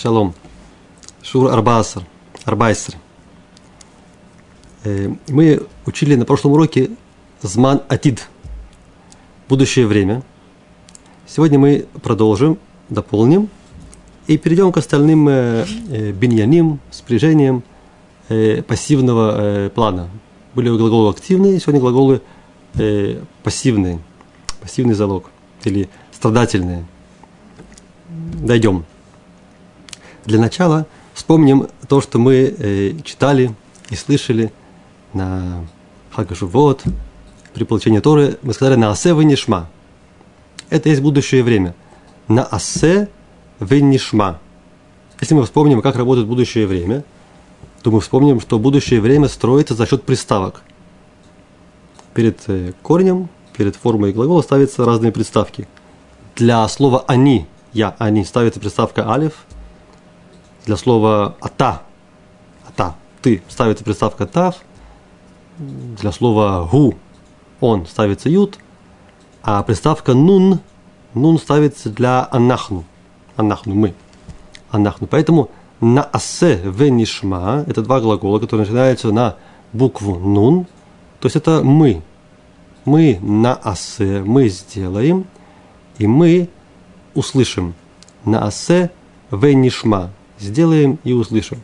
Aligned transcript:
Шалом. 0.00 0.32
Шур 1.22 1.50
Арбасар. 1.50 2.04
Арбайсер. 2.44 2.94
Э, 4.84 5.12
мы 5.26 5.66
учили 5.86 6.14
на 6.14 6.24
прошлом 6.24 6.52
уроке 6.52 6.90
Зман 7.42 7.82
Атид. 7.88 8.28
Будущее 9.48 9.88
время. 9.88 10.22
Сегодня 11.26 11.58
мы 11.58 11.86
продолжим, 12.00 12.58
дополним 12.88 13.48
и 14.28 14.38
перейдем 14.38 14.70
к 14.70 14.76
остальным 14.76 15.28
э, 15.28 15.66
э, 15.90 16.12
биньяним, 16.12 16.78
спряжениям 16.90 17.64
пассивного 18.68 19.70
плана. 19.70 20.10
Были 20.54 20.68
глаголы 20.68 21.08
активные, 21.08 21.58
сегодня 21.58 21.80
глаголы 21.80 22.20
пассивные, 23.42 24.00
пассивный 24.60 24.92
залог 24.92 25.30
или 25.64 25.88
страдательные. 26.12 26.84
Дойдем. 28.10 28.84
Для 30.28 30.38
начала 30.38 30.86
вспомним 31.14 31.68
то, 31.88 32.02
что 32.02 32.18
мы 32.18 32.34
э, 32.34 32.92
читали 33.02 33.54
и 33.88 33.94
слышали 33.96 34.52
на 35.14 35.64
Хагашувот, 36.10 36.82
при 37.54 37.64
получении 37.64 38.00
Торы, 38.00 38.36
мы 38.42 38.52
сказали 38.52 38.74
на 38.74 38.90
асе 38.90 39.14
венишма. 39.14 39.70
Это 40.68 40.90
есть 40.90 41.00
будущее 41.00 41.42
время. 41.42 41.74
На 42.28 42.44
асе 42.44 43.08
венишма. 43.58 44.38
Если 45.18 45.34
мы 45.34 45.44
вспомним, 45.44 45.80
как 45.80 45.96
работает 45.96 46.26
будущее 46.26 46.66
время, 46.66 47.04
то 47.82 47.90
мы 47.90 48.02
вспомним, 48.02 48.42
что 48.42 48.58
будущее 48.58 49.00
время 49.00 49.28
строится 49.28 49.72
за 49.72 49.86
счет 49.86 50.02
приставок. 50.02 50.60
Перед 52.12 52.38
э, 52.48 52.74
корнем, 52.82 53.30
перед 53.56 53.76
формой 53.76 54.12
глагола 54.12 54.42
ставятся 54.42 54.84
разные 54.84 55.10
приставки. 55.10 55.66
Для 56.36 56.68
слова 56.68 57.02
«они»– 57.08 57.46
«я», 57.72 57.96
«они» 57.98 58.26
ставится 58.26 58.60
приставка 58.60 59.10
«алиф», 59.10 59.46
для 60.68 60.76
слова 60.76 61.34
«ата», 61.40 61.80
«ата», 62.68 62.94
«ты» 63.22 63.42
ставится 63.48 63.84
приставка 63.84 64.26
«тав», 64.26 64.56
для 65.58 66.12
слова 66.12 66.68
«гу», 66.70 66.94
«он» 67.58 67.86
ставится 67.86 68.28
«ют», 68.28 68.58
а 69.42 69.62
приставка 69.62 70.12
«нун», 70.12 70.60
«нун» 71.14 71.38
ставится 71.38 71.88
для 71.88 72.28
«анахну», 72.30 72.84
«анахну», 73.34 73.74
«мы», 73.74 73.94
«анахну». 74.70 75.06
Поэтому 75.06 75.48
на 75.80 76.02
«асе» 76.02 76.60
«венишма»– 76.62 77.64
это 77.66 77.80
два 77.80 78.00
глагола, 78.00 78.38
которые 78.38 78.66
начинаются 78.66 79.10
на 79.10 79.36
букву 79.72 80.18
«нун», 80.18 80.66
то 81.18 81.26
есть 81.26 81.36
это 81.36 81.62
«мы», 81.64 82.02
мы 82.84 83.18
на 83.22 83.54
асе, 83.54 84.22
мы 84.22 84.48
сделаем, 84.48 85.26
и 85.96 86.06
мы 86.06 86.48
услышим. 87.14 87.74
На 88.24 88.46
асе 88.46 88.90
венишма 89.30 90.10
сделаем 90.38 90.98
и 91.04 91.12
услышим. 91.12 91.62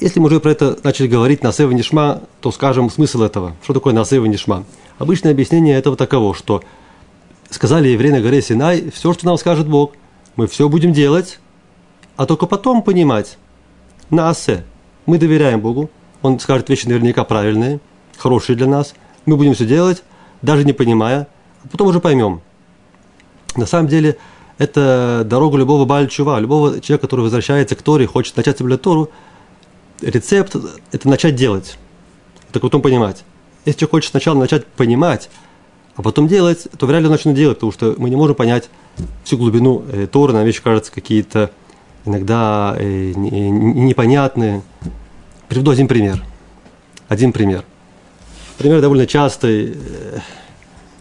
Если 0.00 0.18
мы 0.18 0.26
уже 0.26 0.40
про 0.40 0.50
это 0.50 0.78
начали 0.82 1.06
говорить 1.06 1.42
на 1.42 1.50
Нишма, 1.50 2.22
то 2.40 2.50
скажем 2.50 2.90
смысл 2.90 3.22
этого. 3.22 3.54
Что 3.62 3.74
такое 3.74 3.94
на 3.94 4.02
Нишма? 4.02 4.64
Обычное 4.98 5.32
объяснение 5.32 5.76
этого 5.76 5.96
таково, 5.96 6.34
что 6.34 6.62
сказали 7.50 7.88
евреи 7.88 8.10
на 8.10 8.20
горе 8.20 8.42
Синай, 8.42 8.90
все, 8.90 9.12
что 9.12 9.26
нам 9.26 9.38
скажет 9.38 9.68
Бог, 9.68 9.92
мы 10.36 10.46
все 10.46 10.68
будем 10.68 10.92
делать, 10.92 11.38
а 12.16 12.26
только 12.26 12.46
потом 12.46 12.82
понимать. 12.82 13.38
На 14.10 14.28
Асе. 14.28 14.64
Мы 15.06 15.18
доверяем 15.18 15.60
Богу, 15.60 15.90
Он 16.20 16.38
скажет 16.38 16.68
вещи 16.68 16.86
наверняка 16.86 17.24
правильные, 17.24 17.80
хорошие 18.16 18.56
для 18.56 18.66
нас. 18.66 18.94
Мы 19.26 19.36
будем 19.36 19.54
все 19.54 19.66
делать, 19.66 20.02
даже 20.42 20.64
не 20.64 20.72
понимая, 20.72 21.28
а 21.64 21.68
потом 21.68 21.88
уже 21.88 22.00
поймем. 22.00 22.40
На 23.56 23.66
самом 23.66 23.88
деле, 23.88 24.16
это 24.62 25.24
дорога 25.26 25.58
любого 25.58 25.84
бальчува, 25.84 26.38
любого 26.38 26.80
человека, 26.80 27.02
который 27.02 27.22
возвращается 27.22 27.74
к 27.74 27.82
Торе, 27.82 28.06
хочет 28.06 28.36
начать 28.36 28.58
соблюдать 28.58 28.82
Тору, 28.82 29.10
рецепт– 30.00 30.56
это 30.92 31.08
начать 31.08 31.34
делать, 31.34 31.76
это 32.48 32.60
потом 32.60 32.80
понимать. 32.80 33.24
Если 33.64 33.80
человек 33.80 33.90
хочет 33.90 34.10
сначала 34.10 34.38
начать 34.38 34.64
понимать, 34.66 35.30
а 35.96 36.02
потом 36.02 36.28
делать, 36.28 36.68
то 36.78 36.86
вряд 36.86 37.00
ли 37.00 37.06
он 37.06 37.12
начнет 37.12 37.34
делать, 37.34 37.56
потому 37.58 37.72
что 37.72 37.96
мы 37.98 38.08
не 38.08 38.14
можем 38.14 38.36
понять 38.36 38.70
всю 39.24 39.36
глубину 39.36 39.84
э, 39.90 40.06
Торы, 40.06 40.32
нам 40.32 40.44
вещи 40.44 40.62
кажутся 40.62 40.92
какие-то 40.92 41.50
иногда 42.04 42.76
э, 42.78 43.12
непонятные. 43.16 44.62
Приведу 45.48 45.72
один 45.72 45.88
пример. 45.88 46.24
Один 47.08 47.32
пример. 47.32 47.64
Пример 48.58 48.80
довольно 48.80 49.08
частый, 49.08 49.74
э, 49.74 50.18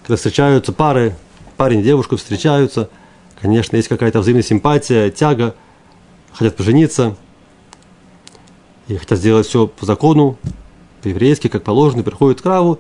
когда 0.02 0.16
встречаются 0.16 0.74
пары, 0.74 1.16
парень 1.58 1.82
и 1.82 1.84
девушка 1.84 2.18
встречаются– 2.18 2.90
Конечно, 3.42 3.76
есть 3.76 3.88
какая-то 3.88 4.20
взаимная 4.20 4.44
симпатия, 4.44 5.10
тяга, 5.10 5.56
хотят 6.32 6.56
пожениться 6.56 7.16
и 8.88 8.96
хотят 8.98 9.18
сделать 9.18 9.48
все 9.48 9.66
по 9.66 9.86
закону, 9.88 10.38
по-еврейски, 11.02 11.48
как 11.48 11.64
положено, 11.64 12.04
приходят 12.04 12.40
к 12.40 12.46
Раву, 12.46 12.80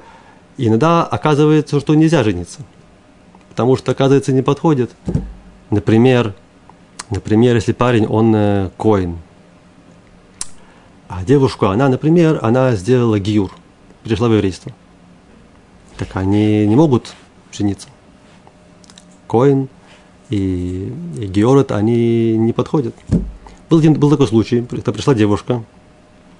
и 0.57 0.67
иногда 0.67 1.03
оказывается, 1.03 1.79
что 1.79 1.95
нельзя 1.95 2.23
жениться, 2.23 2.59
потому 3.49 3.75
что, 3.75 3.91
оказывается, 3.91 4.33
не 4.33 4.43
подходит. 4.43 4.91
Например, 5.71 6.35
например 7.09 7.55
если 7.55 7.71
парень, 7.71 8.05
он 8.05 8.31
э, 8.35 8.69
коин, 8.77 9.17
а 11.07 11.23
девушка, 11.23 11.71
она, 11.71 11.89
например, 11.89 12.37
она 12.43 12.75
сделала 12.75 13.19
гиюр, 13.19 13.51
пришла 14.03 14.27
в 14.27 14.33
еврейство. 14.33 14.71
Так 15.97 16.15
они 16.15 16.67
не 16.67 16.75
могут 16.75 17.13
жениться. 17.51 17.87
Коин– 19.27 19.67
и, 20.31 20.91
и 21.17 21.25
Георет, 21.27 21.71
они 21.71 22.37
не 22.37 22.53
подходят. 22.53 22.95
Был, 23.69 23.79
один, 23.79 23.93
был 23.93 24.09
такой 24.09 24.27
случай, 24.27 24.65
когда 24.67 24.91
пришла 24.91 25.13
девушка, 25.13 25.63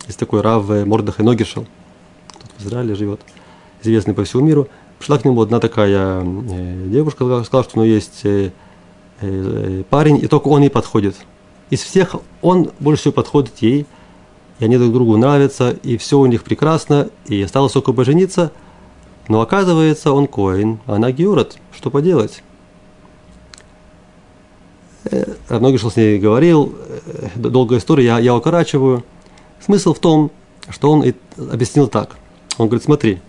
есть 0.08 0.18
такой 0.18 0.42
Рав 0.42 0.68
Мордахай 0.68 1.26
Ногишел, 1.26 1.68
тут 2.32 2.52
в 2.58 2.66
Израиле 2.66 2.96
живет, 2.96 3.22
известный 3.84 4.14
по 4.14 4.24
всему 4.24 4.44
миру. 4.44 4.68
Пришла 4.98 5.18
к 5.18 5.26
нему 5.26 5.42
одна 5.42 5.60
такая 5.60 6.24
э, 6.24 6.88
девушка, 6.88 7.44
сказала, 7.44 7.64
что 7.64 7.80
ну, 7.80 7.84
есть 7.84 8.22
э, 8.24 8.52
э, 9.20 9.84
парень, 9.90 10.18
и 10.18 10.28
только 10.28 10.48
он 10.48 10.62
ей 10.62 10.70
подходит. 10.70 11.16
Из 11.70 11.82
всех 11.82 12.16
он 12.42 12.72
больше 12.80 13.02
всего 13.02 13.14
подходит 13.14 13.58
ей, 13.60 13.86
и 14.60 14.66
они 14.66 14.78
друг 14.78 14.94
другу 14.94 15.18
нравятся, 15.18 15.72
и 15.72 15.98
все 15.98 16.20
у 16.20 16.26
них 16.28 16.44
прекрасно, 16.44 17.10
и 17.26 17.42
осталось 17.42 17.74
только 17.74 17.94
бы 17.94 18.06
жениться, 18.06 18.52
но 19.28 19.42
оказывается, 19.42 20.12
он 20.12 20.28
коин, 20.28 20.80
а 20.86 20.96
она 20.96 21.12
георат, 21.12 21.58
что 21.76 21.90
поделать? 21.90 22.44
Много 25.50 25.78
что 25.78 25.90
с 25.90 25.96
ней 25.96 26.20
говорил, 26.20 26.76
э, 27.06 27.30
долгая 27.36 27.80
история, 27.80 28.06
я, 28.06 28.20
я 28.20 28.36
укорачиваю. 28.36 29.04
Смысл 29.60 29.94
в 29.94 30.00
том, 30.00 30.32
что 30.70 30.92
он 30.92 31.04
объяснил 31.38 31.88
так. 31.88 32.18
Он 32.58 32.68
говорит, 32.68 32.84
смотри, 32.84 33.20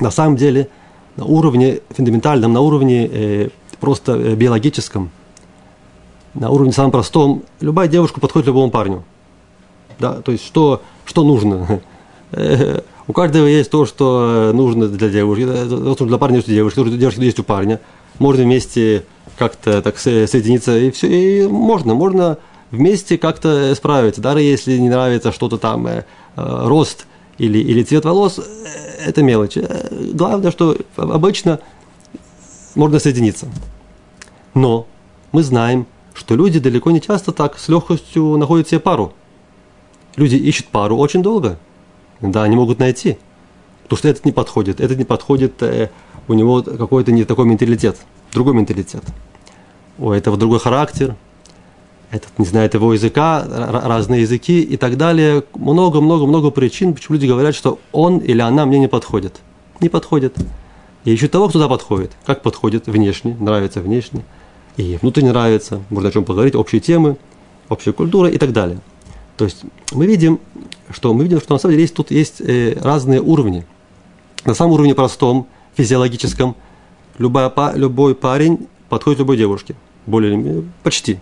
на 0.00 0.10
самом 0.10 0.36
деле 0.36 0.68
на 1.16 1.24
уровне 1.24 1.80
фундаментальном, 1.90 2.52
на 2.52 2.60
уровне 2.60 3.08
э, 3.10 3.48
просто 3.80 4.12
э, 4.12 4.34
биологическом, 4.34 5.10
на 6.34 6.50
уровне 6.50 6.72
самом 6.72 6.90
простом, 6.90 7.42
любая 7.60 7.88
девушка 7.88 8.20
подходит 8.20 8.46
любому 8.46 8.70
парню. 8.70 9.04
Да, 9.98 10.20
то 10.20 10.32
есть 10.32 10.44
что, 10.44 10.82
что 11.04 11.24
нужно? 11.24 11.80
У 13.08 13.12
каждого 13.12 13.46
есть 13.46 13.70
то, 13.70 13.86
что 13.86 14.50
нужно 14.52 14.88
для 14.88 15.08
девушки, 15.08 15.44
то, 15.44 15.94
что 15.94 16.06
для 16.06 16.18
парня 16.18 16.36
есть 16.36 16.48
у 16.48 16.52
девушки, 16.52 16.76
то, 16.76 16.86
что 16.86 16.96
девушки 16.96 17.20
есть 17.20 17.38
у 17.38 17.44
парня. 17.44 17.80
Можно 18.18 18.42
вместе 18.42 19.04
как-то 19.38 19.82
так 19.82 19.98
соединиться, 19.98 20.76
и 20.76 20.90
все, 20.90 21.06
и 21.08 21.46
можно, 21.46 21.94
можно 21.94 22.38
вместе 22.70 23.18
как-то 23.18 23.74
справиться. 23.74 24.20
Даже 24.20 24.40
если 24.40 24.76
не 24.78 24.88
нравится 24.88 25.32
что-то 25.32 25.58
там, 25.58 25.86
э, 25.86 26.04
э 26.36 26.66
рост 26.66 27.06
или, 27.38 27.58
или 27.58 27.82
цвет 27.82 28.04
волос, 28.04 28.38
э, 28.38 28.42
это 29.06 29.22
мелочь. 29.22 29.56
Э, 29.56 29.88
главное, 30.12 30.50
что 30.50 30.76
обычно 30.96 31.60
можно 32.74 32.98
соединиться. 32.98 33.46
Но 34.54 34.86
мы 35.32 35.42
знаем, 35.42 35.86
что 36.14 36.34
люди 36.34 36.58
далеко 36.58 36.90
не 36.90 37.00
часто 37.00 37.32
так 37.32 37.58
с 37.58 37.68
легкостью 37.68 38.36
находят 38.36 38.68
себе 38.68 38.80
пару. 38.80 39.12
Люди 40.16 40.36
ищут 40.36 40.66
пару 40.66 40.96
очень 40.96 41.22
долго. 41.22 41.58
Да, 42.20 42.42
они 42.42 42.56
могут 42.56 42.78
найти. 42.78 43.18
Потому 43.82 43.98
что 43.98 44.08
этот 44.08 44.24
не 44.24 44.32
подходит. 44.32 44.80
Этот 44.80 44.98
не 44.98 45.04
подходит, 45.04 45.62
э, 45.62 45.90
у 46.26 46.34
него 46.34 46.62
какой-то 46.62 47.12
не 47.12 47.24
такой 47.24 47.46
менталитет 47.46 47.98
другой 48.36 48.54
менталитет. 48.54 49.02
У 49.98 50.10
этого 50.10 50.36
другой 50.36 50.60
характер, 50.60 51.16
этот 52.10 52.38
не 52.38 52.44
знает 52.44 52.74
его 52.74 52.92
языка, 52.92 53.42
разные 53.48 54.20
языки 54.20 54.60
и 54.60 54.76
так 54.76 54.98
далее. 54.98 55.42
Много-много-много 55.54 56.50
причин, 56.50 56.92
почему 56.92 57.14
люди 57.14 57.26
говорят, 57.26 57.54
что 57.54 57.78
он 57.92 58.18
или 58.18 58.42
она 58.42 58.66
мне 58.66 58.78
не 58.78 58.88
подходит. 58.88 59.40
Не 59.80 59.88
подходит. 59.88 60.36
И 61.04 61.12
ищут 61.12 61.30
того, 61.30 61.48
кто 61.48 61.58
туда 61.58 61.68
подходит. 61.68 62.12
Как 62.26 62.42
подходит 62.42 62.86
внешне, 62.86 63.34
нравится 63.40 63.80
внешне. 63.80 64.22
И 64.76 64.98
внутренне 65.00 65.30
нравится, 65.30 65.80
можно 65.88 66.10
о 66.10 66.12
чем 66.12 66.24
поговорить, 66.24 66.54
общие 66.54 66.82
темы, 66.82 67.16
общая 67.70 67.94
культура 67.94 68.28
и 68.28 68.36
так 68.36 68.52
далее. 68.52 68.80
То 69.38 69.46
есть 69.46 69.62
мы 69.92 70.06
видим, 70.06 70.40
что 70.90 71.14
мы 71.14 71.24
видим, 71.24 71.40
что 71.40 71.54
на 71.54 71.58
самом 71.58 71.72
деле 71.72 71.84
есть, 71.84 71.94
тут 71.94 72.10
есть 72.10 72.42
э, 72.42 72.78
разные 72.82 73.22
уровни. 73.22 73.64
На 74.44 74.52
самом 74.52 74.72
уровне 74.72 74.94
простом, 74.94 75.46
физиологическом– 75.74 76.54
любая, 77.18 77.52
любой 77.74 78.14
парень 78.14 78.68
подходит 78.88 79.18
любой 79.20 79.36
девушке. 79.36 79.74
Более 80.06 80.64
почти. 80.82 81.18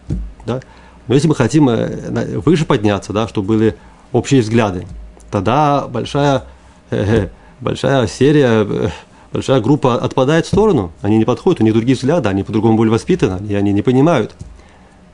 Да? 0.46 0.60
Но 1.06 1.14
если 1.14 1.28
мы 1.28 1.34
хотим 1.34 1.68
э, 1.68 2.38
выше 2.38 2.64
подняться, 2.64 3.12
да, 3.12 3.28
чтобы 3.28 3.48
были 3.48 3.76
общие 4.12 4.40
взгляды, 4.40 4.86
тогда 5.30 5.86
большая, 5.88 6.44
э, 6.90 7.28
большая 7.60 8.06
серия, 8.06 8.66
э, 8.68 8.88
большая 9.32 9.60
группа 9.60 9.96
отпадает 9.96 10.46
в 10.46 10.48
сторону, 10.48 10.92
они 11.02 11.18
не 11.18 11.24
подходят, 11.24 11.60
у 11.60 11.64
них 11.64 11.74
другие 11.74 11.96
взгляды, 11.96 12.28
они 12.28 12.42
по-другому 12.42 12.78
были 12.78 12.88
воспитаны, 12.88 13.46
и 13.46 13.54
они 13.54 13.72
не 13.72 13.82
понимают. 13.82 14.34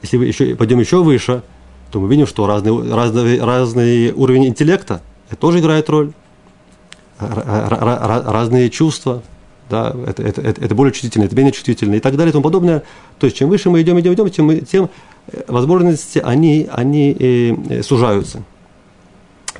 Если 0.02 0.16
мы 0.16 0.26
еще, 0.26 0.54
пойдем 0.56 0.78
еще 0.80 1.02
выше, 1.02 1.42
то 1.90 2.00
мы 2.00 2.08
видим, 2.08 2.26
что 2.26 2.46
разный, 2.46 2.92
разный, 2.92 3.40
разный 3.40 4.12
уровень 4.12 4.46
интеллекта 4.46 5.00
это 5.30 5.40
тоже 5.40 5.60
играет 5.60 5.88
роль. 5.88 6.12
Разные 7.18 8.70
чувства, 8.70 9.22
да, 9.70 9.96
это, 10.06 10.22
это, 10.22 10.40
это, 10.42 10.64
это 10.64 10.74
более 10.74 10.92
чувствительно, 10.92 11.24
это 11.24 11.36
менее 11.36 11.52
чувствительно 11.52 11.94
и 11.94 12.00
так 12.00 12.16
далее 12.16 12.30
и 12.30 12.32
тому 12.32 12.42
подобное. 12.42 12.82
То 13.18 13.26
есть, 13.26 13.36
чем 13.36 13.48
выше 13.48 13.70
мы 13.70 13.80
идем, 13.80 13.98
идем, 14.00 14.12
идем, 14.14 14.28
тем, 14.30 14.66
тем 14.66 14.90
э, 15.28 15.44
возможности, 15.48 16.18
они, 16.18 16.68
они 16.70 17.16
э, 17.18 17.54
э, 17.68 17.82
сужаются. 17.82 18.42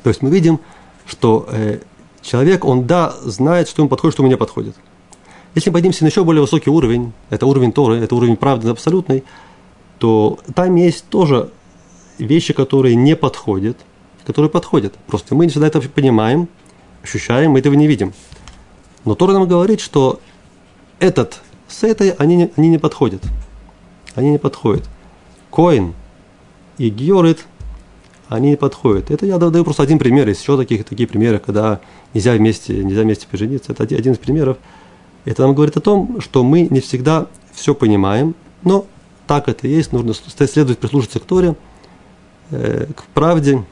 То 0.03 0.09
есть, 0.09 0.21
мы 0.21 0.29
видим, 0.29 0.59
что 1.07 1.47
э, 1.51 1.79
человек, 2.21 2.65
он, 2.65 2.85
да, 2.85 3.15
знает, 3.23 3.69
что 3.69 3.81
ему 3.81 3.89
подходит, 3.89 4.13
что 4.13 4.23
ему 4.23 4.29
не 4.29 4.37
подходит. 4.37 4.75
Если 5.55 5.69
мы 5.69 5.73
поднимемся 5.73 6.03
на 6.03 6.09
еще 6.09 6.23
более 6.23 6.41
высокий 6.41 6.69
уровень, 6.69 7.11
это 7.29 7.45
уровень 7.45 7.71
Торы, 7.71 7.97
это 7.97 8.15
уровень 8.15 8.37
правды 8.37 8.69
абсолютный, 8.69 9.23
то 9.97 10.39
там 10.55 10.75
есть 10.75 11.05
тоже 11.09 11.49
вещи, 12.17 12.53
которые 12.53 12.95
не 12.95 13.15
подходят, 13.15 13.77
которые 14.25 14.49
подходят. 14.49 14.93
Просто 15.07 15.35
мы 15.35 15.45
не 15.45 15.51
всегда 15.51 15.67
это 15.67 15.81
понимаем, 15.81 16.47
ощущаем, 17.03 17.51
мы 17.51 17.59
этого 17.59 17.73
не 17.73 17.87
видим. 17.87 18.13
Но 19.05 19.15
Тора 19.15 19.33
нам 19.33 19.47
говорит, 19.47 19.79
что 19.79 20.19
этот 20.99 21.41
с 21.67 21.83
этой 21.83 22.11
они 22.11 22.35
не, 22.35 22.51
они 22.55 22.69
не 22.69 22.77
подходят. 22.77 23.23
Они 24.15 24.29
не 24.31 24.37
подходят. 24.37 24.83
Коин 25.49 25.93
и 26.77 26.89
Георит, 26.89 27.45
они 28.27 28.51
не 28.51 28.55
подходят. 28.55 29.09
Это 29.09 29.25
я 29.25 29.37
даю 29.37 29.63
просто 29.63 29.83
один 29.83 29.99
пример. 29.99 30.27
Есть 30.27 30.41
еще 30.41 30.57
таких, 30.57 30.85
такие 30.85 31.07
примеры, 31.07 31.39
когда 31.39 31.79
нельзя 32.13 32.33
вместе, 32.33 32.83
нельзя 32.83 33.01
вместе 33.01 33.27
пожениться. 33.27 33.71
Это 33.71 33.83
один 33.83 34.13
из 34.13 34.17
примеров. 34.17 34.57
Это 35.25 35.43
нам 35.43 35.53
говорит 35.53 35.77
о 35.77 35.81
том, 35.81 36.19
что 36.19 36.43
мы 36.43 36.67
не 36.69 36.79
всегда 36.79 37.27
все 37.53 37.75
понимаем, 37.75 38.35
но 38.63 38.85
так 39.27 39.47
это 39.47 39.67
и 39.67 39.71
есть. 39.71 39.91
Нужно 39.91 40.13
следовать 40.13 40.79
прислушаться 40.79 41.19
к 41.19 41.23
Торе, 41.23 41.55
э, 42.51 42.87
к 42.95 43.03
правде 43.13 43.63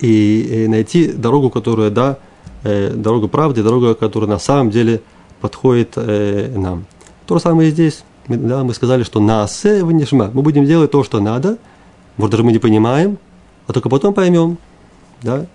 и 0.00 0.66
найти 0.68 1.12
дорогу, 1.12 1.50
которая, 1.50 1.90
да, 1.90 2.18
э, 2.64 2.90
дорога 2.90 3.28
правды, 3.28 3.62
дорога, 3.62 3.94
которая 3.94 4.28
на 4.30 4.38
самом 4.38 4.70
деле 4.70 5.00
подходит 5.40 5.92
э, 5.96 6.52
нам. 6.56 6.86
То 7.26 7.36
же 7.36 7.42
самое 7.42 7.68
и 7.68 7.72
здесь. 7.72 8.04
Да, 8.28 8.62
мы 8.62 8.74
сказали, 8.74 9.04
что 9.04 9.20
насе 9.20 9.82
вынешма. 9.82 10.30
Мы 10.32 10.42
будем 10.42 10.66
делать 10.66 10.90
то, 10.90 11.02
что 11.02 11.20
надо. 11.20 11.58
Может, 12.16 12.32
даже 12.32 12.44
мы 12.44 12.52
не 12.52 12.58
понимаем, 12.58 13.18
а 13.66 13.72
только 13.72 13.88
потом 13.88 14.12
поймем. 14.12 14.58
Да? 15.22 15.46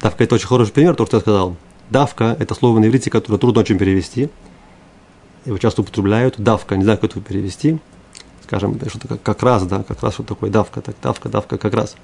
Давка– 0.00 0.24
это 0.24 0.36
очень 0.36 0.46
хороший 0.46 0.72
пример, 0.72 0.94
то, 0.94 1.04
что 1.04 1.18
я 1.18 1.20
сказал. 1.20 1.56
Давка– 1.90 2.36
это 2.38 2.54
слово 2.54 2.78
на 2.78 2.86
иврите, 2.86 3.10
которое 3.10 3.38
трудно 3.38 3.60
очень 3.60 3.76
перевести. 3.76 4.30
Его 5.44 5.58
часто 5.58 5.82
употребляют. 5.82 6.36
Давка, 6.38 6.76
не 6.76 6.84
знаю, 6.84 6.98
как 6.98 7.10
это 7.10 7.20
перевести. 7.20 7.78
Скажем, 8.44 8.78
что-то 8.88 9.08
как, 9.08 9.22
как 9.22 9.42
раз, 9.42 9.64
да, 9.64 9.82
как 9.82 10.02
раз 10.02 10.14
что 10.14 10.22
такое 10.22 10.50
давка, 10.50 10.80
так, 10.80 10.96
давка, 11.02 11.28
давка, 11.28 11.58
как 11.58 11.74
раз. 11.74 11.96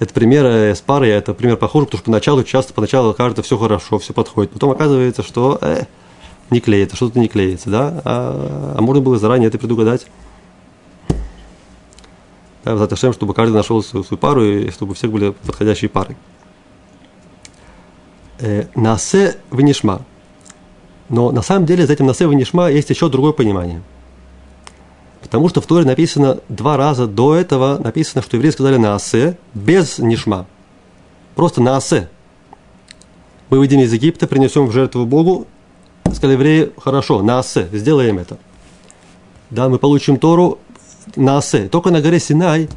Это 0.00 0.12
пример 0.12 0.44
с 0.44 0.80
парой, 0.80 1.10
это 1.10 1.34
пример 1.34 1.56
похожий, 1.56 1.86
потому 1.86 1.98
что 1.98 2.06
поначалу 2.06 2.42
часто 2.42 2.74
поначалу 2.74 3.14
кажется 3.14 3.42
все 3.42 3.56
хорошо, 3.56 3.98
все 3.98 4.12
подходит. 4.12 4.52
Потом 4.52 4.70
оказывается, 4.70 5.22
что 5.22 5.56
э, 5.60 5.84
не 6.50 6.60
клеится, 6.60 6.96
что-то 6.96 7.18
не 7.18 7.28
клеится, 7.28 7.70
да, 7.70 8.02
а, 8.04 8.74
а 8.76 8.80
можно 8.82 9.02
было 9.02 9.18
заранее 9.18 9.48
это 9.48 9.58
предугадать. 9.58 10.06
Да, 12.64 12.76
Заташем, 12.76 13.12
чтобы 13.12 13.34
каждый 13.34 13.54
нашел 13.54 13.82
свою, 13.82 14.04
свою 14.04 14.18
пару 14.18 14.44
и 14.44 14.70
чтобы 14.70 14.92
у 14.92 14.94
всех 14.94 15.12
были 15.12 15.30
подходящие 15.30 15.88
пары. 15.88 16.16
Э, 18.40 18.66
насе 18.74 19.36
вынешма. 19.50 20.02
Но 21.08 21.30
на 21.30 21.42
самом 21.42 21.66
деле 21.66 21.86
за 21.86 21.92
этим 21.92 22.06
насе 22.06 22.26
вынешма 22.26 22.68
есть 22.68 22.90
еще 22.90 23.08
другое 23.08 23.32
понимание– 23.32 23.80
Потому 25.34 25.48
что 25.48 25.60
в 25.60 25.66
Торе 25.66 25.84
написано 25.84 26.38
два 26.48 26.76
раза 26.76 27.08
до 27.08 27.34
этого, 27.34 27.80
написано, 27.82 28.22
что 28.22 28.36
евреи 28.36 28.52
сказали 28.52 28.76
на 28.76 28.94
асе 28.94 29.36
без 29.52 29.98
нишма. 29.98 30.46
Просто 31.34 31.60
на 31.60 31.76
асе. 31.76 32.08
Мы 33.50 33.58
выйдем 33.58 33.80
из 33.80 33.92
Египта, 33.92 34.28
принесем 34.28 34.66
в 34.66 34.72
жертву 34.72 35.04
Богу. 35.06 35.48
Сказали 36.04 36.34
евреи, 36.34 36.70
хорошо, 36.78 37.20
на 37.22 37.40
асе, 37.40 37.68
сделаем 37.72 38.20
это. 38.20 38.38
Да, 39.50 39.68
мы 39.68 39.80
получим 39.80 40.18
Тору 40.18 40.60
на 41.16 41.38
асе. 41.38 41.66
Только 41.66 41.90
на 41.90 42.00
горе 42.00 42.20
Синай 42.20 42.68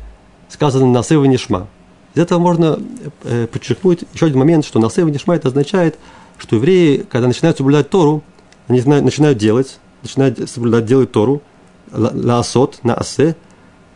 сказано 0.50 0.88
на 0.88 1.02
асе 1.02 1.16
нишма. 1.16 1.68
Из 2.16 2.22
этого 2.24 2.40
можно 2.40 2.80
э, 3.24 3.46
подчеркнуть 3.46 4.06
еще 4.16 4.26
один 4.26 4.40
момент, 4.40 4.66
что 4.66 4.80
на 4.80 4.88
асе 4.88 5.04
нишма 5.04 5.36
это 5.36 5.50
означает, 5.50 6.00
что 6.40 6.56
евреи, 6.56 7.06
когда 7.08 7.28
начинают 7.28 7.58
соблюдать 7.58 7.92
Тору, 7.92 8.24
они 8.68 8.82
начинают 8.82 9.38
делать, 9.38 9.78
начинают 10.02 10.50
соблюдать, 10.50 10.86
делать 10.88 11.12
Тору– 11.12 11.44
лаасот, 11.92 12.84
на 12.84 12.96
асе, 12.96 13.36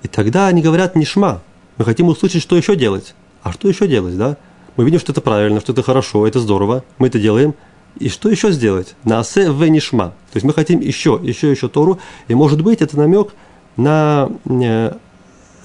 и 0.04 0.08
тогда 0.08 0.48
они 0.48 0.62
говорят 0.62 0.96
нишма. 0.96 1.42
Мы 1.78 1.86
хотим 1.86 2.08
услышать, 2.08 2.42
что 2.42 2.56
еще 2.56 2.76
делать. 2.76 3.16
А 3.44 3.52
что 3.52 3.68
еще 3.68 3.88
делать, 3.88 4.18
да? 4.18 4.38
Мы 4.78 4.86
видим, 4.86 5.00
что 5.00 5.12
это 5.12 5.22
правильно, 5.22 5.60
что 5.60 5.74
это 5.74 5.84
хорошо, 5.84 6.28
это 6.28 6.40
здорово, 6.40 6.84
мы 6.98 7.08
это 7.08 7.20
делаем. 7.20 7.54
И 8.00 8.10
что 8.10 8.30
еще 8.30 8.52
сделать? 8.52 8.96
На 9.04 9.20
асе 9.20 9.52
в 9.52 9.64
нишма. 9.68 10.10
То 10.32 10.38
есть 10.38 10.46
мы 10.46 10.54
хотим 10.54 10.80
еще, 10.80 11.20
еще, 11.22 11.52
еще 11.52 11.68
Тору. 11.68 12.00
И 12.30 12.36
может 12.36 12.62
быть 12.62 12.82
это 12.82 12.98
намек 12.98 13.34
на 13.76 14.30
э, 14.46 14.94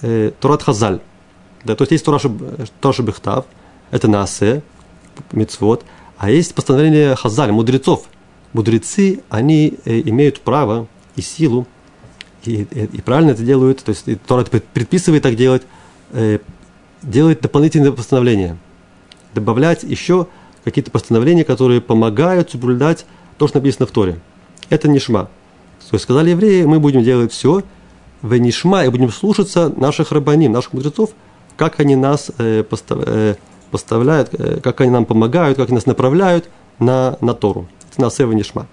э, 0.02 0.32
Торат 0.40 0.62
Хазаль. 0.62 1.00
Да, 1.64 1.76
то 1.76 1.82
есть 1.82 1.92
есть 1.92 2.04
Тора 2.04 3.02
Бехтав, 3.02 3.44
это 3.90 4.08
на 4.08 4.22
асе, 4.22 4.62
мицвод, 5.32 5.84
а 6.16 6.30
есть 6.30 6.54
постановление 6.54 7.14
Хазаль, 7.16 7.52
мудрецов. 7.52 8.04
Мудрецы, 8.52 9.20
они 9.28 9.74
э, 9.84 10.00
имеют 10.00 10.40
право 10.40 10.86
и 11.14 11.20
силу 11.20 11.66
и, 12.46 12.62
и, 12.62 13.00
правильно 13.00 13.30
это 13.30 13.42
делают, 13.42 13.82
то 13.82 13.90
есть 13.90 14.04
Тора 14.26 14.44
предписывает 14.44 15.22
так 15.22 15.36
делать, 15.36 15.62
э, 16.12 16.38
делает 17.02 17.40
дополнительные 17.40 17.92
постановления, 17.92 18.56
добавлять 19.34 19.82
еще 19.82 20.26
какие-то 20.64 20.90
постановления, 20.90 21.44
которые 21.44 21.80
помогают 21.80 22.50
соблюдать 22.50 23.06
то, 23.38 23.46
что 23.46 23.58
написано 23.58 23.86
в 23.86 23.90
Торе. 23.90 24.18
Это 24.68 24.88
нишма. 24.88 25.24
То 25.88 25.94
есть 25.94 26.04
сказали 26.04 26.30
евреи, 26.30 26.64
мы 26.64 26.80
будем 26.80 27.02
делать 27.04 27.32
все 27.32 27.62
в 28.22 28.36
нишма 28.36 28.84
и 28.84 28.88
будем 28.88 29.10
слушаться 29.10 29.72
наших 29.76 30.10
рабаним, 30.10 30.52
наших 30.52 30.72
мудрецов, 30.72 31.10
как 31.56 31.80
они 31.80 31.94
нас 31.94 32.30
э, 32.38 32.64
постав, 32.64 32.98
э, 33.06 33.36
поставляют, 33.70 34.30
э, 34.32 34.60
как 34.60 34.80
они 34.80 34.90
нам 34.90 35.04
помогают, 35.04 35.56
как 35.56 35.68
они 35.68 35.76
нас 35.76 35.86
направляют 35.86 36.48
на, 36.78 37.16
на 37.20 37.34
Тору. 37.34 37.68
Это 37.92 38.00
на 38.00 38.10
Сева 38.10 38.32
Нишма. 38.32 38.66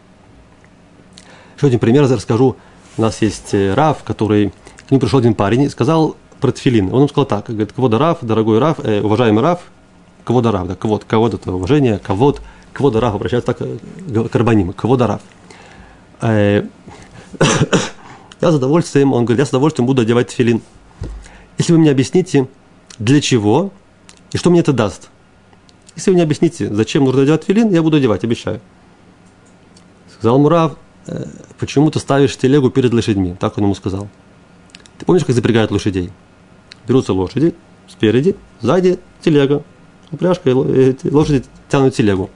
Еще 1.57 1.67
один 1.67 1.79
пример 1.79 2.03
я 2.03 2.15
расскажу 2.15 2.55
у 2.97 3.01
нас 3.01 3.21
есть 3.21 3.53
э, 3.53 3.73
Раф, 3.73 4.03
который 4.03 4.51
к 4.87 4.91
нему 4.91 4.99
пришел 4.99 5.19
один 5.19 5.33
парень 5.33 5.63
и 5.63 5.69
сказал 5.69 6.15
про 6.39 6.51
тфилин. 6.51 6.87
Он 6.87 6.99
ему 6.99 7.07
сказал 7.07 7.25
так, 7.25 7.47
говорит, 7.47 7.73
кого 7.73 7.87
да 7.87 7.97
Раф, 7.97 8.19
дорогой 8.21 8.59
Раф, 8.59 8.79
э, 8.83 9.01
уважаемый 9.01 9.41
Раф, 9.41 9.61
кого 10.23 10.41
да 10.41 10.51
Раф, 10.51 10.67
да, 10.67 10.75
кого 10.75 11.01
кого 11.05 11.27
это 11.27 11.51
уважение, 11.51 11.99
кого 11.99 12.35
кого 12.73 12.89
да 12.89 12.99
Раф, 12.99 13.15
обращается 13.15 13.53
так 13.53 13.61
э, 13.61 14.27
к 14.27 14.35
Арбаним, 14.35 14.73
кого 14.73 14.97
да 14.97 15.07
Раф. 15.07 15.21
Э, 16.21 16.65
я 18.41 18.51
с 18.51 18.55
удовольствием, 18.55 19.13
он 19.13 19.25
говорит, 19.25 19.39
я 19.39 19.45
с 19.45 19.49
удовольствием 19.49 19.85
буду 19.85 20.01
одевать 20.01 20.27
тфилин. 20.27 20.61
Если 21.57 21.71
вы 21.71 21.79
мне 21.79 21.91
объясните, 21.91 22.47
для 22.99 23.21
чего 23.21 23.71
и 24.31 24.37
что 24.37 24.49
мне 24.49 24.61
это 24.61 24.73
даст. 24.73 25.09
Если 25.95 26.09
вы 26.09 26.15
мне 26.15 26.23
объясните, 26.23 26.73
зачем 26.73 27.05
нужно 27.05 27.21
одевать 27.21 27.43
филин, 27.43 27.69
я 27.69 27.83
буду 27.83 27.97
одевать, 27.97 28.23
обещаю. 28.23 28.59
Сказал 30.11 30.39
Мурав, 30.39 30.75
почему 31.59 31.91
ты 31.91 31.99
ставишь 31.99 32.37
телегу 32.37 32.69
перед 32.69 32.93
лошадьми? 32.93 33.35
Так 33.39 33.57
он 33.57 33.65
ему 33.65 33.75
сказал. 33.75 34.07
Ты 34.97 35.05
помнишь, 35.05 35.25
как 35.25 35.35
запрягают 35.35 35.71
лошадей? 35.71 36.11
Берутся 36.87 37.13
лошади, 37.13 37.55
спереди, 37.87 38.35
сзади 38.61 38.99
телега, 39.21 39.63
упряжка, 40.11 40.49
и 40.49 40.95
лошади 41.09 41.43
тянут 41.69 41.95
телегу. 41.95 42.29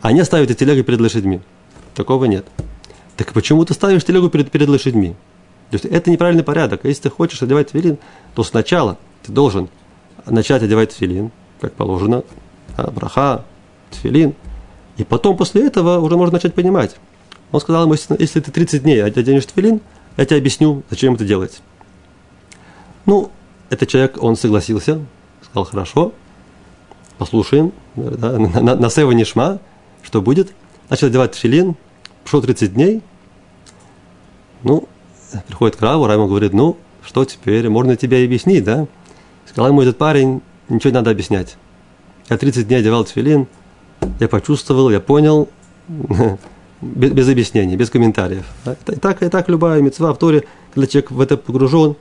Они 0.00 0.22
ставят 0.24 0.56
телегу 0.56 0.82
перед 0.82 1.00
лошадьми. 1.00 1.40
Такого 1.94 2.24
нет. 2.24 2.46
Так 3.16 3.32
почему 3.32 3.64
ты 3.64 3.74
ставишь 3.74 4.04
телегу 4.04 4.30
перед, 4.30 4.50
перед 4.50 4.68
лошадьми? 4.68 5.14
То 5.70 5.74
есть 5.74 5.84
это 5.84 6.10
неправильный 6.10 6.42
порядок. 6.42 6.84
Если 6.84 7.02
ты 7.02 7.10
хочешь 7.10 7.42
одевать 7.42 7.70
филин, 7.70 7.98
то 8.34 8.42
сначала 8.42 8.98
ты 9.22 9.32
должен 9.32 9.68
начать 10.26 10.62
одевать 10.62 10.92
филин, 10.92 11.30
как 11.60 11.74
положено, 11.74 12.24
браха, 12.76 13.44
тфилин, 13.90 14.34
и 14.96 15.04
потом 15.04 15.36
после 15.36 15.66
этого 15.66 15.98
уже 15.98 16.16
можно 16.16 16.34
начать 16.34 16.54
понимать, 16.54 16.96
он 17.52 17.60
сказал 17.60 17.84
ему, 17.84 17.94
если 18.18 18.40
ты 18.40 18.50
30 18.50 18.82
дней 18.82 19.02
оденешь 19.02 19.46
тфилин, 19.46 19.80
я 20.16 20.24
тебе 20.24 20.38
объясню, 20.38 20.82
зачем 20.90 21.14
это 21.14 21.24
делать. 21.24 21.60
Ну, 23.06 23.30
этот 23.70 23.88
человек, 23.88 24.22
он 24.22 24.36
согласился, 24.36 25.00
сказал, 25.42 25.64
хорошо, 25.64 26.12
послушаем, 27.18 27.72
да, 27.96 28.38
на, 28.38 28.60
на, 28.60 28.74
на 28.76 28.90
Сева 28.90 29.14
что 30.02 30.22
будет. 30.22 30.52
Начал 30.88 31.08
одевать 31.08 31.32
тфилин, 31.32 31.76
прошло 32.22 32.40
30 32.40 32.74
дней, 32.74 33.02
ну, 34.62 34.88
приходит 35.46 35.76
к 35.76 35.82
Раву, 35.82 36.06
Рав 36.06 36.16
ему 36.16 36.28
говорит, 36.28 36.52
ну, 36.52 36.76
что 37.02 37.24
теперь? 37.24 37.68
Можно 37.68 37.96
тебе 37.96 38.24
объяснить, 38.24 38.64
да? 38.64 38.86
Сказал 39.46 39.68
ему 39.68 39.82
этот 39.82 39.98
парень, 39.98 40.42
ничего 40.68 40.90
не 40.90 40.94
надо 40.94 41.10
объяснять. 41.10 41.56
Я 42.28 42.36
30 42.36 42.68
дней 42.68 42.76
одевал 42.80 43.04
тфилин, 43.04 43.46
я 44.18 44.28
почувствовал, 44.28 44.90
я 44.90 45.00
понял, 45.00 45.48
без, 46.80 47.12
без 47.12 47.28
объяснений, 47.28 47.76
без 47.76 47.90
комментариев. 47.90 48.44
И 48.66 48.96
так, 48.96 49.22
и 49.22 49.28
так 49.28 49.48
любая 49.48 49.80
мецва 49.80 50.12
в 50.12 50.18
Торе, 50.18 50.44
когда 50.74 50.86
человек 50.86 51.10
в 51.10 51.20
это 51.20 51.36
погружен, 51.36 51.96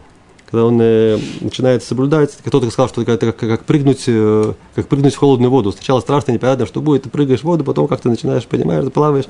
когда 0.50 0.66
он 0.66 0.80
э, 0.82 1.20
начинает 1.42 1.84
соблюдать, 1.84 2.36
кто-то 2.44 2.70
сказал, 2.72 2.90
что 2.90 3.02
это 3.02 3.34
как, 3.34 3.38
как, 3.38 3.66
прыгнуть, 3.66 4.04
э, 4.08 4.54
как 4.74 4.88
прыгнуть 4.88 5.14
в 5.14 5.18
холодную 5.18 5.52
воду. 5.52 5.72
Сначала 5.72 6.00
страшно, 6.00 6.32
непонятно, 6.32 6.66
что 6.66 6.82
будет, 6.82 7.04
ты 7.04 7.10
прыгаешь 7.10 7.42
в 7.42 7.44
воду, 7.44 7.64
потом 7.64 7.88
как 7.88 8.02
ты 8.02 8.10
начинаешь, 8.10 8.46
понимаешь, 8.46 8.92
плаваешь, 8.92 9.26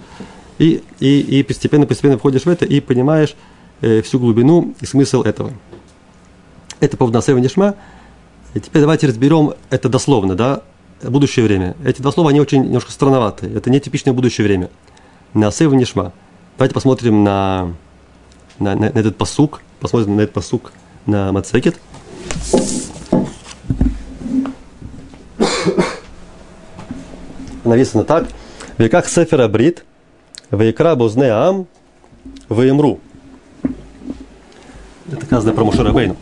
и, 0.59 0.81
и, 0.99 1.19
и 1.19 1.43
постепенно, 1.43 1.85
постепенно 1.85 2.17
входишь 2.17 2.43
в 2.43 2.49
это 2.49 2.65
и 2.65 2.79
понимаешь 2.79 3.35
э, 3.81 4.01
всю 4.01 4.19
глубину 4.19 4.75
и 4.79 4.85
смысл 4.85 5.23
этого. 5.23 5.51
Это 6.79 6.95
по 6.95 7.07
Насева 7.07 7.39
Нишма. 7.39 7.75
И 8.53 8.59
теперь 8.59 8.81
давайте 8.81 9.07
разберем 9.07 9.53
это 9.69 9.89
дословно, 9.89 10.35
да, 10.35 10.63
будущее 11.03 11.45
время. 11.45 11.75
Эти 11.83 12.01
два 12.01 12.11
слова, 12.11 12.29
они 12.29 12.39
очень 12.39 12.63
немножко 12.63 12.91
странноваты. 12.91 13.47
Это 13.47 13.69
не 13.69 13.79
типичное 13.79 14.13
будущее 14.13 14.47
время. 14.47 14.69
Насева 15.33 15.73
Нишма. 15.73 16.11
Давайте 16.57 16.73
посмотрим 16.73 17.23
на, 17.23 17.73
на, 18.59 18.75
на, 18.75 18.91
на 18.91 18.99
этот 18.99 19.17
посук, 19.17 19.61
посмотрим 19.79 20.15
на 20.17 20.21
этот 20.21 20.33
посук 20.33 20.71
на 21.05 21.31
Мацекет. 21.31 21.79
Написано 27.63 28.03
так. 28.03 28.27
В 28.77 28.81
веках 28.81 29.07
Сефера 29.07 29.47
Брит, 29.47 29.85
Вейкра 30.51 30.95
Бузне 30.95 31.31
Ам, 31.31 31.67
Веймру. 32.49 32.99
Это 35.11 35.25
сказано 35.25 35.53
про 35.53 35.63
Мушера 35.63 35.91
Бейну. 35.91 36.15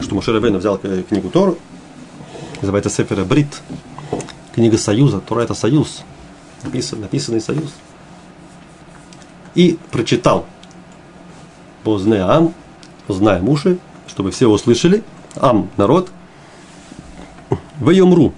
Что 0.00 0.14
Мушера 0.14 0.40
Бейну 0.40 0.58
взял 0.58 0.78
книгу 0.78 1.28
Тору, 1.30 1.58
называется 2.60 2.90
Сефера 2.90 3.24
Брит, 3.24 3.60
книга 4.54 4.78
Союза. 4.78 5.20
Тора 5.20 5.42
это 5.42 5.54
союз, 5.54 6.02
написан, 6.62 7.00
написанный 7.00 7.40
союз. 7.40 7.72
И 9.58 9.76
прочитал 9.90 10.46
Бузне 11.84 12.20
Ам, 12.22 12.54
узнаем 13.08 13.48
уши, 13.48 13.78
чтобы 14.06 14.30
все 14.30 14.46
услышали. 14.46 15.02
Ам– 15.34 15.68
народ. 15.76 16.12
В 17.80 17.90
Йомру. 17.90 18.32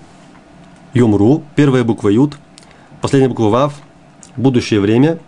Йомру, 0.94 1.42
первая 1.56 1.84
буква 1.84 2.08
Ют, 2.08 2.38
последняя 3.02 3.28
буква 3.28 3.50
Вав, 3.50 3.74
будущее 4.36 4.80
время, 4.80 5.18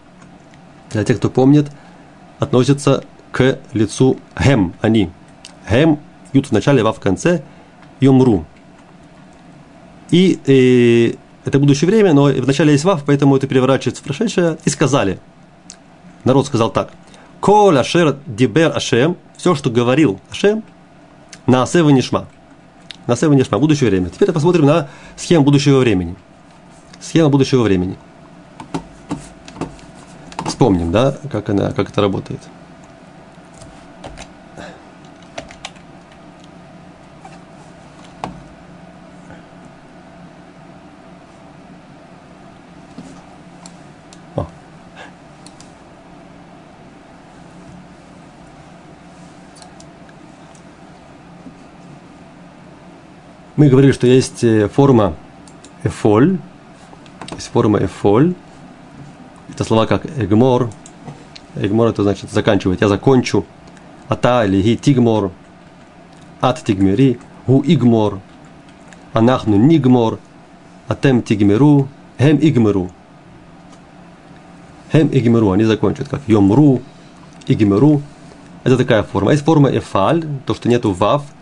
для 0.93 1.05
тех, 1.05 1.19
кто 1.19 1.29
помнит, 1.29 1.71
относится 2.39 3.05
к 3.31 3.59
лицу 3.75 4.17
Хем, 4.35 4.73
они. 4.81 5.11
Хем, 5.69 5.99
Ют 6.33 6.47
в 6.47 6.53
начале, 6.53 6.83
Вав 6.83 6.97
в 6.97 7.01
конце, 7.01 7.43
Йомру. 8.01 8.47
И, 10.11 10.41
и 10.47 11.19
это 11.45 11.59
будущее 11.59 11.91
время, 11.91 12.15
но 12.15 12.29
в 12.29 12.47
начале 12.47 12.73
есть 12.73 12.85
Вав, 12.85 13.05
поэтому 13.05 13.37
это 13.37 13.47
переворачивается 13.47 14.03
в 14.03 14.07
прошедшее. 14.07 14.57
И 14.65 14.71
сказали. 14.71 15.19
Народ 16.25 16.47
сказал 16.47 16.71
так. 16.71 16.91
Кол 17.41 17.77
Ашер 17.77 18.17
Дибер 18.27 18.77
Ашем, 18.77 19.17
все, 19.37 19.55
что 19.55 19.71
говорил 19.71 20.21
Ашем, 20.31 20.63
на 21.47 21.63
Асева 21.63 21.91
Нишма. 21.91 22.27
На 23.07 23.15
Асева 23.15 23.33
Нишма, 23.33 23.59
будущее 23.59 23.91
время. 23.91 24.11
Теперь 24.11 24.33
посмотрим 24.33 24.67
на 24.67 24.89
схему 25.17 25.45
будущего 25.45 25.79
времени. 25.79 26.15
Схема 27.01 27.31
будущего 27.31 27.63
времени. 27.63 27.97
Вспомним, 30.47 30.93
да, 30.93 31.17
как, 31.31 31.49
она, 31.49 31.73
как 31.73 31.91
это 31.91 32.01
работает. 32.01 32.41
Мы 53.63 53.69
говорили, 53.69 53.93
что 53.93 54.09
есть 54.09 54.43
э, 54.43 54.67
форма 54.67 55.15
эфоль, 55.85 56.39
есть 57.31 57.47
форма 57.53 57.79
эфоль. 57.85 58.35
Это 59.51 59.63
слова 59.63 59.87
как 59.87 60.05
эгмор. 60.19 60.69
Эгмор 61.55 61.91
это 61.91 62.03
значит 62.03 62.33
заканчивать. 62.33 62.81
Я 62.81 62.89
закончу. 62.89 63.47
Ата 64.09 64.45
или 64.47 64.61
ги 64.61 64.77
тигмор. 64.77 65.31
Ат 66.41 66.65
тигмери. 66.65 67.21
Гу 67.47 67.63
игмор. 67.65 68.19
Анахну 69.13 69.55
нигмор. 69.55 70.19
Атем 70.89 71.23
тигмеру. 71.23 71.87
Хем 72.19 72.39
игмеру. 72.43 72.91
Хем 74.91 75.09
игмеру. 75.13 75.53
Они 75.53 75.63
закончат 75.63 76.09
как 76.09 76.23
йомру. 76.27 76.83
Игмеру. 77.47 78.03
Это 78.65 78.77
такая 78.77 79.05
форма. 79.05 79.31
Есть 79.31 79.45
форма 79.45 79.71
эфаль, 79.71 80.25
то, 80.47 80.57
что 80.57 80.69
нету 80.69 80.91
вав– 80.91 81.23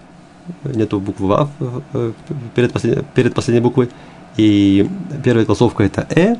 нету 0.64 1.00
буквы 1.00 1.48
э, 1.92 2.12
перед, 2.54 2.72
послед... 2.72 3.06
перед 3.14 3.34
последней 3.34 3.62
буквой, 3.62 3.90
и 4.36 4.88
первая 5.24 5.44
голосовка 5.44 5.84
это 5.84 6.06
Э. 6.10 6.36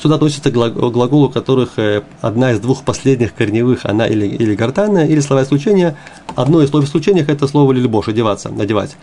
Сюда 0.00 0.14
относится 0.14 0.52
к 0.52 0.54
глаголу, 0.54 1.26
у 1.26 1.28
которых 1.28 1.76
э, 1.78 2.02
одна 2.20 2.52
из 2.52 2.60
двух 2.60 2.84
последних 2.84 3.34
корневых, 3.34 3.84
она 3.84 4.06
или, 4.06 4.26
или 4.26 4.54
гортанная, 4.54 5.06
или 5.06 5.18
слова 5.18 5.42
исключения. 5.42 5.96
Одно 6.36 6.62
из 6.62 6.70
слов 6.70 6.84
исключения– 6.84 7.24
это 7.28 7.48
слово 7.48 7.72
лильбош, 7.72 8.06
одеваться, 8.06 8.48
надевать. 8.48 8.96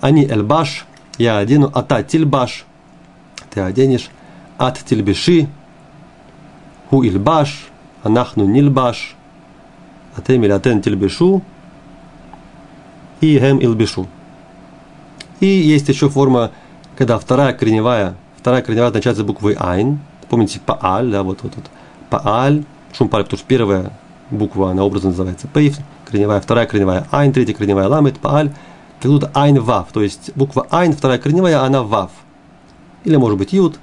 Они 0.00 0.24
эльбаш, 0.24 0.86
я 1.18 1.38
одену, 1.38 1.72
ата 1.74 2.04
тильбаш, 2.04 2.66
ты 3.50 3.60
оденешь, 3.60 4.10
ат 4.58 4.78
тильбеши, 4.78 5.48
ху 6.88 7.02
ильбаш, 7.02 7.66
анахну 8.04 8.46
нильбаш, 8.46 9.16
атем 10.16 10.44
или 10.44 10.52
атен 10.52 10.82
тильбешу, 10.82 11.42
и 13.20 13.38
гем 13.38 13.58
илбишу. 13.58 14.06
И 15.40 15.46
есть 15.46 15.88
еще 15.88 16.08
форма, 16.08 16.50
когда 16.96 17.18
вторая 17.18 17.52
корневая, 17.52 18.14
вторая 18.36 18.62
корневая 18.62 18.90
начинается 18.90 19.24
буквой 19.24 19.56
айн. 19.58 20.00
Помните, 20.28 20.60
пааль, 20.64 21.10
да, 21.10 21.22
вот, 21.22 21.42
вот, 21.42 21.52
вот. 21.54 21.64
Пааль, 22.10 22.64
шум 22.92 23.08
паль, 23.08 23.24
потому 23.24 23.38
что 23.38 23.46
первая 23.46 23.92
буква, 24.30 24.70
она 24.70 24.84
образно 24.84 25.10
называется 25.10 25.46
пейф, 25.48 25.78
корневая, 26.04 26.40
вторая 26.40 26.66
корневая 26.66 27.06
айн, 27.10 27.32
третья 27.32 27.54
корневая 27.54 27.88
ламет, 27.88 28.18
пааль. 28.18 28.52
И 29.00 29.02
тут 29.02 29.30
айн 29.34 29.60
вав, 29.60 29.88
то 29.92 30.02
есть 30.02 30.32
буква 30.34 30.66
айн, 30.70 30.92
вторая 30.92 31.18
корневая, 31.18 31.62
она 31.62 31.82
вав. 31.82 32.10
Или 33.04 33.16
может 33.16 33.38
быть 33.38 33.52
ют, 33.52 33.78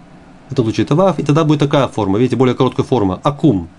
в 0.50 0.52
этом 0.52 0.66
случае 0.66 0.86
это 0.86 0.96
вав, 0.96 1.18
и 1.20 1.24
тогда 1.24 1.46
будет 1.46 1.60
такая 1.60 1.88
форма, 1.88 2.20
видите, 2.20 2.36
более 2.36 2.54
короткая 2.54 2.86
форма, 2.86 3.20
акум. 3.24 3.70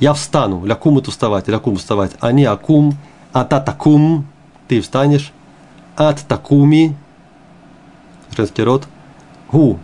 Я 0.00 0.14
встану, 0.14 0.64
лякум 0.64 0.98
это 0.98 1.10
вставать, 1.10 1.48
лякум 1.48 1.76
вставать, 1.76 2.12
а 2.18 2.32
не 2.32 2.44
акум, 2.44 2.94
а 3.32 3.44
татакум, 3.44 4.26
ты 4.72 4.80
встанешь, 4.80 5.32
от 5.96 6.20
такуми, 6.20 6.96
женский 8.34 8.62
род, 8.62 8.84
гу 9.50 9.78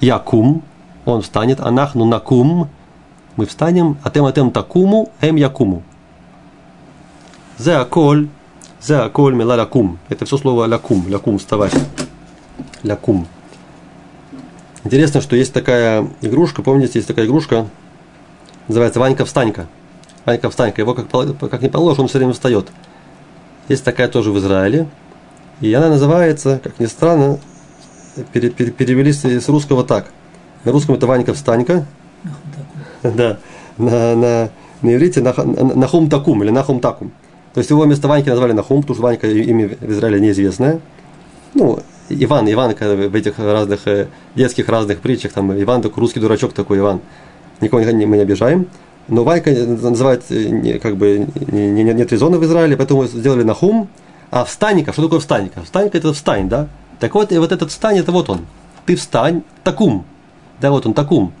якум, 0.00 0.62
он 1.04 1.20
встанет, 1.20 1.60
анахну 1.60 2.06
накум, 2.06 2.70
мы 3.36 3.44
встанем, 3.44 3.98
атем 4.02 4.24
атем 4.24 4.50
такуму, 4.50 5.12
эм 5.20 5.36
якуму. 5.36 5.82
Зе 7.58 7.74
аколь, 7.74 8.28
зе 8.80 8.96
аколь 8.96 9.34
мила 9.34 9.56
лякум. 9.56 9.98
Это 10.08 10.24
все 10.24 10.38
слово 10.38 10.64
лякум, 10.64 11.06
лякум, 11.06 11.36
вставать. 11.36 11.74
Лякум. 12.82 13.26
Интересно, 14.84 15.20
что 15.20 15.36
есть 15.36 15.52
такая 15.52 16.08
игрушка, 16.22 16.62
помните, 16.62 16.92
есть 16.94 17.08
такая 17.08 17.26
игрушка, 17.26 17.66
называется 18.68 19.00
Ванька 19.00 19.26
Встанька. 19.26 19.66
Ванька 20.24 20.48
Встанька. 20.48 20.80
Его 20.80 20.94
как, 20.94 21.10
как 21.50 21.60
не 21.60 21.68
положишь, 21.68 22.00
он 22.00 22.08
все 22.08 22.16
время 22.16 22.32
встает. 22.32 22.72
Есть 23.70 23.84
такая 23.84 24.08
тоже 24.08 24.32
в 24.32 24.38
Израиле. 24.38 24.88
И 25.60 25.72
она 25.72 25.90
называется, 25.90 26.60
как 26.60 26.80
ни 26.80 26.86
странно, 26.86 27.38
пере, 28.32 28.50
пере, 28.50 28.72
перевели 28.72 29.12
с, 29.12 29.24
с 29.24 29.48
русского 29.48 29.84
так. 29.84 30.10
На 30.64 30.72
русском 30.72 30.96
это 30.96 31.06
Ванька 31.06 31.34
Встанька. 31.34 31.86
Да. 33.04 33.38
На, 33.78 34.16
на, 34.16 34.50
на 34.82 34.94
иврите 34.96 35.20
Нахум 35.20 36.10
Такум 36.10 36.42
или 36.42 36.50
Нахум 36.50 36.80
Такум. 36.80 37.12
То 37.54 37.58
есть 37.58 37.70
его 37.70 37.82
вместо 37.82 38.08
Ваньки 38.08 38.28
назвали 38.28 38.50
Нахум, 38.50 38.80
потому 38.80 38.96
что 38.96 39.04
Ванька 39.04 39.28
имя 39.28 39.68
в 39.68 39.92
Израиле 39.92 40.18
неизвестное. 40.18 40.80
Ну, 41.54 41.78
Иван, 42.08 42.50
Иван, 42.50 42.74
в 42.74 43.14
этих 43.14 43.38
разных 43.38 43.86
э, 43.86 44.08
детских 44.34 44.68
разных 44.68 44.98
притчах, 44.98 45.30
там 45.30 45.52
Иван 45.62 45.80
такой 45.80 46.00
русский 46.00 46.18
дурачок 46.18 46.54
такой 46.54 46.78
Иван. 46.78 47.00
Никого 47.60 47.80
мы 47.82 48.16
не 48.16 48.22
обижаем. 48.22 48.66
Но 49.10 49.24
Вайка 49.24 49.50
называют, 49.50 50.24
э, 50.30 50.78
как 50.78 50.96
бы, 50.96 51.26
не, 51.48 51.70
не, 51.72 51.82
нет 51.82 52.12
резона 52.12 52.38
в 52.38 52.44
Израиле, 52.44 52.76
поэтому 52.76 53.06
сделали 53.06 53.42
Нахум. 53.42 53.88
А 54.30 54.44
встаника, 54.44 54.92
что 54.92 55.02
такое 55.02 55.18
встаника? 55.18 55.62
Встаника 55.64 55.98
это 55.98 56.12
встань, 56.12 56.48
да? 56.48 56.68
Так 57.00 57.14
вот, 57.16 57.32
и 57.32 57.38
вот 57.38 57.50
этот 57.50 57.72
встань, 57.72 57.98
это 57.98 58.12
вот 58.12 58.30
он. 58.30 58.46
Ты 58.86 58.94
встань, 58.94 59.42
такум. 59.64 60.04
Да, 60.60 60.70
вот 60.70 60.86
он, 60.86 60.94
такум. 60.94 61.32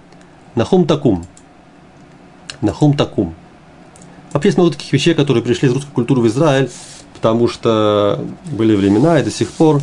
Нахум 0.56 0.84
такум. 0.84 1.24
Нахум 2.60 2.96
такум. 2.96 3.34
Вообще 4.32 4.48
есть 4.48 4.58
много 4.58 4.72
таких 4.72 4.92
вещей, 4.92 5.14
которые 5.14 5.44
пришли 5.44 5.68
из 5.68 5.72
русской 5.72 5.92
культуры 5.92 6.22
в 6.22 6.26
Израиль, 6.26 6.70
потому 7.14 7.46
что 7.46 8.24
были 8.50 8.74
времена 8.74 9.20
и 9.20 9.22
до 9.22 9.30
сих 9.30 9.48
пор, 9.48 9.80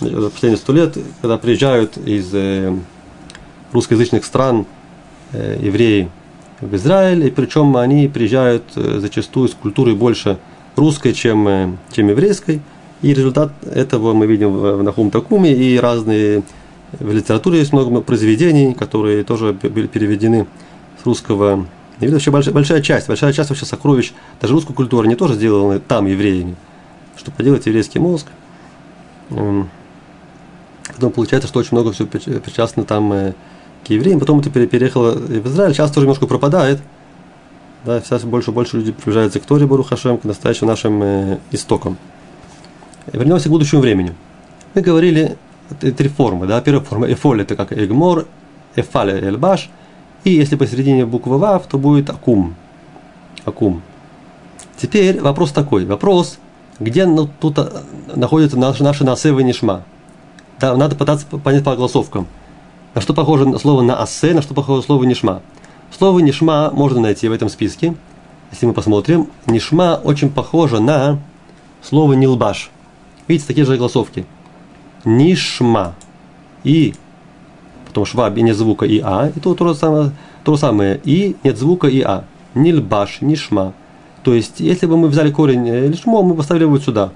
последние 0.00 0.56
сто 0.56 0.72
лет, 0.72 0.98
когда 1.20 1.38
приезжают 1.38 1.96
из 1.96 2.30
э, 2.32 2.76
русскоязычных 3.70 4.24
стран 4.24 4.66
э, 5.32 5.58
евреи 5.60 6.10
в 6.60 6.74
Израиль, 6.76 7.26
и 7.26 7.30
причем 7.30 7.76
они 7.76 8.08
приезжают 8.08 8.64
э, 8.76 8.98
зачастую 9.00 9.48
с 9.48 9.54
культурой 9.54 9.94
больше 9.94 10.38
русской, 10.76 11.12
чем, 11.12 11.78
чем 11.92 12.08
еврейской, 12.08 12.60
и 13.02 13.14
результат 13.14 13.52
этого 13.64 14.12
мы 14.12 14.26
видим 14.26 14.52
в 14.52 14.82
Нахум 14.82 15.10
Такуме, 15.10 15.52
и 15.52 15.78
разные 15.78 16.42
в 16.98 17.12
литературе 17.12 17.60
есть 17.60 17.72
много 17.72 18.00
произведений, 18.00 18.74
которые 18.74 19.24
тоже 19.24 19.52
были 19.52 19.86
переведены 19.86 20.46
с 21.02 21.06
русского 21.06 21.66
и 22.00 22.08
вообще 22.08 22.30
большая, 22.30 22.54
большая 22.54 22.80
часть, 22.80 23.08
большая 23.08 23.32
часть 23.32 23.50
вообще 23.50 23.66
сокровищ, 23.66 24.12
даже 24.40 24.54
русской 24.54 24.72
культуры, 24.72 25.06
не 25.06 25.16
тоже 25.16 25.34
сделаны 25.34 25.80
там 25.80 26.06
евреями. 26.06 26.56
Что 27.16 27.30
поделать 27.30 27.66
еврейский 27.66 27.98
мозг. 27.98 28.26
Эм, 29.28 29.68
потом 30.94 31.12
получается, 31.12 31.46
что 31.46 31.58
очень 31.58 31.72
много 31.72 31.92
все 31.92 32.06
причастно 32.06 32.84
там 32.84 33.12
э, 33.12 33.34
к 33.86 33.90
евреям. 33.90 34.20
Потом 34.20 34.40
это 34.40 34.50
переехало 34.50 35.12
в 35.12 35.46
Израиль, 35.46 35.74
сейчас 35.74 35.90
тоже 35.90 36.06
немножко 36.06 36.26
пропадает. 36.26 36.80
Да, 37.84 38.00
сейчас 38.00 38.24
больше 38.24 38.50
и 38.50 38.54
больше 38.54 38.76
людей 38.76 38.92
приближаются 38.92 39.40
к 39.40 39.44
Торе 39.46 39.66
Бару 39.66 39.82
Хашем, 39.82 40.18
к 40.18 40.24
настоящим 40.24 40.66
нашим 40.66 41.02
э, 41.02 41.38
истокам. 41.50 41.96
Вернемся 43.10 43.48
к 43.48 43.52
будущему 43.52 43.80
времени. 43.80 44.14
Мы 44.74 44.82
говорили 44.82 45.38
три 45.80 46.08
формы. 46.08 46.46
Да? 46.46 46.60
Первая 46.60 46.84
форма 46.84 47.10
эфоль 47.10 47.40
это 47.40 47.56
как 47.56 47.72
эгмор, 47.72 48.26
эфаль 48.76 49.10
эльбаш– 49.10 49.70
и 50.24 50.30
если 50.30 50.56
посередине 50.56 51.06
буквы 51.06 51.38
Вав, 51.38 51.66
то 51.66 51.78
будет 51.78 52.10
Акум. 52.10 52.54
Акум. 53.44 53.82
Теперь 54.76 55.20
вопрос 55.20 55.52
такой. 55.52 55.86
Вопрос, 55.86 56.38
где 56.78 57.06
ну, 57.06 57.28
тут 57.40 57.58
а, 57.58 57.82
находятся 58.14 58.58
наши, 58.58 58.82
наши 58.82 59.04
насевы 59.04 59.42
нишма. 59.42 59.82
Да, 60.58 60.76
надо 60.76 60.94
пытаться 60.94 61.26
понять 61.26 61.64
по 61.64 61.74
голосовкам. 61.74 62.26
На 62.94 63.00
что 63.00 63.14
похоже 63.14 63.58
слово 63.58 63.82
на 63.82 64.02
асе, 64.02 64.34
на 64.34 64.42
что 64.42 64.54
похоже 64.54 64.82
слово 64.82 65.04
нишма. 65.04 65.42
Слово 65.96 66.20
нишма 66.20 66.70
можно 66.72 67.00
найти 67.00 67.28
в 67.28 67.32
этом 67.32 67.48
списке. 67.48 67.94
Если 68.50 68.66
мы 68.66 68.72
посмотрим, 68.72 69.28
нишма 69.46 70.00
очень 70.02 70.30
похоже 70.30 70.80
на 70.80 71.18
слово 71.82 72.14
нилбаш. 72.14 72.70
Видите, 73.28 73.46
такие 73.46 73.64
же 73.64 73.76
голосовки. 73.76 74.26
Нишма. 75.04 75.94
И 76.64 76.94
Потом 77.90 78.06
швабе 78.06 78.42
нет 78.42 78.56
звука 78.56 78.86
и 78.86 79.00
а, 79.02 79.32
и 79.34 79.40
то, 79.40 79.52
то, 79.56 79.66
же 79.66 79.74
самое, 79.74 80.12
то 80.44 80.54
же 80.54 80.60
самое 80.60 81.00
и 81.02 81.34
нет 81.42 81.58
звука 81.58 81.88
и 81.88 82.00
а. 82.02 82.22
Нильбаш, 82.54 83.20
нишма. 83.20 83.72
То 84.22 84.32
есть, 84.32 84.60
если 84.60 84.86
бы 84.86 84.96
мы 84.96 85.08
взяли 85.08 85.32
корень 85.32 85.68
э, 85.68 85.88
лишмо, 85.88 86.22
мы 86.22 86.36
поставили 86.36 86.64
вот 86.64 86.84
сюда, 86.84 87.10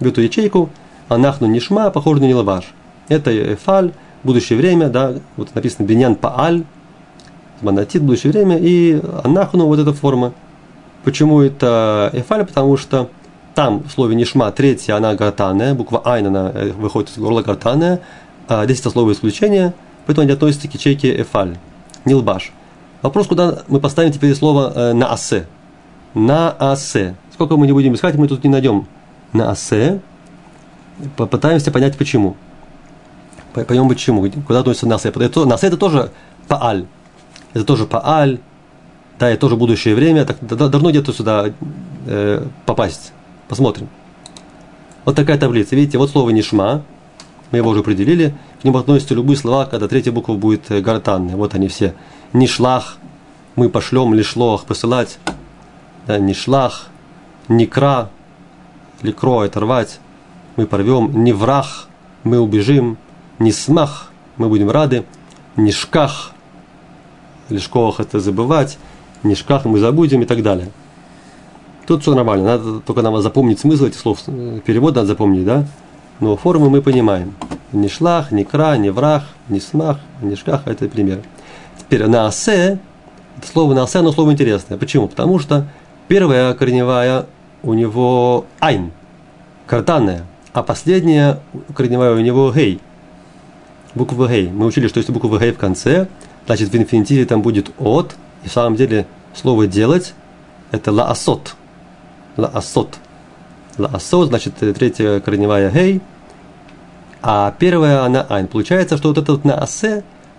в 0.00 0.06
эту 0.06 0.20
ячейку, 0.20 0.68
анахну 1.08 1.46
нишма, 1.46 1.90
похоже 1.90 2.20
на 2.20 2.26
нилбаш. 2.26 2.64
Это 3.08 3.56
фаль, 3.56 3.92
будущее 4.24 4.58
время, 4.58 4.88
да, 4.88 5.14
вот 5.36 5.54
написано 5.54 5.86
биньян 5.86 6.14
пааль, 6.14 6.64
монотит, 7.60 8.02
будущее 8.02 8.32
время, 8.32 8.58
и 8.58 9.00
анахну, 9.24 9.66
вот 9.66 9.78
эта 9.78 9.92
форма. 9.92 10.32
Почему 11.04 11.40
это 11.40 12.10
эфаль? 12.12 12.44
Потому 12.44 12.76
что 12.76 13.08
там 13.54 13.82
в 13.82 13.90
слове 13.90 14.14
нишма 14.14 14.50
третья, 14.52 14.96
она 14.96 15.14
гортанная, 15.14 15.74
буква 15.74 16.02
айн, 16.04 16.26
она 16.28 16.50
э, 16.54 16.70
выходит 16.72 17.10
из 17.10 17.18
горла 17.18 17.42
гортанная, 17.42 18.00
а 18.46 18.64
здесь 18.64 18.80
это 18.80 18.90
слово 18.90 19.12
исключение– 19.12 19.74
поэтому 20.08 20.22
они 20.22 20.32
относятся 20.32 20.68
к 20.68 20.72
ячейке 20.72 21.20
эфаль, 21.20 21.58
нилбаш. 22.06 22.50
Вопрос, 23.02 23.26
куда 23.26 23.58
мы 23.68 23.78
поставим 23.78 24.10
теперь 24.10 24.34
слово 24.34 24.72
э, 24.74 24.92
на 24.94 25.12
асе. 25.12 25.46
На 26.14 26.50
асе. 26.58 27.14
Сколько 27.34 27.58
мы 27.58 27.66
не 27.66 27.74
будем 27.74 27.94
искать, 27.94 28.14
мы 28.14 28.26
тут 28.26 28.42
не 28.42 28.48
найдем. 28.48 28.86
На 29.34 29.50
асе. 29.50 30.00
Попытаемся 31.18 31.70
понять, 31.70 31.98
почему. 31.98 32.36
Поймем, 33.64 33.88
почему. 33.88 34.28
Куда 34.46 34.60
относится 34.60 34.86
на 34.86 34.96
асе. 34.96 35.12
На 35.12 35.54
асе 35.54 35.66
это 35.66 35.76
тоже 35.76 36.10
пааль. 36.46 36.86
Это 37.54 37.64
тоже 37.64 37.86
пааль. 37.86 38.38
Да, 39.18 39.30
это 39.30 39.40
тоже 39.40 39.56
будущее 39.56 39.94
время. 39.94 40.24
Так, 40.24 40.38
давно 40.40 40.90
где-то 40.90 41.12
сюда 41.12 41.52
э, 42.06 42.46
попасть. 42.66 43.12
Посмотрим. 43.48 43.88
Вот 45.04 45.16
такая 45.16 45.38
таблица. 45.38 45.74
Видите, 45.74 45.98
вот 45.98 46.10
слово 46.10 46.30
нишма 46.30 46.82
мы 47.50 47.58
его 47.58 47.70
уже 47.70 47.80
определили, 47.80 48.34
к 48.60 48.64
нему 48.64 48.78
относятся 48.78 49.14
любые 49.14 49.36
слова, 49.36 49.64
когда 49.64 49.88
третья 49.88 50.12
буква 50.12 50.34
будет 50.34 50.70
э, 50.70 50.80
гортанной. 50.80 51.34
Вот 51.34 51.54
они 51.54 51.68
все. 51.68 51.94
Нишлах, 52.32 52.98
мы 53.56 53.68
пошлем, 53.70 54.12
лишлох, 54.14 54.66
посылать. 54.66 55.18
Да, 56.06 56.18
нишлах, 56.18 56.88
никра, 57.48 58.10
ликро, 59.02 59.42
оторвать, 59.44 60.00
мы 60.56 60.66
порвем. 60.66 61.24
Не 61.24 61.32
враг, 61.32 61.88
мы 62.24 62.38
убежим. 62.38 62.98
Не 63.38 63.52
смах, 63.52 64.10
мы 64.36 64.48
будем 64.48 64.70
рады. 64.70 65.04
Не 65.56 65.72
шках, 65.72 66.32
лишкох 67.48 68.00
это 68.00 68.20
забывать. 68.20 68.78
Не 69.22 69.34
шках 69.34 69.64
мы 69.64 69.78
забудем 69.78 70.22
и 70.22 70.24
так 70.24 70.42
далее. 70.42 70.68
Тут 71.86 72.02
все 72.02 72.14
нормально, 72.14 72.44
надо 72.44 72.80
только 72.80 73.02
нам 73.02 73.20
запомнить 73.22 73.60
смысл 73.60 73.86
этих 73.86 73.98
слов. 73.98 74.20
Э, 74.26 74.60
перевод 74.64 74.94
надо 74.94 75.06
запомнить, 75.06 75.44
да? 75.44 75.66
Но 76.20 76.36
формы 76.36 76.68
мы 76.68 76.82
понимаем. 76.82 77.34
Ни 77.72 77.88
шлах, 77.88 78.30
ни 78.30 78.42
кра, 78.42 78.76
ни 78.76 78.90
врах, 78.90 79.24
ни 79.48 79.58
смах, 79.58 79.98
ни 80.20 80.34
шках– 80.34 80.62
это 80.66 80.88
пример. 80.88 81.22
Теперь 81.78 82.06
на 82.06 82.26
асе, 82.26 82.78
слово 83.52 83.74
на 83.74 83.84
асе, 83.84 84.00
оно 84.00 84.12
слово 84.12 84.32
интересное. 84.32 84.76
Почему? 84.76 85.08
Потому 85.08 85.38
что 85.38 85.66
первая 86.08 86.52
корневая 86.54 87.26
у 87.62 87.72
него 87.74 88.44
айн, 88.60 88.90
картанная, 89.66 90.26
а 90.52 90.62
последняя 90.62 91.40
корневая 91.74 92.14
у 92.14 92.20
него 92.20 92.52
гей, 92.52 92.80
буква 93.94 94.28
гей. 94.28 94.48
Мы 94.50 94.66
учили, 94.66 94.88
что 94.88 94.98
если 94.98 95.12
буква 95.12 95.38
гей 95.38 95.52
в 95.52 95.58
конце, 95.58 96.08
значит 96.46 96.70
в 96.70 96.76
инфинитиве 96.76 97.24
там 97.24 97.42
будет 97.42 97.70
от, 97.78 98.16
и 98.44 98.48
в 98.48 98.52
самом 98.52 98.76
деле 98.76 99.06
слово 99.34 99.66
делать– 99.66 100.14
это 100.70 100.92
лаасот. 100.92 101.54
Лаасот. 102.36 102.98
Лаасот, 103.78 104.28
значит, 104.28 104.54
третья 104.56 105.20
корневая 105.20 105.70
гей, 105.70 106.00
а 107.22 107.54
первая 107.58 108.04
она 108.04 108.22
айн. 108.28 108.46
Получается, 108.46 108.96
что 108.96 109.08
вот 109.08 109.18
это 109.18 109.32
вот 109.32 109.44
на 109.44 109.66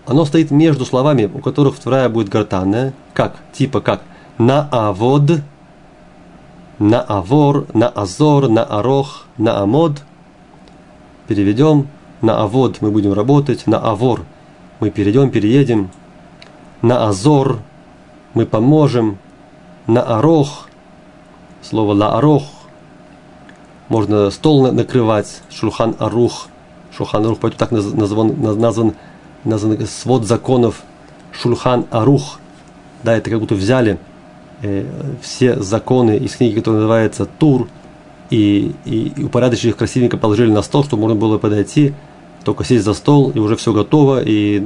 оно 0.06 0.26
стоит 0.26 0.50
между 0.50 0.86
словами, 0.86 1.30
у 1.32 1.40
которых 1.40 1.76
вторая 1.76 2.10
будет 2.10 2.30
гортанная, 2.30 2.94
как, 3.14 3.36
типа 3.54 3.80
как 3.80 4.02
на 4.40 4.68
авод, 4.72 5.42
на 6.80 7.02
авор, 7.02 7.68
на 7.74 7.90
азор, 7.90 8.50
на 8.50 8.64
арох, 8.64 9.26
на 9.38 9.60
амод. 9.60 10.02
Переведем 11.28 11.88
на 12.22 12.42
авод 12.42 12.78
мы 12.82 12.92
будем 12.92 13.14
работать, 13.14 13.68
на 13.68 13.78
авор 13.80 14.26
мы 14.80 14.90
перейдем, 14.90 15.30
переедем, 15.32 15.90
на 16.82 17.08
азор 17.08 17.60
мы 18.34 18.46
поможем, 18.46 19.18
на 19.88 20.02
арох, 20.02 20.68
слово 21.62 21.94
ла 21.94 22.18
арох 22.18 22.44
можно 23.90 24.30
стол 24.30 24.72
накрывать, 24.72 25.42
шулхан 25.50 25.96
арух, 26.00 26.48
шулхан 26.96 27.26
арух, 27.26 27.40
поэтому 27.42 27.60
так 27.60 27.72
назван, 27.72 28.36
назван, 28.40 28.94
назван 29.44 29.88
свод 29.88 30.26
законов. 30.26 30.84
Шулхан 31.32 31.86
арух, 31.92 32.40
да, 33.04 33.16
это 33.16 33.30
как 33.30 33.40
будто 33.40 33.56
взяли 33.56 33.98
э, 34.62 34.86
все 35.22 35.60
законы 35.60 36.18
из 36.18 36.36
книги, 36.36 36.56
которая 36.56 36.82
называется 36.82 37.26
Тур, 37.26 37.68
и, 38.30 38.76
и, 38.86 39.14
и 39.16 39.24
упорядочили 39.24 39.70
их 39.70 39.78
красивенько, 39.78 40.18
положили 40.18 40.52
на 40.52 40.62
стол, 40.62 40.84
чтобы 40.84 41.02
можно 41.02 41.20
было 41.20 41.38
подойти, 41.38 41.94
только 42.50 42.64
сесть 42.64 42.86
за 42.86 42.94
стол, 42.94 43.32
и 43.32 43.40
уже 43.40 43.56
все 43.56 43.74
готово, 43.74 44.22
и, 44.24 44.64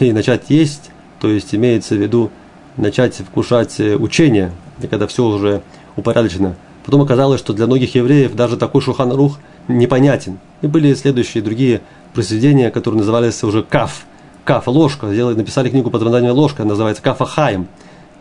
и 0.00 0.12
начать 0.12 0.50
есть, 0.50 0.90
то 1.20 1.28
есть 1.28 1.54
имеется 1.54 1.94
в 1.94 1.98
виду 1.98 2.30
начать 2.76 3.14
вкушать 3.16 3.80
э, 3.80 3.96
учение, 3.96 4.52
когда 4.90 5.06
все 5.06 5.24
уже 5.24 5.62
упорядочено– 5.96 6.56
Потом 6.88 7.02
оказалось, 7.02 7.38
что 7.38 7.52
для 7.52 7.66
многих 7.66 7.94
евреев 7.96 8.34
даже 8.34 8.56
такой 8.56 8.80
Шухан 8.80 9.12
Рух 9.12 9.40
непонятен. 9.68 10.38
И 10.62 10.66
были 10.66 10.94
следующие 10.94 11.42
другие 11.42 11.82
произведения, 12.14 12.70
которые 12.70 13.00
назывались 13.00 13.44
уже 13.44 13.62
Каф. 13.62 14.06
Каф, 14.46 14.66
ложка. 14.68 15.12
Сделали, 15.12 15.34
написали 15.34 15.68
книгу 15.68 15.90
под 15.90 16.00
названием 16.00 16.32
«Ложка», 16.32 16.64
называется 16.64 17.02
Кафа 17.02 17.26
Хаим. 17.26 17.68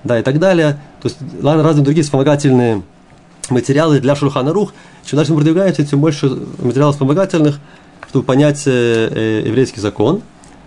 Да, 0.04 0.20
и 0.20 0.22
так 0.22 0.38
далее. 0.40 0.82
То 1.02 1.08
есть 1.08 1.18
разные 1.42 1.86
другие 1.86 2.04
вспомогательные 2.04 2.82
материалы 3.50 4.02
для 4.02 4.18
Шульхана 4.18 4.52
Рух. 4.52 4.74
Чем 5.06 5.16
дальше 5.16 5.32
мы 5.32 5.38
продвигаемся, 5.38 5.86
тем 5.86 6.02
больше 6.02 6.28
материалов 6.60 6.96
вспомогательных, 6.96 7.62
чтобы 8.10 8.26
понять 8.26 8.64
э, 8.68 8.72
э, 8.72 9.48
еврейский 9.48 9.80
закон. 9.80 10.22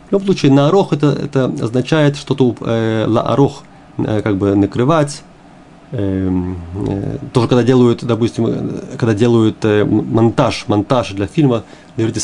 В 0.08 0.12
любом 0.12 0.26
случае, 0.26 0.52
на 0.52 0.68
арох 0.68 0.92
это, 0.92 1.08
это 1.08 1.44
означает 1.44 2.16
что-то 2.16 2.54
э, 2.60 3.04
ла 3.06 3.22
арох, 3.22 3.62
э, 3.98 4.22
как 4.22 4.36
бы 4.36 4.54
накрывать, 4.54 5.22
Эм, 5.92 6.56
э, 6.86 7.18
тоже 7.32 7.48
когда 7.48 7.64
делают, 7.64 8.04
допустим, 8.04 8.80
когда 8.96 9.12
делают 9.12 9.64
э, 9.64 9.84
монтаж, 9.84 10.66
монтаж 10.68 11.10
для 11.10 11.26
фильма, 11.26 11.64
на 11.96 12.02
иврите 12.02 12.20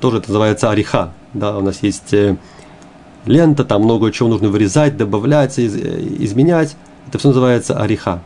тоже 0.00 0.18
это 0.18 0.28
называется 0.28 0.70
ариха. 0.70 1.12
Да, 1.32 1.56
у 1.56 1.60
нас 1.60 1.80
есть 1.82 2.12
э, 2.12 2.36
лента, 3.24 3.64
там 3.64 3.82
много 3.82 4.10
чего 4.10 4.28
нужно 4.28 4.48
вырезать, 4.48 4.96
добавлять, 4.96 5.60
из, 5.60 5.76
изменять. 5.76 6.76
Это 7.06 7.18
все 7.18 7.28
называется 7.28 7.78
ариха. 7.80 8.20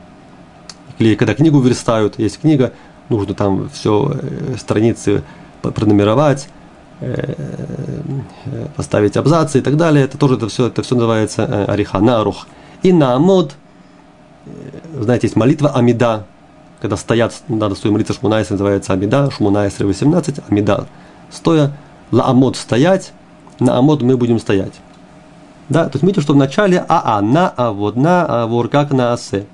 Или 0.98 1.16
когда 1.16 1.34
книгу 1.34 1.60
верстают, 1.60 2.18
есть 2.18 2.40
книга, 2.40 2.72
нужно 3.10 3.34
там 3.34 3.68
все 3.68 4.10
э, 4.14 4.56
страницы 4.58 5.22
пронумеровать, 5.62 6.48
э, 7.00 7.34
э, 8.46 8.66
поставить 8.76 9.16
абзацы 9.16 9.58
и 9.58 9.62
так 9.62 9.76
далее. 9.76 10.04
Это 10.04 10.18
тоже 10.18 10.34
это 10.34 10.48
все, 10.48 10.66
это 10.66 10.82
все 10.82 10.94
называется 10.94 11.64
ариха, 11.66 11.98
нарух. 12.00 12.46
И 12.82 12.92
на 12.92 13.14
амод, 13.14 13.54
знаете, 14.94 15.26
есть 15.26 15.36
молитва 15.36 15.70
Амида, 15.70 16.26
когда 16.80 16.96
стоят, 16.96 17.34
надо 17.48 17.74
стоя 17.74 17.92
молиться 17.92 18.12
Шмунайс, 18.12 18.50
называется 18.50 18.92
Амида, 18.92 19.30
Шмунайс 19.30 19.78
18, 19.78 20.40
Амида, 20.48 20.86
стоя, 21.30 21.76
ла 22.12 22.26
амод 22.28 22.56
стоять, 22.56 23.12
на 23.58 23.76
амод 23.76 24.02
мы 24.02 24.16
будем 24.16 24.38
стоять. 24.38 24.74
Да, 25.68 25.84
то 25.84 25.96
есть 25.96 26.02
видите, 26.02 26.20
что 26.20 26.32
в 26.32 26.36
начале 26.36 26.84
аа, 26.88 27.20
на 27.20 27.52
а, 27.56 27.72
вот 27.72 27.96
на 27.96 28.24
а, 28.24 28.46
вор, 28.46 28.68
как 28.68 28.90
на 28.90 29.12
асе, 29.12 29.46